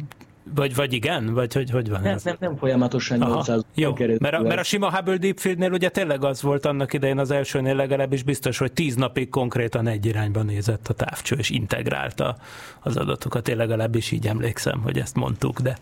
vagy, 0.53 0.75
vagy 0.75 0.93
igen? 0.93 1.33
Vagy 1.33 1.53
hogy, 1.53 1.69
hogy 1.69 1.89
van 1.89 2.01
nem, 2.01 2.13
ez? 2.13 2.23
Nem, 2.23 2.35
nem 2.39 2.55
folyamatosan 2.55 3.17
800 3.17 3.65
Jó, 3.75 3.93
mert 4.19 4.33
a, 4.33 4.41
mert 4.41 4.59
a 4.59 4.63
sima 4.63 4.91
Hubble 4.95 5.17
Deep 5.17 5.39
Fieldnél 5.39 5.71
ugye 5.71 5.89
tényleg 5.89 6.23
az 6.23 6.41
volt 6.41 6.65
annak 6.65 6.93
idején 6.93 7.17
az 7.17 7.31
elsőnél 7.31 7.75
legalábbis 7.75 8.23
biztos, 8.23 8.57
hogy 8.57 8.71
10 8.71 8.95
napig 8.95 9.29
konkrétan 9.29 9.87
egy 9.87 10.05
irányba 10.05 10.41
nézett 10.41 10.87
a 10.87 10.93
távcső, 10.93 11.35
és 11.35 11.49
integrálta 11.49 12.37
az 12.79 12.97
adatokat. 12.97 13.47
Én 13.47 13.57
legalábbis 13.57 14.11
így 14.11 14.27
emlékszem, 14.27 14.81
hogy 14.81 14.97
ezt 14.97 15.15
mondtuk, 15.15 15.59
de... 15.59 15.77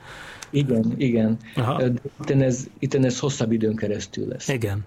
Igen, 0.50 0.94
igen. 0.98 1.38
Aha. 1.56 1.84
Itten 2.22 2.42
ez, 2.42 2.68
itten 2.80 3.06
ez 3.06 3.20
hosszabb 3.20 3.52
időn 3.52 3.76
keresztül 3.76 4.28
lesz. 4.28 4.48
Igen. 4.48 4.84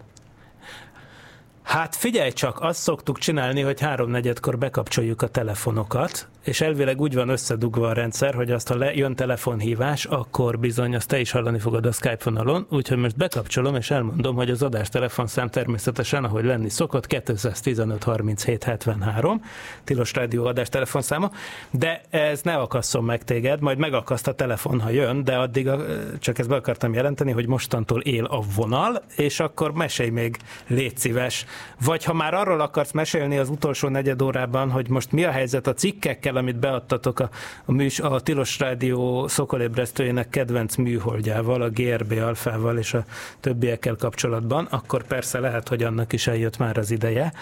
Hát 1.66 1.96
figyelj 1.96 2.32
csak, 2.32 2.60
azt 2.60 2.80
szoktuk 2.80 3.18
csinálni, 3.18 3.60
hogy 3.60 3.80
háromnegyedkor 3.80 4.58
bekapcsoljuk 4.58 5.22
a 5.22 5.28
telefonokat, 5.28 6.28
és 6.46 6.60
elvileg 6.60 7.00
úgy 7.00 7.14
van 7.14 7.28
összedugva 7.28 7.88
a 7.88 7.92
rendszer, 7.92 8.34
hogy 8.34 8.50
azt, 8.50 8.68
ha 8.68 8.90
jön 8.90 9.14
telefonhívás, 9.14 10.04
akkor 10.04 10.58
bizony 10.58 10.94
azt 10.94 11.08
te 11.08 11.20
is 11.20 11.30
hallani 11.30 11.58
fogod 11.58 11.86
a 11.86 11.92
Skype 11.92 12.18
vonalon, 12.24 12.66
úgyhogy 12.70 12.96
most 12.96 13.16
bekapcsolom, 13.16 13.74
és 13.74 13.90
elmondom, 13.90 14.34
hogy 14.34 14.50
az 14.50 14.62
adás 14.62 14.88
telefonszám 14.88 15.48
természetesen, 15.48 16.24
ahogy 16.24 16.44
lenni 16.44 16.68
szokott, 16.68 17.06
215 17.06 18.02
37 18.04 18.64
73, 18.64 19.42
Tilos 19.84 20.12
Rádió 20.12 20.44
adás 20.44 20.68
telefonszáma, 20.68 21.30
de 21.70 22.00
ez 22.10 22.42
ne 22.42 22.56
akasszon 22.56 23.04
meg 23.04 23.24
téged, 23.24 23.60
majd 23.60 23.78
megakaszt 23.78 24.28
a 24.28 24.34
telefon, 24.34 24.80
ha 24.80 24.90
jön, 24.90 25.24
de 25.24 25.36
addig 25.36 25.68
a, 25.68 25.78
csak 26.18 26.38
ezt 26.38 26.48
be 26.48 26.54
akartam 26.54 26.92
jelenteni, 26.92 27.32
hogy 27.32 27.46
mostantól 27.46 28.00
él 28.00 28.24
a 28.24 28.42
vonal, 28.54 29.02
és 29.16 29.40
akkor 29.40 29.72
mesélj 29.72 30.10
még, 30.10 30.36
légy 30.66 30.96
szíves. 30.96 31.46
Vagy 31.84 32.04
ha 32.04 32.12
már 32.12 32.34
arról 32.34 32.60
akarsz 32.60 32.92
mesélni 32.92 33.38
az 33.38 33.48
utolsó 33.48 33.88
negyed 33.88 34.22
órában, 34.22 34.70
hogy 34.70 34.88
most 34.88 35.12
mi 35.12 35.24
a 35.24 35.30
helyzet 35.30 35.66
a 35.66 35.74
cikkekkel, 35.74 36.36
amit 36.36 36.58
beadtatok 36.58 37.20
a, 37.20 37.30
a, 37.64 37.72
műs, 37.72 38.00
a 38.00 38.20
Tilos 38.20 38.58
Rádió 38.58 39.28
szokolébresztőjének 39.28 40.28
kedvenc 40.28 40.76
műholdjával, 40.76 41.62
a 41.62 41.70
GRB 41.70 42.12
alfával 42.12 42.78
és 42.78 42.94
a 42.94 43.04
többiekkel 43.40 43.96
kapcsolatban, 43.96 44.64
akkor 44.70 45.06
persze 45.06 45.40
lehet, 45.40 45.68
hogy 45.68 45.82
annak 45.82 46.12
is 46.12 46.26
eljött 46.26 46.58
már 46.58 46.78
az 46.78 46.90
ideje, 46.90 47.32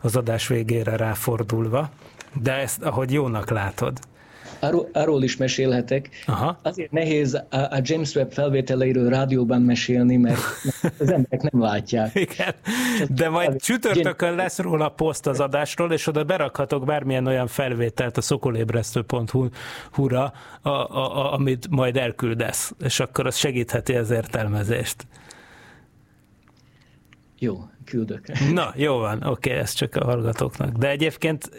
az 0.00 0.16
adás 0.16 0.46
végére 0.46 0.96
ráfordulva, 0.96 1.90
de 2.32 2.52
ezt, 2.52 2.82
ahogy 2.82 3.12
jónak 3.12 3.50
látod. 3.50 3.98
Arról, 4.60 4.88
arról 4.92 5.22
is 5.22 5.36
mesélhetek. 5.36 6.08
Aha. 6.26 6.58
Azért 6.62 6.90
nehéz 6.90 7.34
a, 7.34 7.56
a 7.56 7.78
James 7.82 8.14
Webb 8.14 8.32
felvételeiről 8.32 9.08
rádióban 9.08 9.62
mesélni, 9.62 10.16
mert, 10.16 10.40
az 10.98 11.10
emberek 11.10 11.50
nem 11.50 11.62
látják. 11.62 12.14
Igen. 12.14 12.54
De 13.08 13.28
majd 13.28 13.60
csütörtökön 13.60 14.34
lesz 14.34 14.58
róla 14.58 14.88
poszt 14.88 15.26
az 15.26 15.40
adásról, 15.40 15.92
és 15.92 16.06
oda 16.06 16.24
berakhatok 16.24 16.84
bármilyen 16.84 17.26
olyan 17.26 17.46
felvételt 17.46 18.16
a 18.16 18.20
szokolébresztő.hu-ra, 18.20 20.32
a, 20.62 20.68
a, 20.68 20.96
a, 20.96 21.32
amit 21.32 21.66
majd 21.70 21.96
elküldesz, 21.96 22.72
és 22.84 23.00
akkor 23.00 23.26
az 23.26 23.36
segítheti 23.36 23.94
az 23.94 24.10
értelmezést. 24.10 25.06
Jó, 27.42 27.58
küldök. 27.84 28.26
Na, 28.52 28.72
jó 28.76 28.96
van, 28.96 29.22
oké, 29.22 29.50
ez 29.50 29.72
csak 29.72 29.96
a 29.96 30.04
hallgatóknak. 30.04 30.76
De 30.76 30.88
egyébként, 30.88 31.50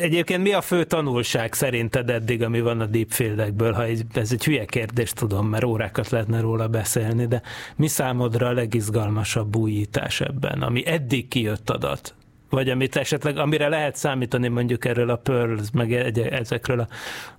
egyébként 0.00 0.42
mi 0.42 0.52
a 0.52 0.60
fő 0.60 0.84
tanulság 0.84 1.52
szerinted 1.52 2.10
eddig, 2.10 2.42
ami 2.42 2.60
van 2.60 2.80
a 2.80 2.86
deepfieldekből? 2.86 3.72
Ha 3.72 3.84
ez 4.14 4.32
egy 4.32 4.44
hülye 4.44 4.64
kérdés, 4.64 5.12
tudom, 5.12 5.48
mert 5.48 5.64
órákat 5.64 6.10
lehetne 6.10 6.40
róla 6.40 6.68
beszélni, 6.68 7.26
de 7.26 7.42
mi 7.76 7.86
számodra 7.86 8.46
a 8.46 8.52
legizgalmasabb 8.52 9.56
újítás 9.56 10.20
ebben, 10.20 10.62
ami 10.62 10.86
eddig 10.86 11.28
kijött 11.28 11.70
adat? 11.70 12.14
Vagy 12.50 12.68
amit 12.68 12.96
esetleg, 12.96 13.36
amire 13.36 13.68
lehet 13.68 13.96
számítani 13.96 14.48
mondjuk 14.48 14.84
erről 14.84 15.10
a 15.10 15.16
Pearls, 15.16 15.70
meg 15.72 15.92
egy, 15.92 16.18
ezekről 16.18 16.86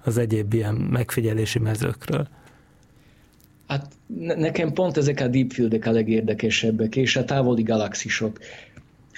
az 0.04 0.18
egyéb 0.18 0.54
ilyen 0.54 0.76
megfigyelési 0.76 1.60
mezőkről? 1.60 2.28
Hát 3.68 3.86
nekem 4.18 4.74
pont 4.74 4.98
ezek 4.98 5.20
a 5.20 5.28
deepfieldek 5.28 5.86
a 5.86 5.92
legérdekesebbek, 5.92 6.96
és 6.96 7.16
a 7.16 7.26
távoli 7.26 7.64
galaxisok. 7.64 8.40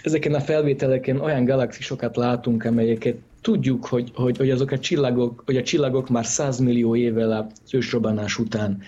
Ezeken 0.04 0.34
a 0.34 0.40
felvételeken 0.40 1.20
olyan 1.20 1.46
galaxisokat 1.46 2.16
látunk, 2.16 2.66
amelyeket 2.66 3.16
tudjuk, 3.42 3.86
hogy, 3.86 4.12
hogy, 4.16 4.38
hogy 4.38 4.50
azok 4.50 4.72
a 4.72 4.80
csillagok, 4.80 5.44
hogy 5.46 5.58
a 5.58 5.64
csillagok 5.64 6.10
már 6.10 6.26
100 6.26 6.60
millió 6.60 6.96
évvel 6.96 7.32
az 7.32 7.74
ősrobbanás 7.74 8.38
után 8.38 8.82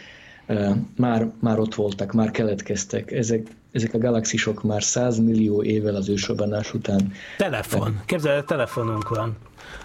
uh, 0.48 0.76
már, 0.98 1.32
már 1.40 1.60
ott 1.60 1.76
voltak, 1.76 2.12
már 2.12 2.32
keletkeztek. 2.32 3.12
Ezek, 3.12 3.48
ezek 3.72 3.94
a 3.94 3.98
galaxisok 3.98 4.64
már 4.64 4.84
100 4.84 5.20
millió 5.20 5.64
évvel 5.64 5.96
az 5.96 6.10
ősrobbanás 6.10 6.74
után. 6.74 7.12
Telefon. 7.38 8.02
Képzeld, 8.06 8.46
telefonunk 8.46 9.10
van. 9.10 9.38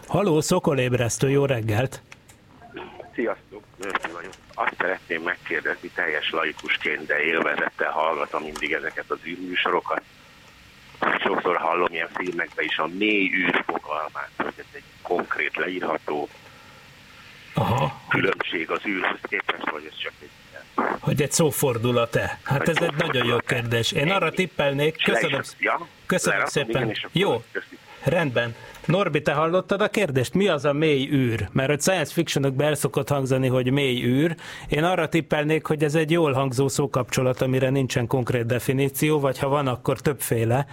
Haló, 0.06 0.40
szokolébresztő, 0.40 1.30
jó 1.30 1.44
reggelt! 1.44 2.02
Sziasztok, 3.14 3.62
Mörki 3.78 4.10
vagyok 4.14 4.45
azt 4.58 4.74
szeretném 4.78 5.22
megkérdezni 5.22 5.88
teljes 5.88 6.30
laikusként, 6.30 7.06
de 7.06 7.22
élvezettel 7.22 7.90
hallgatom 7.90 8.42
mindig 8.42 8.72
ezeket 8.72 9.10
az 9.10 9.18
űrműsorokat. 9.26 10.02
Sokszor 11.22 11.56
hallom 11.56 11.92
ilyen 11.92 12.08
filmekben 12.14 12.64
is 12.64 12.78
a 12.78 12.86
mély 12.86 13.30
űr 13.34 13.62
fogalmát, 13.66 14.30
hogy 14.36 14.54
ez 14.56 14.64
egy 14.72 14.82
konkrét 15.02 15.56
leírható 15.56 16.28
Aha. 17.54 18.00
különbség 18.08 18.70
az 18.70 18.86
űrhöz 18.86 19.18
képest, 19.28 19.70
vagy 19.70 19.84
ez 19.90 19.98
csak 19.98 20.12
egy 20.20 20.30
hogy 21.00 21.22
egy 21.22 21.32
szófordulat-e? 21.32 22.38
Hát 22.42 22.68
ez 22.68 22.76
egy 22.76 22.94
nagyon 22.94 23.26
jó 23.26 23.38
kérdés. 23.38 23.92
Én 23.92 24.10
arra 24.10 24.30
tippelnék, 24.30 25.02
köszönöm, 25.04 25.40
köszönöm 26.06 26.46
szépen. 26.46 26.96
Jó, 27.12 27.44
rendben. 28.04 28.54
Norbi, 28.86 29.22
te 29.22 29.32
hallottad 29.32 29.80
a 29.80 29.88
kérdést? 29.88 30.34
Mi 30.34 30.48
az 30.48 30.64
a 30.64 30.72
mély 30.72 31.08
űr? 31.12 31.48
Mert 31.52 31.68
hogy 31.68 31.80
science 31.80 32.12
fictionokban 32.12 32.66
el 32.66 32.74
szokott 32.74 33.08
hangzani, 33.08 33.48
hogy 33.48 33.70
mély 33.70 34.04
űr. 34.04 34.36
Én 34.68 34.84
arra 34.84 35.08
tippelnék, 35.08 35.66
hogy 35.66 35.84
ez 35.84 35.94
egy 35.94 36.10
jól 36.10 36.32
hangzó 36.32 36.68
szókapcsolat, 36.68 37.42
amire 37.42 37.70
nincsen 37.70 38.06
konkrét 38.06 38.46
definíció, 38.46 39.20
vagy 39.20 39.38
ha 39.38 39.48
van, 39.48 39.66
akkor 39.66 40.00
többféle. 40.00 40.66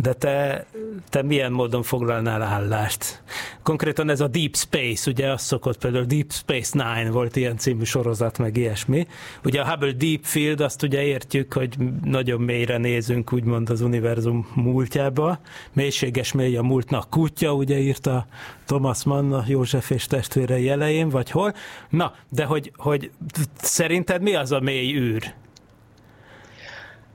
De 0.00 0.12
te, 0.12 0.66
te 1.08 1.22
milyen 1.22 1.52
módon 1.52 1.82
foglalnál 1.82 2.42
állást? 2.42 3.22
Konkrétan 3.62 4.10
ez 4.10 4.20
a 4.20 4.28
Deep 4.28 4.56
Space, 4.56 5.10
ugye 5.10 5.30
az 5.30 5.42
szokott 5.42 5.78
például 5.78 6.04
Deep 6.04 6.32
Space 6.32 6.70
Nine 6.72 7.10
volt 7.10 7.36
ilyen 7.36 7.56
című 7.56 7.84
sorozat, 7.84 8.38
meg 8.38 8.56
ilyesmi. 8.56 9.06
Ugye 9.44 9.60
a 9.60 9.68
Hubble 9.68 9.92
Deep 9.92 10.20
Field, 10.22 10.60
azt 10.60 10.82
ugye 10.82 11.02
értjük, 11.02 11.52
hogy 11.52 11.76
nagyon 12.04 12.40
mélyre 12.40 12.78
nézünk, 12.78 13.32
úgymond 13.32 13.70
az 13.70 13.80
univerzum 13.80 14.46
múltjába. 14.54 15.38
Mélységes 15.72 16.32
mély 16.32 16.56
a 16.56 16.62
múltnak 16.62 17.10
kutya, 17.10 17.53
ugye 17.54 17.78
írta 17.78 18.26
Thomas 18.64 19.04
Mann 19.04 19.32
a 19.32 19.44
József 19.46 19.90
és 19.90 20.06
testvérei 20.06 20.68
elején, 20.68 21.08
vagy 21.08 21.30
hol. 21.30 21.54
Na, 21.90 22.12
de 22.28 22.44
hogy, 22.44 22.72
hogy 22.76 23.10
szerinted 23.56 24.22
mi 24.22 24.34
az 24.34 24.52
a 24.52 24.60
mély 24.60 24.94
űr? 24.94 25.34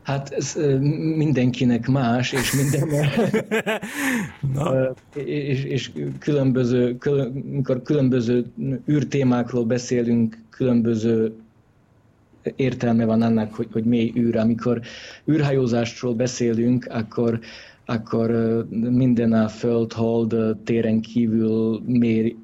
Hát 0.04 0.32
ez 0.32 0.58
mindenkinek 1.16 1.88
más, 1.88 2.32
és 2.32 2.54
minden... 2.54 3.10
Na. 4.54 4.94
és, 5.24 5.64
és 5.64 5.92
különböző, 6.20 6.98
külön, 6.98 7.32
mikor 7.32 7.82
különböző 7.82 8.46
űrtémákról 8.90 9.66
beszélünk, 9.66 10.38
különböző 10.50 11.34
értelme 12.56 13.06
van 13.06 13.22
annak, 13.22 13.54
hogy, 13.54 13.68
hogy 13.72 13.84
mély 13.84 14.14
űr. 14.18 14.38
Amikor 14.38 14.82
űrhajózásról 15.32 16.14
beszélünk, 16.14 16.88
akkor 16.90 17.40
akkor 17.90 18.30
minden 18.70 19.34
a 19.34 19.48
föld-hold 19.48 20.36
téren 20.64 21.02
kívül 21.02 21.82
mér 21.86 22.36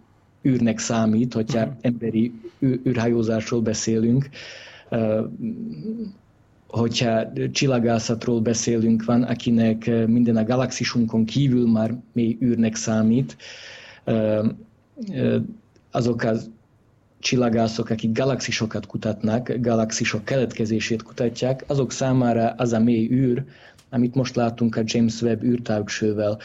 űrnek 0.45 0.79
számít, 0.79 1.33
hogyha 1.33 1.59
uh-huh. 1.59 1.73
emberi 1.81 2.31
űrhajózásról 2.61 3.61
beszélünk. 3.61 4.29
Hogyha 6.67 7.31
csillagászatról 7.51 8.41
beszélünk, 8.41 9.05
van, 9.05 9.23
akinek 9.23 10.07
minden 10.07 10.35
a 10.37 10.43
galaxisunkon 10.43 11.25
kívül 11.25 11.71
már 11.71 11.95
mély 12.11 12.37
űrnek 12.41 12.75
számít. 12.75 13.37
Azok 15.91 16.23
az 16.23 16.49
csillagászok, 17.19 17.89
akik 17.89 18.11
galaxisokat 18.11 18.85
kutatnak, 18.85 19.51
galaxisok 19.59 20.25
keletkezését 20.25 21.03
kutatják, 21.03 21.63
azok 21.67 21.91
számára 21.91 22.53
az 22.57 22.73
a 22.73 22.79
mély 22.79 23.07
űr, 23.11 23.43
amit 23.95 24.15
most 24.15 24.35
látunk 24.35 24.75
a 24.75 24.81
James 24.85 25.21
Webb 25.21 25.43
űrtávcsővel, 25.43 26.37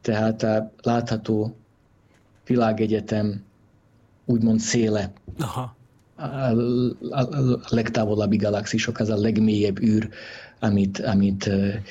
tehát 0.00 0.42
a 0.42 0.72
látható 0.82 1.56
világegyetem 2.46 3.44
úgymond 4.24 4.60
széle. 4.60 5.12
Aha. 5.38 5.76
A, 6.16 6.24
a, 7.10 7.20
a 7.20 7.60
legtávolabbi 7.68 8.36
galaxisok, 8.36 8.98
az 8.98 9.08
a 9.08 9.16
legmélyebb 9.16 9.82
űr, 9.82 10.08
amit, 10.60 10.98
amit 10.98 11.46
e, 11.46 11.82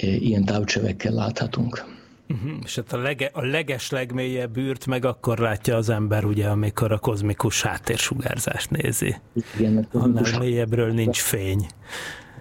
e, 0.00 0.06
ilyen 0.06 0.44
távcsövekkel 0.44 1.12
láthatunk. 1.12 1.84
Uh-huh. 2.28 2.50
És 2.64 2.74
hát 2.74 2.92
a, 2.92 2.98
lege, 2.98 3.30
a 3.32 3.44
leges 3.44 3.90
legmélyebb 3.90 4.56
űrt 4.56 4.86
meg 4.86 5.04
akkor 5.04 5.38
látja 5.38 5.76
az 5.76 5.88
ember, 5.88 6.24
ugye, 6.24 6.46
amikor 6.46 6.92
a 6.92 6.98
kozmikus 6.98 7.62
háttérsugárzást 7.62 8.70
nézi. 8.70 9.16
Igen, 9.58 9.88
Annál 9.92 10.38
mélyebbről 10.38 10.92
nincs 10.92 11.20
fény. 11.20 11.66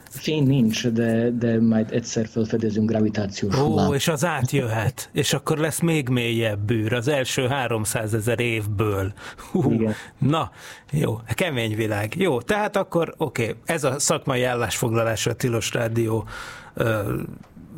Fény 0.09 0.47
nincs, 0.47 0.87
de, 0.87 1.29
de 1.29 1.61
majd 1.61 1.91
egyszer 1.91 2.27
felfedezünk 2.27 2.89
gravitációs 2.89 3.55
Ó, 3.55 3.63
hullám. 3.63 3.93
és 3.93 4.07
az 4.07 4.25
átjöhet, 4.25 5.09
és 5.13 5.33
akkor 5.33 5.57
lesz 5.57 5.79
még 5.79 6.09
mélyebb 6.09 6.59
bűr 6.59 6.93
az 6.93 7.07
első 7.07 7.47
300 7.47 8.13
ezer 8.13 8.39
évből. 8.39 9.13
Hú, 9.51 9.71
Igen. 9.71 9.93
Na, 10.17 10.51
jó, 10.91 11.19
kemény 11.33 11.75
világ. 11.75 12.15
Jó, 12.15 12.41
tehát 12.41 12.75
akkor 12.75 13.13
oké, 13.17 13.41
okay, 13.43 13.55
ez 13.65 13.83
a 13.83 13.99
szakmai 13.99 14.43
állásfoglalás 14.43 15.27
a 15.27 15.33
Tilos 15.33 15.73
Rádió 15.73 16.27
ö, 16.73 17.13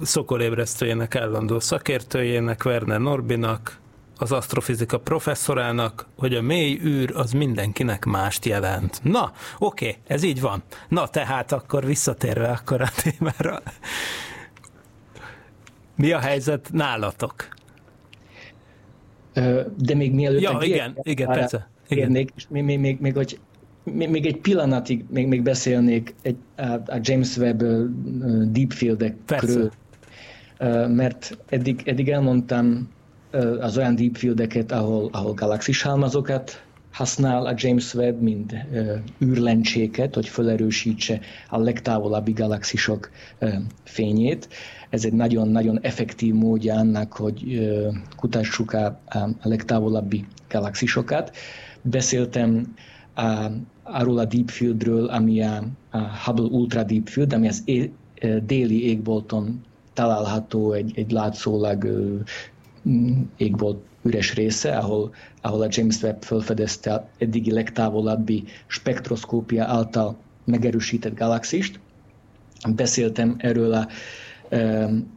szokolébresztőjének, 0.02 1.16
állandó 1.16 1.60
szakértőjének, 1.60 2.66
Werner 2.66 3.00
Norbinak, 3.00 3.80
az 4.20 4.32
asztrofizika 4.32 5.00
professzorának, 5.00 6.08
hogy 6.18 6.34
a 6.34 6.42
mély 6.42 6.80
űr 6.84 7.12
az 7.16 7.32
mindenkinek 7.32 8.06
mást 8.06 8.46
jelent. 8.46 9.00
Na, 9.04 9.32
oké, 9.60 9.96
ez 10.08 10.24
így 10.24 10.42
van. 10.42 10.64
Na, 10.88 11.08
tehát 11.08 11.52
akkor 11.52 11.86
visszatérve 11.86 12.48
akkor 12.48 12.82
a 12.82 12.90
témára. 13.04 13.62
Mi 15.96 16.12
a 16.12 16.20
helyzet 16.20 16.70
nálatok? 16.72 17.48
De 19.78 19.96
még 19.96 20.14
mielőtt... 20.14 20.42
Ja, 20.42 20.58
igen, 20.62 20.98
igen, 21.02 21.28
persze. 21.28 21.70
Kérnék, 21.88 22.32
és 22.36 22.46
még, 22.50 22.64
még, 22.64 22.80
még, 22.80 23.00
még, 23.00 23.16
hogy 23.16 23.40
még, 23.84 24.26
egy 24.26 24.38
pillanatig 24.38 25.06
még, 25.10 25.28
még 25.28 25.42
beszélnék 25.42 26.16
egy, 26.22 26.36
a, 26.56 26.64
a 26.72 27.00
James 27.02 27.38
Webb 27.38 27.62
uh, 27.62 27.86
deepfieldekről, 28.52 29.72
mert 30.88 31.38
eddig, 31.50 31.82
eddig 31.86 32.10
elmondtam 32.10 32.90
az 33.60 33.78
olyan 33.78 33.96
deepfieldeket, 33.96 34.72
ahol, 34.72 35.10
ahol 35.12 35.34
galaxis 35.34 35.82
halmazokat 35.82 36.64
használ 36.92 37.46
a 37.46 37.54
James 37.56 37.94
Webb, 37.94 38.22
mint 38.22 38.56
űrlencséket, 39.24 40.16
hogy 40.16 40.28
felerősítse 40.28 41.20
a 41.50 41.58
legtávolabbi 41.58 42.32
galaxisok 42.32 43.10
fényét. 43.84 44.50
Ez 44.90 45.06
egy 45.06 45.14
nagyon-nagyon 45.14 45.80
effektív 45.82 46.34
módja 46.34 46.76
annak, 46.76 47.14
hogy 47.14 47.70
kutassuk 48.18 48.74
a, 48.74 48.86
a 49.42 49.48
legtávolabbi 49.48 50.26
galaxisokat. 50.50 51.36
Beszéltem 51.82 52.76
a, 53.16 53.46
arról 53.84 54.18
a 54.18 54.26
Deep 54.26 54.50
Fieldről, 54.50 55.06
ami 55.06 55.42
a, 55.42 55.64
a 55.90 55.98
Hubble 56.26 56.46
Ultra 56.46 56.84
Deep 56.84 57.08
Field, 57.08 57.34
ami 57.34 57.48
az 57.48 57.62
é, 57.66 57.92
déli 58.46 58.86
égbolton 58.86 59.62
található 59.94 60.72
egy, 60.72 60.92
egy 60.96 61.12
látszólag 61.12 61.88
égbolt 63.38 63.78
üres 64.04 64.34
része, 64.34 64.78
ahol, 64.78 65.14
ahol 65.42 65.62
a 65.62 65.68
James 65.70 66.02
Webb 66.02 66.24
felfedezte 66.24 66.94
a 66.94 67.10
eddigi 67.18 67.52
legtávolabbi 67.52 68.44
spektroszkópia 68.68 69.66
által 69.66 70.18
megerősített 70.46 71.18
galaxist. 71.18 71.80
Beszéltem 72.76 73.36
erről 73.38 73.74
a, 73.74 73.88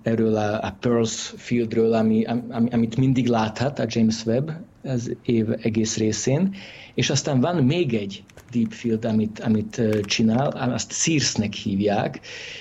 erről 0.03 0.37
a, 0.37 0.61
a 0.63 0.77
Pearls 0.81 1.33
fieldről, 1.37 1.93
ami, 1.93 2.25
ami, 2.25 2.69
amit 2.71 2.97
mindig 2.97 3.27
láthat 3.27 3.79
a 3.79 3.85
James 3.89 4.25
Webb 4.27 4.53
az 4.85 5.17
év 5.23 5.47
egész 5.63 5.97
részén, 5.97 6.55
és 6.95 7.11
aztán 7.11 7.41
van 7.41 7.65
még 7.65 7.95
egy 7.95 8.25
deep 8.53 8.73
field, 8.73 9.05
amit, 9.05 9.41
amit 9.41 9.83
csinál, 10.05 10.47
azt 10.49 10.93
Searsnek 10.93 11.53
hívják, 11.53 12.21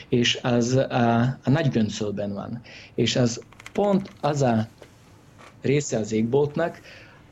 és 0.10 0.40
az 0.42 0.76
a, 0.76 1.20
a 1.44 1.50
nagy 1.50 1.70
göncölben 1.70 2.34
van. 2.34 2.62
És 2.96 3.16
az 3.16 3.42
pont 3.74 4.10
az 4.22 4.42
a 4.42 4.68
része 5.62 5.98
az 5.98 6.12
égboltnak, 6.12 6.82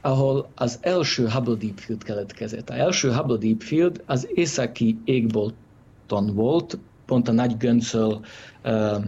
ahol 0.02 0.50
az 0.56 0.80
első 0.82 1.28
Hubble 1.30 1.56
Deep 1.56 1.80
Field 1.80 2.04
keletkezett. 2.04 2.70
A 2.70 2.74
első 2.78 3.12
Hubble 3.14 3.38
Deep 3.38 3.62
Field 3.62 4.04
az 4.06 4.28
északi 4.34 4.98
égbolton 5.04 6.34
volt, 6.34 6.78
pont 7.06 7.28
a 7.28 7.32
nagy 7.32 7.58
göncöl, 7.58 8.20
uh, 8.64 9.04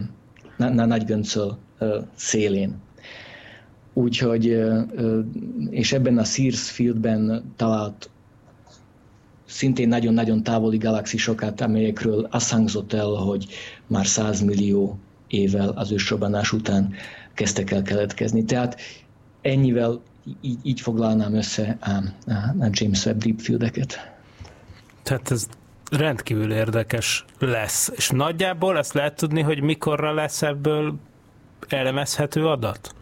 na, 0.56 0.68
na, 0.68 0.84
nagy 0.86 1.04
göncöl 1.04 1.58
uh, 1.80 1.94
szélén. 2.14 2.74
Úgyhogy, 3.92 4.48
uh, 4.48 5.24
és 5.70 5.92
ebben 5.92 6.18
a 6.18 6.24
Sears 6.24 6.70
Fieldben 6.70 7.52
talált 7.56 8.10
szintén 9.52 9.88
nagyon-nagyon 9.88 10.42
távoli 10.42 10.76
galaxisokat, 10.76 11.60
amelyekről 11.60 12.28
azt 12.30 12.50
hangzott 12.50 12.92
el, 12.92 13.06
hogy 13.06 13.46
már 13.86 14.06
100 14.06 14.40
millió 14.40 14.98
évvel 15.28 15.68
az 15.68 15.90
ősrobbanás 15.92 16.52
után 16.52 16.92
kezdtek 17.34 17.70
el 17.70 17.82
keletkezni. 17.82 18.44
Tehát 18.44 18.80
ennyivel 19.42 20.00
így, 20.40 20.58
így 20.62 20.80
foglalnám 20.80 21.34
össze 21.34 21.76
a, 21.80 21.90
a, 22.30 22.64
a 22.64 22.68
James 22.70 23.06
Webb 23.06 23.18
Deep 23.18 23.40
Field-eket. 23.40 24.12
Tehát 25.02 25.30
ez 25.30 25.46
rendkívül 25.90 26.52
érdekes 26.52 27.24
lesz. 27.38 27.92
És 27.96 28.10
nagyjából 28.10 28.78
ezt 28.78 28.92
lehet 28.92 29.16
tudni, 29.16 29.40
hogy 29.40 29.62
mikorra 29.62 30.14
lesz 30.14 30.42
ebből 30.42 30.94
elemezhető 31.68 32.46
adat? 32.46 32.94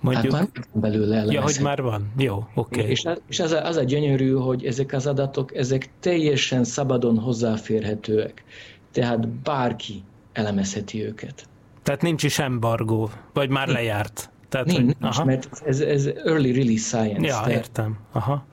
Mondjuk... 0.00 0.34
Hát 0.34 0.42
már 0.42 0.66
belőle 0.72 1.16
elemezhető. 1.16 1.32
Ja, 1.32 1.42
hogy 1.42 1.58
már 1.62 1.82
van. 1.82 2.12
Jó, 2.16 2.46
oké. 2.54 2.78
Okay. 2.78 2.90
És, 2.90 3.04
és 3.28 3.40
az, 3.40 3.52
a, 3.52 3.66
az 3.66 3.76
a 3.76 3.82
gyönyörű, 3.82 4.32
hogy 4.32 4.64
ezek 4.64 4.92
az 4.92 5.06
adatok, 5.06 5.56
ezek 5.56 5.90
teljesen 6.00 6.64
szabadon 6.64 7.18
hozzáférhetőek. 7.18 8.44
Tehát 8.92 9.28
bárki 9.28 10.02
elemezheti 10.32 11.04
őket. 11.04 11.48
Tehát 11.82 12.02
nincs 12.02 12.22
is 12.22 12.38
embargó, 12.38 13.10
vagy 13.32 13.48
már 13.48 13.68
lejárt. 13.68 14.30
Tehát, 14.54 14.66
nincs, 14.68 14.80
hogy, 14.80 14.94
aha. 15.00 15.24
mert 15.24 15.62
ez, 15.66 15.80
ez 15.80 16.06
early 16.06 16.52
release 16.52 16.84
science. 16.98 17.26
Ja, 17.26 17.52
értem. 17.52 17.98
Aha. 18.12 18.44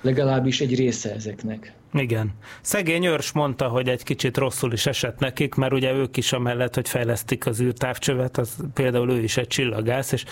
Legalábbis 0.00 0.60
egy 0.60 0.74
része 0.74 1.14
ezeknek. 1.14 1.72
Igen. 2.00 2.32
Szegény 2.60 3.04
őrs 3.04 3.32
mondta, 3.32 3.68
hogy 3.68 3.88
egy 3.88 4.02
kicsit 4.02 4.36
rosszul 4.36 4.72
is 4.72 4.86
esett 4.86 5.18
nekik, 5.18 5.54
mert 5.54 5.72
ugye 5.72 5.92
ők 5.92 6.16
is 6.16 6.32
amellett, 6.32 6.74
hogy 6.74 6.88
fejlesztik 6.88 7.46
az 7.46 7.60
űrtávcsövet, 7.60 8.38
az 8.38 8.56
például 8.74 9.10
ő 9.10 9.22
is 9.22 9.36
egy 9.36 9.46
csillagász, 9.46 10.12
és 10.12 10.24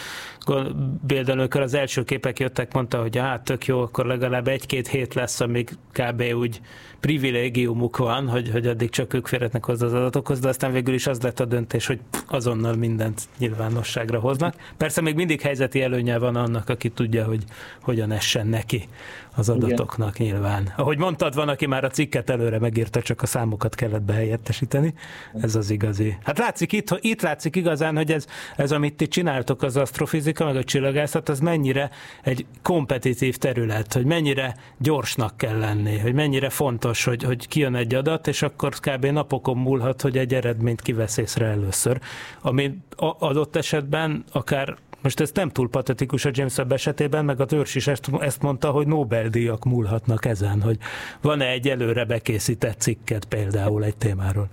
például 1.07 1.39
amikor 1.39 1.61
az 1.61 1.75
első 1.75 2.05
képek 2.05 2.39
jöttek, 2.39 2.73
mondta, 2.73 3.01
hogy 3.01 3.17
hát 3.17 3.45
tök 3.45 3.67
jó, 3.67 3.81
akkor 3.81 4.07
legalább 4.07 4.49
egy-két 4.49 4.89
hét 4.89 5.15
lesz, 5.15 5.41
amíg 5.41 5.71
kb. 5.93 6.23
úgy 6.23 6.61
privilégiumuk 7.05 7.97
van, 7.97 8.29
hogy, 8.29 8.51
hogy 8.51 8.67
addig 8.67 8.91
csak 8.91 9.15
ők 9.15 9.27
férhetnek 9.27 9.65
hozzá 9.65 9.87
az 9.87 9.93
adatokhoz, 9.93 10.41
de 10.41 10.49
aztán 10.49 10.73
végül 10.73 10.95
is 10.95 11.07
az 11.07 11.21
lett 11.21 11.41
a 11.41 11.45
döntés, 11.45 11.87
hogy 11.87 12.01
azonnal 12.27 12.75
mindent 12.75 13.23
nyilvánosságra 13.39 14.19
hoznak. 14.19 14.55
Persze 14.77 15.01
még 15.01 15.15
mindig 15.15 15.41
helyzeti 15.41 15.83
előnye 15.83 16.19
van 16.19 16.37
annak, 16.37 16.69
aki 16.69 16.89
tudja, 16.89 17.25
hogy 17.25 17.45
hogyan 17.81 18.11
essen 18.12 18.47
neki 18.47 18.89
az 19.35 19.49
adatoknak 19.49 20.19
Igen. 20.19 20.33
nyilván. 20.33 20.73
Ahogy 20.77 20.99
mondtad, 20.99 21.35
van, 21.35 21.49
aki 21.55 21.67
már 21.67 21.85
a 21.85 21.89
cikket 21.89 22.31
előre 22.31 22.59
megírta, 22.59 23.03
csak 23.03 23.23
a 23.23 23.27
számokat 23.27 23.75
kellett 23.75 24.03
behelyettesíteni. 24.03 24.95
Ez 25.41 25.55
az 25.55 25.71
igazi. 25.71 26.17
Hát 26.23 26.39
látszik 26.39 26.73
itt, 26.73 26.99
itt 27.01 27.23
látszik 27.23 27.57
igazán, 27.57 27.97
hogy 27.97 28.13
ez, 28.13 28.27
ez 28.57 28.73
amit 28.73 28.95
ti 28.97 29.09
csináltok, 29.09 29.63
az 29.63 29.77
asztrofizika, 29.77 30.45
meg 30.45 30.57
a 30.57 30.65
csillagászat, 30.65 31.29
az 31.29 31.41
mennyire 31.41 31.91
egy 32.23 32.47
kompetitív 32.63 33.37
terület, 33.37 33.93
hogy 33.93 34.05
mennyire 34.05 34.57
gyorsnak 34.79 35.37
kell 35.37 35.59
lenni, 35.59 35.99
hogy 35.99 36.15
mennyire 36.15 36.51
fontos, 36.51 37.05
hogy, 37.05 37.23
hogy 37.23 37.49
kijön 37.49 37.75
egy 37.75 37.95
adat, 37.95 38.27
és 38.27 38.43
akkor 38.43 38.75
kb. 38.75 39.05
napokon 39.07 39.57
múlhat, 39.57 40.03
hogy 40.03 40.19
egy 40.19 40.35
eredményt 40.35 40.81
kivesz 40.81 41.17
észre 41.17 41.47
először. 41.47 42.01
Ami 42.41 42.79
adott 43.19 43.57
esetben 43.57 44.25
akár 44.33 44.77
most 45.05 45.21
ez 45.21 45.31
nem 45.35 45.49
túl 45.49 45.69
patetikus 45.69 46.25
a 46.25 46.31
James 46.33 46.57
Webb 46.57 46.73
esetében, 46.73 47.25
meg 47.25 47.41
a 47.41 47.45
törzs 47.45 47.75
is 47.75 47.87
ezt, 47.87 48.11
ezt 48.21 48.43
mondta, 48.43 48.71
hogy 48.71 48.87
Nobel-díjak 48.87 49.65
múlhatnak 49.65 50.25
ezen, 50.25 50.63
hogy 50.63 50.79
van-e 51.21 51.47
egy 51.49 51.69
előre 51.69 52.05
bekészített 52.05 52.81
cikked 52.81 53.25
például 53.25 53.85
egy 53.85 53.97
témáról. 53.97 54.49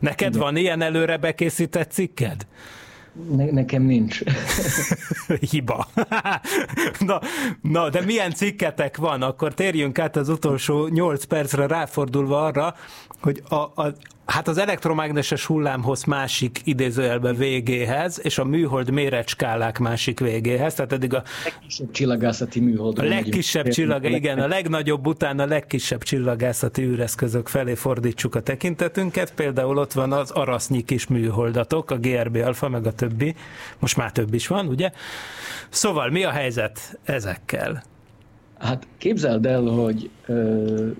Neked 0.00 0.36
van 0.36 0.56
ilyen 0.56 0.82
előre 0.82 1.16
bekészített 1.16 1.90
cikked? 1.90 2.46
Ne, 3.30 3.50
nekem 3.50 3.82
nincs. 3.82 4.20
Hiba. 5.50 5.88
na, 7.06 7.20
na, 7.60 7.88
de 7.88 8.00
milyen 8.00 8.30
cikketek 8.30 8.96
van? 8.96 9.22
Akkor 9.22 9.54
térjünk 9.54 9.98
át 9.98 10.16
az 10.16 10.28
utolsó 10.28 10.86
8 10.86 11.24
percre 11.24 11.66
ráfordulva 11.66 12.44
arra, 12.44 12.74
hogy 13.20 13.42
a, 13.48 13.54
a, 13.54 13.92
Hát 14.26 14.48
az 14.48 14.58
elektromágneses 14.58 15.46
hullámhoz 15.46 16.04
másik 16.04 16.60
idézőjelbe 16.64 17.32
végéhez, 17.32 18.20
és 18.22 18.38
a 18.38 18.44
műhold 18.44 18.90
méretskálák 18.90 19.78
másik 19.78 20.20
végéhez, 20.20 20.74
tehát 20.74 20.92
eddig 20.92 21.14
a 21.14 21.22
legkisebb 21.44 21.90
csillagászati 21.90 22.60
műhold. 22.60 22.98
A 22.98 23.02
legkisebb 23.02 23.68
csillag, 23.68 24.04
igen, 24.04 24.38
a 24.38 24.46
legnagyobb 24.46 25.06
után 25.06 25.38
a 25.38 25.46
legkisebb 25.46 26.02
csillagászati 26.02 26.82
űreszközök 26.82 27.48
felé 27.48 27.74
fordítsuk 27.74 28.34
a 28.34 28.40
tekintetünket, 28.40 29.34
például 29.34 29.78
ott 29.78 29.92
van 29.92 30.12
az 30.12 30.30
arasznyi 30.30 30.82
kis 30.82 31.06
műholdatok, 31.06 31.90
a 31.90 31.96
GRB 31.96 32.36
alfa, 32.36 32.68
meg 32.68 32.86
a 32.86 32.92
többi, 32.92 33.34
most 33.78 33.96
már 33.96 34.12
több 34.12 34.34
is 34.34 34.46
van, 34.46 34.66
ugye? 34.66 34.90
Szóval 35.68 36.10
mi 36.10 36.24
a 36.24 36.30
helyzet 36.30 36.98
ezekkel? 37.04 37.82
Hát 38.58 38.86
képzeld 38.98 39.46
el, 39.46 39.62
hogy 39.62 40.10
ö, 40.26 40.90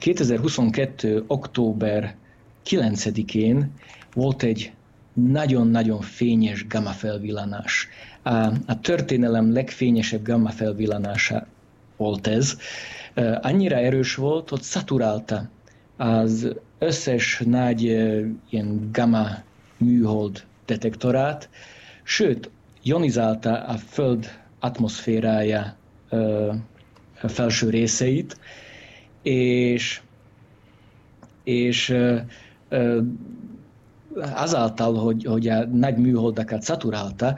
2022. 0.00 1.24
október 1.26 2.14
9-én 2.66 3.72
volt 4.14 4.42
egy 4.42 4.72
nagyon-nagyon 5.12 6.00
fényes 6.00 6.66
gamma 6.66 6.90
felvillanás. 6.90 7.88
A, 8.22 8.30
a 8.66 8.80
történelem 8.80 9.52
legfényesebb 9.52 10.22
gamma 10.22 10.48
felvillanása 10.50 11.46
volt 11.96 12.26
ez. 12.26 12.56
Annyira 13.40 13.76
erős 13.76 14.14
volt, 14.14 14.48
hogy 14.48 14.62
szaturálta 14.62 15.48
az 15.96 16.48
összes 16.78 17.42
nagy 17.46 17.82
ilyen 18.50 18.88
gamma 18.92 19.28
műhold 19.76 20.44
detektorát, 20.66 21.48
sőt, 22.02 22.50
ionizálta 22.82 23.64
a 23.64 23.76
Föld 23.76 24.30
atmoszférája 24.60 25.76
felső 27.14 27.70
részeit, 27.70 28.36
és, 29.22 30.00
és 31.44 31.96
azáltal, 34.34 34.94
hogy, 34.94 35.24
hogy 35.24 35.48
a 35.48 35.66
nagy 35.66 35.96
műholdakat 35.96 36.62
szaturálta, 36.62 37.36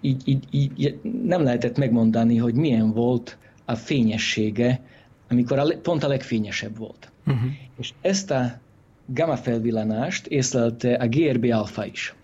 így, 0.00 0.22
így, 0.24 0.44
így 0.50 0.98
nem 1.24 1.42
lehetett 1.42 1.78
megmondani, 1.78 2.36
hogy 2.36 2.54
milyen 2.54 2.92
volt 2.92 3.38
a 3.64 3.74
fényessége, 3.74 4.80
amikor 5.28 5.58
a, 5.58 5.64
pont 5.82 6.04
a 6.04 6.08
legfényesebb 6.08 6.76
volt. 6.76 7.10
Uh-huh. 7.26 7.50
És 7.78 7.92
ezt 8.00 8.30
a 8.30 8.60
gamma 9.06 9.36
felvillanást 9.36 10.26
észlelte 10.26 10.94
a 10.94 11.08
GRB 11.08 11.44
alfa 11.44 11.86
is. 11.86 12.14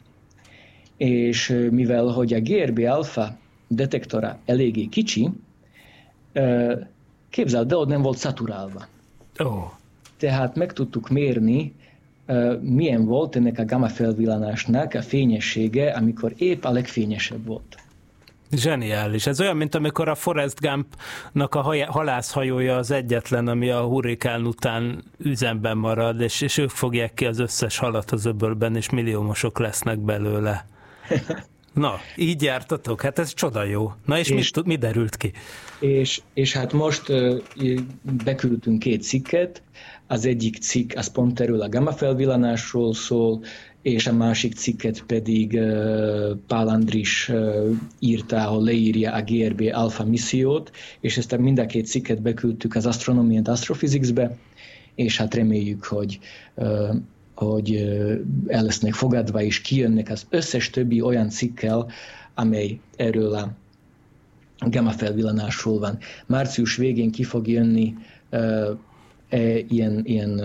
És 0.96 1.66
mivel 1.70 2.06
hogy 2.06 2.32
a 2.32 2.40
GRB 2.40 2.78
alfa 2.78 3.38
detektora 3.68 4.38
eléggé 4.44 4.84
kicsi, 4.84 5.30
Képzeld, 7.30 7.68
de 7.68 7.76
ott 7.76 7.88
nem 7.88 8.02
volt 8.02 8.18
szaturálva. 8.18 8.86
Oh. 9.38 9.70
Tehát 10.16 10.56
meg 10.56 10.72
tudtuk 10.72 11.08
mérni, 11.08 11.74
milyen 12.60 13.04
volt 13.04 13.36
ennek 13.36 13.58
a 13.58 13.64
gamma 13.64 13.88
felvillanásnak 13.88 14.94
a 14.94 15.02
fényessége, 15.02 15.90
amikor 15.90 16.32
épp 16.36 16.64
a 16.64 16.70
legfényesebb 16.70 17.46
volt. 17.46 17.76
Zseniális. 18.50 19.26
Ez 19.26 19.40
olyan, 19.40 19.56
mint 19.56 19.74
amikor 19.74 20.08
a 20.08 20.14
Forrest 20.14 20.60
Gump-nak 20.60 21.54
a 21.54 21.86
halászhajója 21.90 22.76
az 22.76 22.90
egyetlen, 22.90 23.48
ami 23.48 23.70
a 23.70 23.80
hurrikán 23.80 24.46
után 24.46 25.04
üzemben 25.18 25.76
marad, 25.76 26.20
és, 26.20 26.40
és 26.40 26.58
ők 26.58 26.70
fogják 26.70 27.14
ki 27.14 27.26
az 27.26 27.38
összes 27.38 27.78
halat 27.78 28.10
az 28.10 28.24
öbölben, 28.24 28.76
és 28.76 28.90
milliómosok 28.90 29.58
lesznek 29.58 29.98
belőle. 29.98 30.66
Na, 31.78 32.00
így 32.16 32.42
jártatok? 32.42 33.02
Hát 33.02 33.18
ez 33.18 33.34
csoda 33.34 33.64
jó. 33.64 33.92
Na 34.04 34.18
és, 34.18 34.28
és 34.28 34.50
mi, 34.54 34.62
mi 34.64 34.76
derült 34.76 35.16
ki? 35.16 35.32
És, 35.80 36.20
és 36.34 36.52
hát 36.52 36.72
most 36.72 37.12
beküldtünk 38.24 38.78
két 38.78 39.02
cikket, 39.02 39.62
az 40.06 40.24
egyik 40.24 40.56
cikk 40.56 40.92
az 40.96 41.06
pont 41.12 41.40
erről 41.40 41.60
a 41.60 41.68
gamma 41.68 41.92
felvillanásról 41.92 42.94
szól, 42.94 43.40
és 43.82 44.06
a 44.06 44.12
másik 44.12 44.54
cikket 44.54 45.02
pedig 45.06 45.52
uh, 45.52 46.36
Pál 46.46 46.68
Andris 46.68 47.28
uh, 47.28 47.76
írta, 47.98 48.36
ahol 48.36 48.62
leírja 48.62 49.12
a 49.12 49.22
GRB 49.22 49.70
alfa 49.72 50.04
missziót, 50.04 50.70
és 51.00 51.16
ezt 51.16 51.32
a 51.32 51.38
mind 51.38 51.58
a 51.58 51.66
két 51.66 51.86
cikket 51.86 52.22
beküldtük 52.22 52.74
az 52.74 52.86
Astronomy 52.86 53.36
and 53.36 53.48
Astrophysics-be, 53.48 54.36
és 54.94 55.16
hát 55.16 55.34
reméljük, 55.34 55.84
hogy 55.84 56.18
uh, 56.54 56.94
hogy 57.38 57.74
el 58.46 58.62
lesznek 58.62 58.94
fogadva, 58.94 59.42
és 59.42 59.60
kijönnek 59.60 60.10
az 60.10 60.26
összes 60.30 60.70
többi 60.70 61.00
olyan 61.00 61.28
cikkel, 61.28 61.90
amely 62.34 62.80
erről 62.96 63.34
a 63.34 63.54
gamma 64.68 64.90
felvillanásról 64.90 65.78
van. 65.78 65.98
Március 66.26 66.76
végén 66.76 67.10
ki 67.10 67.22
fog 67.22 67.48
jönni 67.48 67.94
e, 68.30 69.58
ilyen, 69.68 70.00
ilyen 70.04 70.42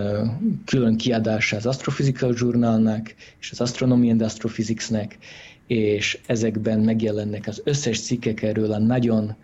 külön 0.64 0.96
kiadása 0.96 1.56
az 1.56 1.66
Astrophysical 1.66 2.34
Journalnak 2.36 3.14
és 3.40 3.50
az 3.50 3.60
Astronomy 3.60 4.10
and 4.10 4.22
Astrophysicsnek, 4.22 5.18
és 5.66 6.18
ezekben 6.26 6.80
megjelennek 6.80 7.46
az 7.46 7.60
összes 7.64 8.00
cikkek 8.00 8.42
erről 8.42 8.72
a 8.72 8.78
nagyon 8.78 9.34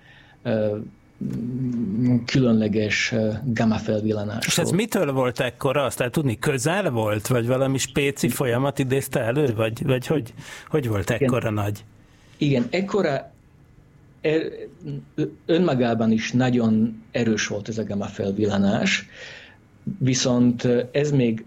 különleges 2.25 3.15
gamma 3.45 3.77
felvillanás. 3.77 4.47
És 4.47 4.59
ez 4.59 4.71
mitől 4.71 5.13
volt 5.13 5.41
ekkora? 5.41 5.85
Azt 5.85 6.01
el 6.01 6.11
tudni, 6.11 6.39
közel 6.39 6.91
volt? 6.91 7.27
Vagy 7.27 7.47
valami 7.47 7.79
spéci 7.79 8.29
folyamat 8.29 8.79
idézte 8.79 9.21
elő? 9.21 9.55
Vagy, 9.55 9.83
vagy 9.85 10.07
hogy, 10.07 10.35
hogy 10.69 10.89
volt 10.89 11.11
ekkora 11.11 11.39
Igen. 11.39 11.53
nagy? 11.53 11.85
Igen, 12.37 12.67
ekkora 12.71 13.33
er, 14.21 14.43
önmagában 15.47 16.11
is 16.11 16.33
nagyon 16.33 17.03
erős 17.11 17.47
volt 17.47 17.69
ez 17.69 17.79
a 17.79 17.85
gamma 17.85 18.07
felvillanás, 18.07 19.07
viszont 19.99 20.69
ez 20.93 21.11
még 21.11 21.45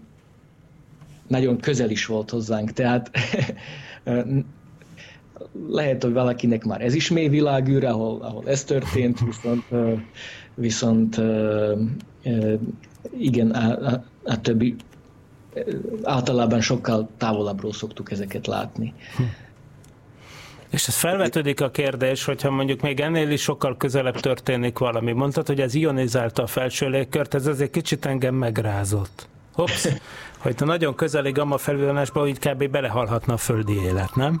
nagyon 1.26 1.58
közel 1.58 1.90
is 1.90 2.06
volt 2.06 2.30
hozzánk, 2.30 2.72
tehát 2.72 3.10
lehet, 5.68 6.02
hogy 6.02 6.12
valakinek 6.12 6.64
már 6.64 6.80
ez 6.80 6.94
is 6.94 7.10
mély 7.10 7.28
világűr, 7.28 7.84
ahol, 7.84 8.22
ahol 8.22 8.42
ez 8.46 8.64
történt, 8.64 9.20
viszont, 9.20 9.64
viszont 10.54 11.20
igen, 13.18 13.50
a, 13.50 13.86
a, 13.86 14.04
a 14.24 14.40
többi 14.40 14.76
általában 16.02 16.60
sokkal 16.60 17.08
távolabbról 17.16 17.72
szoktuk 17.72 18.10
ezeket 18.10 18.46
látni. 18.46 18.94
Hm. 19.16 19.22
És 20.70 20.88
ez 20.88 20.94
felvetődik 20.94 21.60
a 21.60 21.70
kérdés, 21.70 22.24
hogyha 22.24 22.50
mondjuk 22.50 22.80
még 22.80 23.00
ennél 23.00 23.30
is 23.30 23.42
sokkal 23.42 23.76
közelebb 23.76 24.20
történik 24.20 24.78
valami. 24.78 25.12
Mondtad, 25.12 25.46
hogy 25.46 25.60
ez 25.60 25.74
ionizálta 25.74 26.42
a 26.42 26.46
felső 26.46 26.88
légkört, 26.88 27.34
ez 27.34 27.46
azért 27.46 27.70
kicsit 27.70 28.06
engem 28.06 28.34
megrázott. 28.34 29.28
Hops, 29.52 29.88
hogy 30.42 30.54
nagyon 30.58 30.94
közeli 30.94 31.30
gamma 31.30 31.58
felvillanásba 31.58 32.22
úgy 32.22 32.38
kb. 32.38 32.70
belehalhatna 32.70 33.32
a 33.32 33.36
földi 33.36 33.82
élet, 33.82 34.14
nem? 34.14 34.40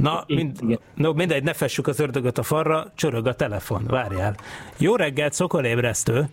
Na, 0.00 0.24
mind, 0.26 0.78
no, 0.94 1.12
mindegy, 1.12 1.42
ne 1.42 1.52
fessük 1.52 1.86
az 1.86 2.00
ördögöt 2.00 2.38
a 2.38 2.42
farra, 2.42 2.92
csörög 2.94 3.26
a 3.26 3.34
telefon, 3.34 3.84
várjál. 3.86 4.34
Jó 4.78 4.96
reggelt, 4.96 5.32
szokolébresztő! 5.32 6.24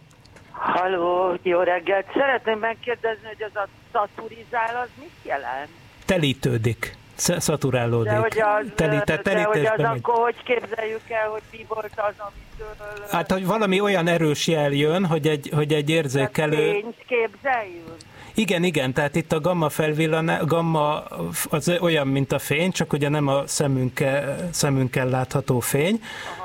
Halló, 0.51 1.37
jó 1.43 1.59
reggelt. 1.59 2.05
Szeretném 2.13 2.59
megkérdezni, 2.59 3.27
hogy 3.27 3.43
az 3.43 3.55
a 3.55 3.67
szaturizál, 3.91 4.81
az 4.83 4.89
mit 4.99 5.11
jelent? 5.23 5.69
Telítődik. 6.05 6.95
Sz- 7.15 7.41
Szaturálódik. 7.41 8.11
De 8.11 8.17
hogy 8.17 8.39
az, 8.39 8.65
Teli- 8.75 9.01
de 9.23 9.43
hogy 9.43 9.65
az 9.65 9.79
akkor 9.79 10.15
hogy 10.15 10.43
képzeljük 10.43 11.09
el, 11.09 11.29
hogy 11.29 11.41
mi 11.51 11.65
volt 11.67 11.91
az, 11.95 12.13
amitől 12.17 13.05
Hát, 13.11 13.31
hogy 13.31 13.45
valami 13.45 13.79
olyan 13.79 14.07
erős 14.07 14.47
jel 14.47 14.71
jön, 14.71 15.05
hogy 15.05 15.27
egy, 15.27 15.49
hogy 15.53 15.73
egy 15.73 15.89
érzékelő... 15.89 16.71
fényt 16.71 17.05
képzeljünk? 17.07 17.95
Igen, 18.39 18.63
igen, 18.63 18.93
tehát 18.93 19.15
itt 19.15 19.31
a 19.31 19.39
gamma 19.39 19.69
felvillanás, 19.69 20.41
gamma 20.45 21.03
az 21.49 21.71
olyan, 21.79 22.07
mint 22.07 22.31
a 22.31 22.39
fény, 22.39 22.71
csak 22.71 22.93
ugye 22.93 23.09
nem 23.09 23.27
a 23.27 23.43
szemünkkel, 23.47 24.49
szemünkkel 24.51 25.09
látható 25.09 25.59
fény, 25.59 26.01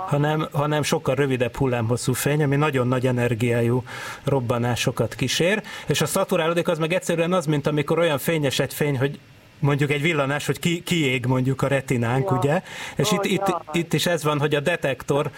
hanem, 0.07 0.49
hanem 0.53 0.83
sokkal 0.83 1.15
rövidebb 1.15 1.57
hullámhosszú 1.57 2.13
fény, 2.13 2.43
ami 2.43 2.57
nagyon 2.57 2.89
nagy 2.89 3.07
energiájú 3.07 3.85
robbanásokat 4.25 5.15
kísér, 5.15 5.63
és 5.87 6.01
a 6.01 6.07
szaturálódik 6.07 6.69
az 6.69 6.79
meg 6.79 6.93
egyszerűen 6.93 7.33
az, 7.33 7.47
mint 7.47 7.67
amikor 7.67 7.99
olyan 7.99 8.19
fényes 8.19 8.59
egy 8.59 8.75
fény, 8.75 8.99
hogy 8.99 9.19
mondjuk 9.63 9.91
egy 9.91 10.03
villanás, 10.03 10.47
hogy 10.47 10.59
ki, 10.59 10.83
kiég 10.83 11.27
mondjuk 11.27 11.63
a 11.63 11.67
retinánk, 11.67 12.31
Ja. 12.31 12.37
ugye? 12.37 12.63
És 12.97 13.13
itt, 13.13 13.19
Ó, 13.19 13.29
itt, 13.29 13.55
itt 13.73 13.93
is 13.93 14.07
ez 14.07 14.25
van, 14.25 14.39
hogy 14.39 14.55
a 14.55 14.61
detektor 14.61 15.31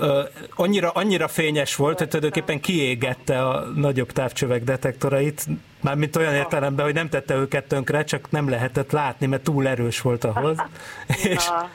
uh, 0.00 0.18
annyira, 0.54 0.90
annyira 0.90 1.28
fényes 1.28 1.74
volt, 1.76 1.98
hogy 1.98 2.08
tulajdonképpen 2.08 2.60
kiégette 2.60 3.46
a 3.48 3.60
nagyobb 3.60 4.12
távcsövek 4.12 4.64
detektorait, 4.64 5.46
mármint 5.80 6.16
olyan 6.16 6.34
értelemben, 6.34 6.84
hogy 6.84 6.94
nem 6.94 7.08
tette 7.08 7.34
őket 7.34 7.64
tönkre, 7.64 8.04
csak 8.04 8.30
nem 8.30 8.48
lehetett 8.48 8.92
látni, 8.92 9.26
mert 9.26 9.42
túl 9.42 9.66
erős 9.68 10.00
volt 10.00 10.24
ahhoz. 10.24 10.56
és, 11.22 11.48
Na, 11.48 11.70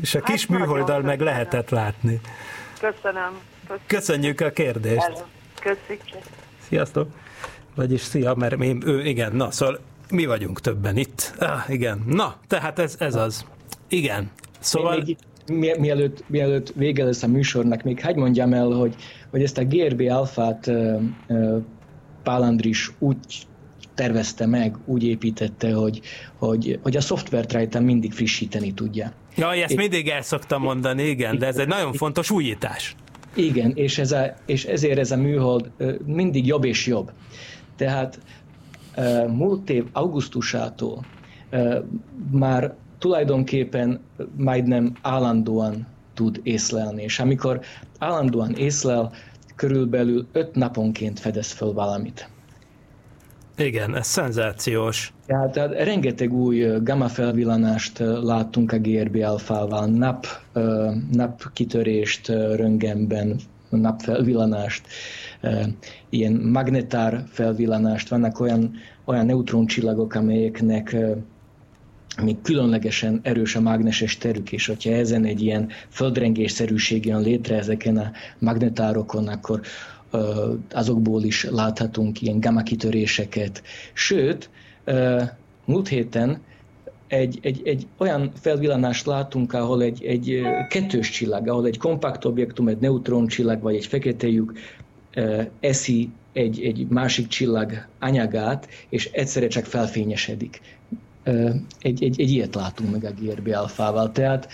és 0.00 0.14
a 0.14 0.20
kis 0.20 0.46
Hát 0.46 0.58
műholddal 0.58 1.00
meg 1.00 1.20
lehetett 1.20 1.70
látni. 1.70 2.20
köszönöm. 2.80 2.92
köszönöm. 3.00 3.82
Köszönjük 3.86 4.40
a 4.40 4.50
kérdést! 4.50 5.24
Köszik. 5.60 6.02
Sziasztok! 6.68 7.08
Vagyis 7.74 8.00
szia, 8.00 8.34
mert 8.34 8.56
mi, 8.56 8.76
ő, 8.84 9.04
igen, 9.04 9.32
na, 9.32 9.50
szóval 9.50 9.78
mi 10.10 10.26
vagyunk 10.26 10.60
többen 10.60 10.96
itt. 10.96 11.34
Ah, 11.38 11.60
igen, 11.68 12.02
na, 12.06 12.36
tehát 12.46 12.78
ez, 12.78 12.96
ez 12.98 13.14
az. 13.14 13.44
Igen, 13.88 14.30
szóval... 14.58 15.02
Még, 15.04 15.16
mi- 15.52 15.78
mielőtt, 15.78 16.24
mielőtt 16.26 16.72
vége 16.76 17.04
lesz 17.04 17.22
a 17.22 17.26
műsornak, 17.26 17.82
még 17.82 18.00
hagyj 18.02 18.18
mondjam 18.18 18.52
el, 18.52 18.66
hogy, 18.66 18.94
hogy 19.30 19.42
ezt 19.42 19.58
a 19.58 19.64
GRB 19.64 20.00
alfát 20.00 20.66
uh, 20.66 21.00
uh, 21.28 21.62
Pál 22.22 22.42
Andris 22.42 22.92
úgy 22.98 23.16
tervezte 23.94 24.46
meg, 24.46 24.76
úgy 24.84 25.04
építette, 25.04 25.72
hogy, 25.72 26.00
hogy, 26.38 26.78
hogy 26.82 26.96
a 26.96 27.00
szoftvert 27.00 27.52
rajta 27.52 27.80
mindig 27.80 28.12
frissíteni 28.12 28.74
tudja. 28.74 29.12
Ja, 29.36 29.52
ezt 29.52 29.76
mindig 29.76 30.08
el 30.08 30.22
szoktam 30.22 30.62
mondani, 30.62 31.02
igen, 31.02 31.38
de 31.38 31.46
ez 31.46 31.56
egy 31.56 31.68
nagyon 31.68 31.92
fontos 31.92 32.30
újítás. 32.30 32.94
Igen, 33.34 33.72
és, 33.74 33.98
ez 33.98 34.12
a, 34.12 34.34
és 34.46 34.64
ezért 34.64 34.98
ez 34.98 35.10
a 35.10 35.16
műhold 35.16 35.70
mindig 36.04 36.46
jobb 36.46 36.64
és 36.64 36.86
jobb. 36.86 37.12
Tehát 37.76 38.18
múlt 39.28 39.70
év 39.70 39.84
augusztusától 39.92 41.04
már 42.30 42.74
tulajdonképpen 42.98 44.00
majdnem 44.36 44.92
állandóan 45.02 45.86
tud 46.14 46.40
észlelni, 46.42 47.02
és 47.02 47.18
amikor 47.18 47.60
állandóan 47.98 48.54
észlel, 48.54 49.12
körülbelül 49.56 50.26
öt 50.32 50.54
naponként 50.54 51.20
fedez 51.20 51.52
föl 51.52 51.72
valamit. 51.72 52.28
Igen, 53.56 53.96
ez 53.96 54.06
szenzációs. 54.06 55.12
Tehát, 55.26 55.52
tehát 55.52 55.72
rengeteg 55.72 56.32
új 56.32 56.66
gamma 56.82 57.08
felvillanást 57.08 57.98
láttunk 58.22 58.72
a 58.72 58.78
GRB 58.78 59.16
alfával, 59.16 59.86
nap, 59.86 60.26
ö, 60.52 60.90
napkitörést 61.12 62.28
ö, 62.28 62.54
röntgenben, 62.56 63.40
napfelvillanást, 63.70 64.86
ö, 65.40 65.62
ilyen 66.08 66.32
magnetár 66.32 67.24
felvillanást, 67.28 68.08
vannak 68.08 68.40
olyan, 68.40 68.72
olyan 69.04 69.26
neutroncsillagok, 69.26 70.14
amelyeknek 70.14 70.92
ö, 70.92 71.12
még 72.22 72.36
különlegesen 72.42 73.20
erős 73.22 73.56
a 73.56 73.60
mágneses 73.60 74.18
terük, 74.18 74.52
és 74.52 74.66
hogyha 74.66 74.92
ezen 74.92 75.24
egy 75.24 75.42
ilyen 75.42 75.68
földrengésszerűség 75.88 77.04
jön 77.04 77.20
létre 77.20 77.56
ezeken 77.56 77.96
a 77.96 78.10
magnetárokon, 78.38 79.28
akkor 79.28 79.60
ö, 80.10 80.52
azokból 80.72 81.22
is 81.22 81.44
láthatunk 81.44 82.22
ilyen 82.22 82.40
gamma 82.40 82.62
kitöréseket. 82.62 83.62
Sőt, 83.92 84.50
múlt 85.64 85.88
héten 85.88 86.40
egy, 87.10 87.38
egy, 87.42 87.60
egy 87.64 87.86
olyan 87.96 88.30
felvillanást 88.34 89.06
látunk, 89.06 89.52
ahol 89.52 89.82
egy, 89.82 90.04
egy 90.04 90.42
kettős 90.68 91.10
csillag, 91.10 91.48
ahol 91.48 91.66
egy 91.66 91.78
kompakt 91.78 92.24
objektum, 92.24 92.68
egy 92.68 92.78
neutroncsillag 92.78 93.62
vagy 93.62 93.74
egy 93.74 93.86
fekete 93.86 94.28
lyuk 94.28 94.52
eszi 95.60 96.10
egy, 96.32 96.60
egy 96.60 96.86
másik 96.88 97.26
csillag 97.26 97.72
anyagát, 97.98 98.68
és 98.88 99.10
egyszerre 99.12 99.46
csak 99.46 99.64
felfényesedik. 99.64 100.60
Egy, 101.78 102.04
egy, 102.04 102.20
egy 102.20 102.30
ilyet 102.30 102.54
látunk 102.54 102.90
meg 102.90 103.04
a 103.04 103.12
GRB 103.20 103.48
alfával. 103.54 104.12
Tehát 104.12 104.48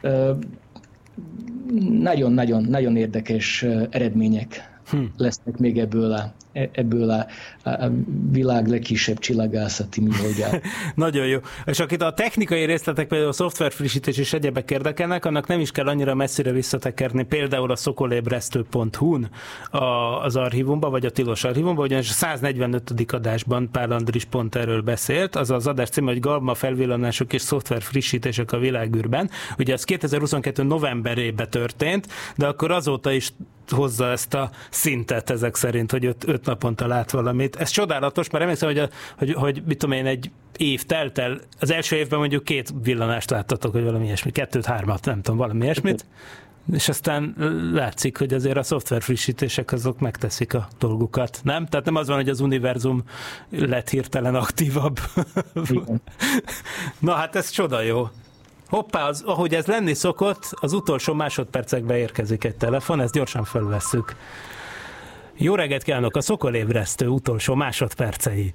ö, 0.00 0.32
nagyon-nagyon 2.00 2.62
nagyon 2.62 2.96
érdekes 2.96 3.62
eredmények 3.90 4.80
hm. 4.90 5.04
lesznek 5.16 5.58
még 5.58 5.78
ebből 5.78 6.12
a, 6.12 6.32
ebből 6.52 7.10
a, 7.10 7.26
a, 7.70 7.90
világ 8.30 8.66
legkisebb 8.66 9.18
csillagászati 9.18 10.00
műholdját. 10.00 10.62
Nagyon 10.94 11.26
jó. 11.26 11.38
És 11.64 11.80
akit 11.80 12.02
a 12.02 12.12
technikai 12.12 12.64
részletek, 12.64 13.06
például 13.08 13.30
a 13.30 13.34
szoftver 13.34 13.72
frissítés 13.72 14.16
és 14.16 14.32
egyebek 14.32 14.70
érdekelnek, 14.70 15.24
annak 15.24 15.46
nem 15.46 15.60
is 15.60 15.70
kell 15.70 15.86
annyira 15.86 16.14
messzire 16.14 16.52
visszatekerni, 16.52 17.22
például 17.22 17.70
a 17.70 17.76
szokolébresztő.hu-n 17.76 19.30
az 20.22 20.36
archívumba, 20.36 20.90
vagy 20.90 21.06
a 21.06 21.10
tilos 21.10 21.44
archívumba, 21.44 21.82
ugyanis 21.82 22.10
a 22.10 22.12
145. 22.12 23.12
adásban 23.12 23.68
Pál 23.72 23.90
Andris 23.90 24.24
pont 24.24 24.54
erről 24.54 24.82
beszélt, 24.82 25.36
az 25.36 25.50
az 25.50 25.66
adás 25.66 25.88
címe, 25.88 26.10
hogy 26.10 26.20
Gamma 26.20 26.54
felvillanások 26.54 27.32
és 27.32 27.42
szoftver 27.42 27.82
frissítések 27.82 28.52
a 28.52 28.58
világűrben. 28.58 29.30
Ugye 29.58 29.72
ez 29.72 29.84
2022. 29.84 30.62
novemberében 30.62 31.50
történt, 31.50 32.06
de 32.36 32.46
akkor 32.46 32.70
azóta 32.70 33.12
is 33.12 33.32
hozza 33.70 34.10
ezt 34.10 34.34
a 34.34 34.50
szintet 34.70 35.30
ezek 35.30 35.54
szerint, 35.54 35.90
hogy 35.90 36.04
öt, 36.04 36.24
öt 36.40 36.46
naponta 36.46 36.86
lát 36.86 37.10
valamit. 37.10 37.56
Ez 37.56 37.70
csodálatos, 37.70 38.30
mert 38.30 38.44
emlékszem, 38.44 38.68
hogy, 38.68 38.78
a, 38.78 38.88
hogy, 39.18 39.32
hogy 39.32 39.62
mit 39.66 39.78
tudom 39.78 39.96
én, 39.96 40.06
egy 40.06 40.30
év 40.56 40.82
telt 40.82 41.18
el, 41.18 41.40
az 41.60 41.70
első 41.70 41.96
évben 41.96 42.18
mondjuk 42.18 42.44
két 42.44 42.72
villanást 42.82 43.30
láttatok, 43.30 43.72
vagy 43.72 43.84
valami 43.84 44.04
ilyesmi, 44.04 44.30
kettőt, 44.30 44.64
hármat, 44.64 45.04
nem 45.04 45.22
tudom, 45.22 45.38
valami 45.38 45.64
ilyesmit, 45.64 46.06
és 46.72 46.88
aztán 46.88 47.34
látszik, 47.72 48.18
hogy 48.18 48.34
azért 48.34 48.56
a 48.56 48.62
szoftver 48.62 49.02
frissítések 49.02 49.72
azok 49.72 49.98
megteszik 49.98 50.54
a 50.54 50.68
dolgukat, 50.78 51.40
nem? 51.42 51.66
Tehát 51.66 51.86
nem 51.86 51.94
az 51.94 52.06
van, 52.06 52.16
hogy 52.16 52.28
az 52.28 52.40
univerzum 52.40 53.02
lett 53.50 53.88
hirtelen 53.88 54.34
aktívabb. 54.34 55.00
Na 56.98 57.12
hát 57.12 57.36
ez 57.36 57.50
csoda 57.50 57.80
jó. 57.80 58.08
Hoppá, 58.68 59.08
az, 59.08 59.22
ahogy 59.26 59.54
ez 59.54 59.66
lenni 59.66 59.94
szokott, 59.94 60.54
az 60.60 60.72
utolsó 60.72 61.14
másodpercekbe 61.14 61.96
érkezik 61.96 62.44
egy 62.44 62.56
telefon, 62.56 63.00
ezt 63.00 63.14
gyorsan 63.14 63.44
felvesszük. 63.44 64.14
Jó 65.42 65.54
reggelt 65.54 65.82
kívánok, 65.82 66.16
a 66.16 66.20
szokolébresztő 66.20 67.06
utolsó 67.06 67.54
másodpercei. 67.54 68.54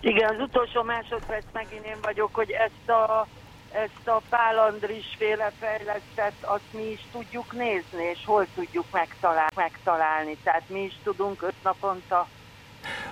Igen, 0.00 0.34
az 0.34 0.40
utolsó 0.40 0.82
másodperc 0.82 1.44
megint 1.52 1.84
én 1.84 1.98
vagyok, 2.02 2.34
hogy 2.34 2.50
ezt 2.50 2.88
a, 2.88 3.26
ezt 3.72 4.08
a 4.08 4.20
Pál 4.28 4.58
Andris 4.58 5.14
féle 5.18 5.52
fejlesztett, 5.60 6.42
azt 6.42 6.72
mi 6.72 6.82
is 6.82 7.00
tudjuk 7.12 7.52
nézni, 7.52 8.04
és 8.12 8.18
hol 8.24 8.46
tudjuk 8.54 8.84
megtalál, 8.92 9.50
megtalálni. 9.54 10.36
Tehát 10.42 10.62
mi 10.68 10.80
is 10.80 10.98
tudunk 11.04 11.42
öt 11.42 11.62
naponta 11.62 12.28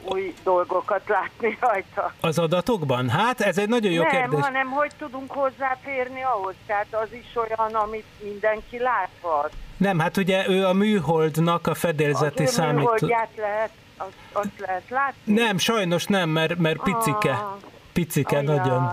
új 0.03 0.35
dolgokat 0.43 1.09
látni 1.09 1.59
rajta. 1.61 2.13
Az 2.21 2.39
adatokban? 2.39 3.09
Hát 3.09 3.41
ez 3.41 3.59
egy 3.59 3.69
nagyon 3.69 3.93
jó 3.93 4.03
Nem, 4.03 4.11
kérdés. 4.11 4.41
hanem 4.41 4.71
hogy 4.71 4.91
tudunk 4.99 5.31
hozzáférni 5.31 6.23
ahhoz. 6.23 6.55
Tehát 6.67 6.87
az 6.91 7.13
is 7.13 7.37
olyan, 7.37 7.75
amit 7.75 8.07
mindenki 8.23 8.79
láthat. 8.79 9.53
Nem, 9.85 9.99
hát 9.99 10.17
ugye 10.17 10.49
ő 10.49 10.67
a 10.67 10.73
műholdnak 10.73 11.67
a 11.67 11.75
fedélzeti 11.75 12.43
az 12.43 12.51
számít. 12.51 12.75
műholdját 12.75 13.31
lehet, 13.37 13.71
azt, 13.97 14.13
azt 14.33 14.59
lehet 14.59 14.89
látni. 14.89 15.33
Nem, 15.35 15.59
sajnos 15.59 16.05
nem, 16.05 16.29
mert, 16.29 16.59
mert 16.59 16.83
picike. 16.83 17.31
Ah. 17.31 17.57
Picike 17.93 18.37
Ajaj. 18.39 18.57
nagyon. 18.57 18.93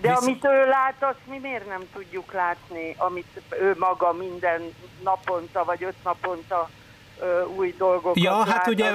De 0.00 0.08
Visz- 0.08 0.22
amit 0.22 0.44
ő 0.44 0.66
lát, 0.68 0.94
azt 1.00 1.18
mi 1.24 1.38
miért 1.38 1.68
nem 1.68 1.80
tudjuk 1.94 2.32
látni, 2.32 2.94
amit 2.98 3.42
ő 3.60 3.76
maga 3.78 4.12
minden 4.12 4.74
naponta 5.04 5.64
vagy 5.64 5.82
öt 5.84 5.96
naponta 6.04 6.68
új 7.56 7.74
dolgokat 7.78 8.22
Ja, 8.22 8.30
lát, 8.38 8.48
hát 8.48 8.66
ugye 8.66 8.90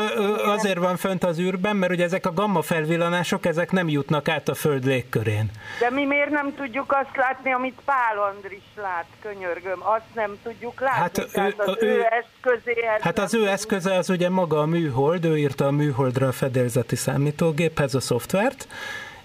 azért 0.45 0.78
van 0.78 0.97
fönt 0.97 1.23
az 1.23 1.39
űrben, 1.39 1.76
mert 1.76 1.91
ugye 1.91 2.03
ezek 2.03 2.26
a 2.26 2.34
gamma 2.34 2.61
felvillanások, 2.61 3.45
ezek 3.45 3.71
nem 3.71 3.89
jutnak 3.89 4.28
át 4.28 4.49
a 4.49 4.53
Föld 4.53 4.86
légkörén. 4.86 5.51
De 5.80 5.89
mi 5.89 6.05
miért 6.05 6.30
nem 6.30 6.53
tudjuk 6.55 6.91
azt 6.91 7.15
látni, 7.15 7.51
amit 7.53 7.80
Pál 7.86 8.34
Andris 8.36 8.63
lát, 8.76 9.05
könyörgöm, 9.21 9.80
azt 9.82 10.05
nem 10.13 10.38
tudjuk 10.43 10.80
látni. 10.82 10.99
Hát 11.01 11.17
ő- 11.47 11.53
az 11.57 11.78
ő, 11.80 11.88
ő- 11.88 12.05
eszközéhez 12.09 13.01
Hát 13.01 13.19
az 13.19 13.34
ő 13.34 13.47
eszköze 13.47 13.93
az 13.93 14.09
ugye 14.09 14.30
maga 14.30 14.59
a 14.59 14.65
műhold, 14.65 15.26
ő 15.26 15.38
írta 15.38 15.65
a 15.65 15.71
műholdra 15.71 16.28
a 16.28 16.32
fedélzeti 16.32 16.95
számítógéphez 16.95 17.95
a 17.95 17.99
szoftvert, 17.99 18.67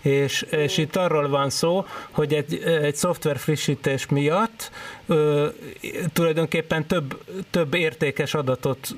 és, 0.02 0.42
és 0.42 0.78
itt 0.78 0.96
arról 0.96 1.28
van 1.28 1.50
szó, 1.50 1.84
hogy 2.10 2.34
egy, 2.34 2.62
egy 2.64 2.94
szoftver 2.94 3.36
frissítés 3.36 4.08
miatt 4.08 4.70
ö, 5.06 5.46
tulajdonképpen 6.12 6.86
több, 6.86 7.22
több 7.50 7.74
értékes 7.74 8.34
adatot 8.34 8.88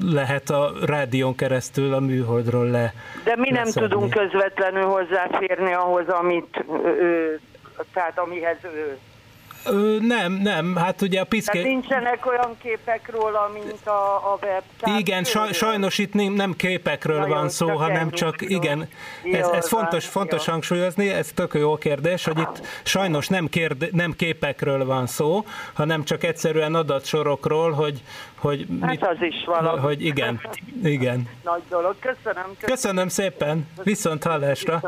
lehet 0.00 0.50
a 0.50 0.72
rádión 0.86 1.34
keresztül 1.34 1.94
a 1.94 2.00
műholdról 2.00 2.66
le. 2.66 2.94
De 3.24 3.36
mi 3.36 3.50
nem 3.50 3.64
leszedni. 3.64 3.88
tudunk 3.88 4.10
közvetlenül 4.10 4.84
hozzáférni 4.84 5.72
ahhoz, 5.72 6.08
amit, 6.08 6.64
ö, 6.84 7.34
tehát 7.92 8.18
amihez 8.18 8.58
ő. 8.64 8.98
Ö, 9.64 9.96
nem, 10.00 10.32
nem, 10.32 10.76
hát 10.76 11.02
ugye 11.02 11.20
a 11.20 11.24
piszke... 11.24 11.52
Tehát 11.52 11.66
nincsenek 11.66 12.26
olyan 12.26 12.56
képek 12.62 13.10
róla, 13.10 13.50
mint 13.54 13.86
a, 13.86 14.14
a 14.32 14.38
web. 14.42 14.62
Tehát 14.80 15.00
Igen, 15.00 15.24
saj, 15.24 15.52
sajnos 15.52 15.98
itt 15.98 16.12
nem, 16.14 16.32
nem 16.32 16.56
képekről 16.56 17.18
Nagyon 17.18 17.36
van 17.36 17.48
szó, 17.48 17.66
csak 17.66 17.76
hanem 17.76 18.10
csak, 18.10 18.34
igen, 18.40 18.88
ez, 19.32 19.46
ez 19.48 19.68
fontos, 19.68 20.06
fontos 20.06 20.46
jó. 20.46 20.52
hangsúlyozni, 20.52 21.08
ez 21.08 21.32
tök 21.34 21.54
jó 21.54 21.76
kérdés, 21.76 22.24
hogy 22.24 22.38
itt 22.38 22.66
sajnos 22.82 23.28
nem, 23.28 23.48
kérde, 23.48 23.86
nem 23.92 24.12
képekről 24.16 24.84
van 24.84 25.06
szó, 25.06 25.44
hanem 25.72 26.04
csak 26.04 26.24
egyszerűen 26.24 26.74
adatsorokról, 26.74 27.70
hogy, 27.70 28.02
hogy, 28.38 28.66
Hát 28.80 29.06
az 29.06 29.16
is 29.20 29.44
valami. 29.46 29.80
hogy 29.80 30.04
igen, 30.04 30.40
igen. 30.82 31.28
Nagy 31.44 31.62
dolog. 31.68 31.94
Köszönöm. 31.98 32.44
köszönöm. 32.44 32.74
Köszönöm 32.74 33.08
szépen, 33.08 33.68
viszont 33.82 34.24
hallásra. 34.24 34.80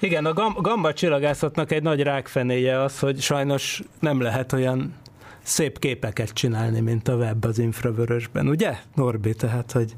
Igen, 0.00 0.24
a 0.24 0.32
gam- 0.32 0.60
gamba 0.60 0.92
csillagászatnak 0.92 1.72
egy 1.72 1.82
nagy 1.82 2.00
rákfenéje 2.02 2.80
az, 2.80 2.98
hogy 2.98 3.20
sajnos 3.20 3.82
nem 4.00 4.20
lehet 4.20 4.52
olyan 4.52 4.94
szép 5.42 5.78
képeket 5.78 6.32
csinálni, 6.32 6.80
mint 6.80 7.08
a 7.08 7.16
web 7.16 7.44
az 7.44 7.58
infravörösben, 7.58 8.48
ugye, 8.48 8.76
Norbi? 8.94 9.34
Tehát, 9.34 9.72
hogy 9.72 9.94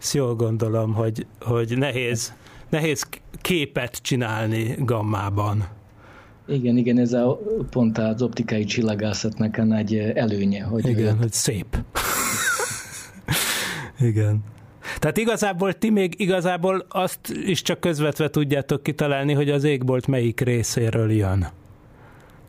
ezt 0.00 0.14
jól 0.14 0.34
gondolom, 0.34 0.94
hogy, 0.94 1.26
hogy 1.40 1.78
nehéz, 1.78 2.34
nehéz 2.68 3.06
képet 3.40 3.96
csinálni 4.02 4.74
gammában. 4.78 5.64
Igen, 6.48 6.76
igen, 6.76 6.98
ez 6.98 7.12
a 7.12 7.40
pont 7.70 7.98
az 7.98 8.22
optikai 8.22 8.64
csillagászatnak 8.64 9.56
a 9.56 9.64
nagy 9.64 9.96
előnye, 9.96 10.62
hogy 10.64 10.86
Igen, 10.86 11.16
hogy 11.16 11.32
szép. 11.32 11.76
Igen. 14.00 14.44
Tehát 14.98 15.16
igazából 15.16 15.72
ti 15.72 15.90
még 15.90 16.14
igazából 16.16 16.86
azt 16.88 17.28
is 17.44 17.62
csak 17.62 17.80
közvetve 17.80 18.28
tudjátok 18.28 18.82
kitalálni, 18.82 19.32
hogy 19.32 19.50
az 19.50 19.64
égbolt 19.64 20.06
melyik 20.06 20.40
részéről 20.40 21.12
jön. 21.12 21.46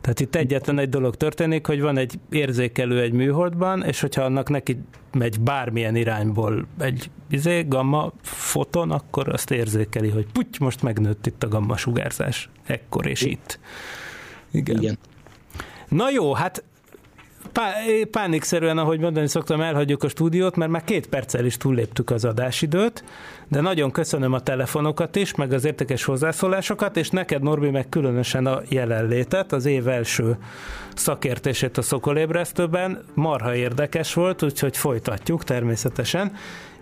Tehát 0.00 0.20
itt 0.20 0.34
egyetlen 0.34 0.78
egy 0.78 0.88
dolog 0.88 1.16
történik, 1.16 1.66
hogy 1.66 1.80
van 1.80 1.98
egy 1.98 2.18
érzékelő 2.30 3.00
egy 3.00 3.12
műholdban, 3.12 3.84
és 3.84 4.00
hogyha 4.00 4.22
annak 4.22 4.48
neki 4.48 4.78
megy 5.12 5.40
bármilyen 5.40 5.96
irányból 5.96 6.66
egy 6.78 7.10
izé, 7.30 7.62
gamma 7.68 8.12
foton, 8.22 8.90
akkor 8.90 9.28
azt 9.28 9.50
érzékeli, 9.50 10.08
hogy 10.08 10.26
puty, 10.32 10.56
most 10.58 10.82
megnőtt 10.82 11.26
itt 11.26 11.42
a 11.42 11.48
gamma 11.48 11.76
sugárzás. 11.76 12.48
Ekkor 12.66 13.06
és 13.06 13.22
itt. 13.22 13.58
Igen. 14.50 14.76
igen. 14.76 14.98
Na 15.88 16.10
jó, 16.10 16.32
hát 16.32 16.64
pá- 17.52 17.76
pánikszerűen, 18.10 18.78
ahogy 18.78 19.00
mondani 19.00 19.28
szoktam, 19.28 19.60
elhagyjuk 19.60 20.02
a 20.02 20.08
stúdiót, 20.08 20.56
mert 20.56 20.70
már 20.70 20.84
két 20.84 21.08
perccel 21.08 21.44
is 21.44 21.56
túlléptük 21.56 22.10
az 22.10 22.24
adásidőt, 22.24 23.04
de 23.48 23.60
nagyon 23.60 23.90
köszönöm 23.90 24.32
a 24.32 24.40
telefonokat 24.40 25.16
is, 25.16 25.34
meg 25.34 25.52
az 25.52 25.64
értékes 25.64 26.04
hozzászólásokat, 26.04 26.96
és 26.96 27.10
neked, 27.10 27.42
Norbi, 27.42 27.70
meg 27.70 27.88
különösen 27.88 28.46
a 28.46 28.60
jelenlétet, 28.68 29.52
az 29.52 29.66
év 29.66 29.88
első 29.88 30.36
szakértését 30.94 31.78
a 31.78 31.82
Szokolébresztőben. 31.82 33.04
Marha 33.14 33.54
érdekes 33.54 34.14
volt, 34.14 34.42
úgyhogy 34.42 34.76
folytatjuk 34.76 35.44
természetesen, 35.44 36.32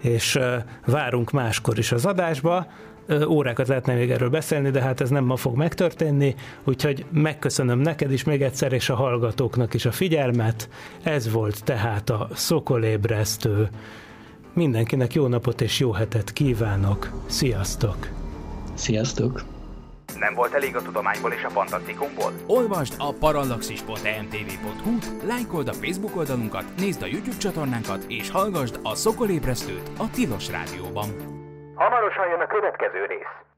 és 0.01 0.39
várunk 0.87 1.31
máskor 1.31 1.79
is 1.79 1.93
az 1.93 2.07
adásba. 2.07 2.67
Órákat 3.29 3.69
lehetne 3.69 3.95
még 3.95 4.11
erről 4.11 4.31
beszélni, 4.31 4.71
de 4.71 4.83
hát 4.83 5.01
ez 5.01 5.11
nem 5.11 5.25
ma 5.25 5.37
fog 5.37 5.57
megtörténni, 5.57 6.35
úgyhogy 6.65 7.05
megköszönöm 7.13 7.79
neked 7.79 8.13
is 8.13 8.25
még 8.25 8.43
egyszer, 8.43 8.73
és 8.73 8.89
a 8.89 8.95
hallgatóknak 8.95 9.75
is 9.75 9.85
a 9.85 9.93
figyelmet. 9.93 10.69
Ez 11.03 11.33
volt 11.33 11.65
tehát 11.65 12.11
a 12.11 12.29
Szokolébresztő. 12.35 13.69
Mindenkinek 14.53 15.15
jó 15.15 15.27
napot 15.27 15.61
és 15.61 15.79
jó 15.79 15.93
hetet 15.93 16.33
kívánok. 16.33 17.11
Sziasztok! 17.27 18.09
Sziasztok! 18.75 19.45
Nem 20.19 20.35
volt 20.35 20.53
elég 20.53 20.77
a 20.77 20.83
tudományból 20.83 21.33
és 21.33 21.43
a 21.43 21.49
fantasztikumból? 21.49 22.33
Olvasd 22.47 22.95
a 22.99 23.13
parallaxis.emtv.hu, 23.13 24.99
lájkold 25.27 25.69
a 25.69 25.73
Facebook 25.73 26.17
oldalunkat, 26.17 26.65
nézd 26.77 27.03
a 27.03 27.07
YouTube 27.07 27.37
csatornánkat, 27.37 28.05
és 28.09 28.31
hallgassd 28.31 28.79
a 28.83 28.95
Szokolébresztőt 28.95 29.91
a 29.99 30.11
Tilos 30.11 30.49
Rádióban. 30.51 31.42
Hamarosan 31.83 32.29
jön 32.29 32.41
a 32.41 32.47
következő 32.47 33.07
rész. 33.07 33.52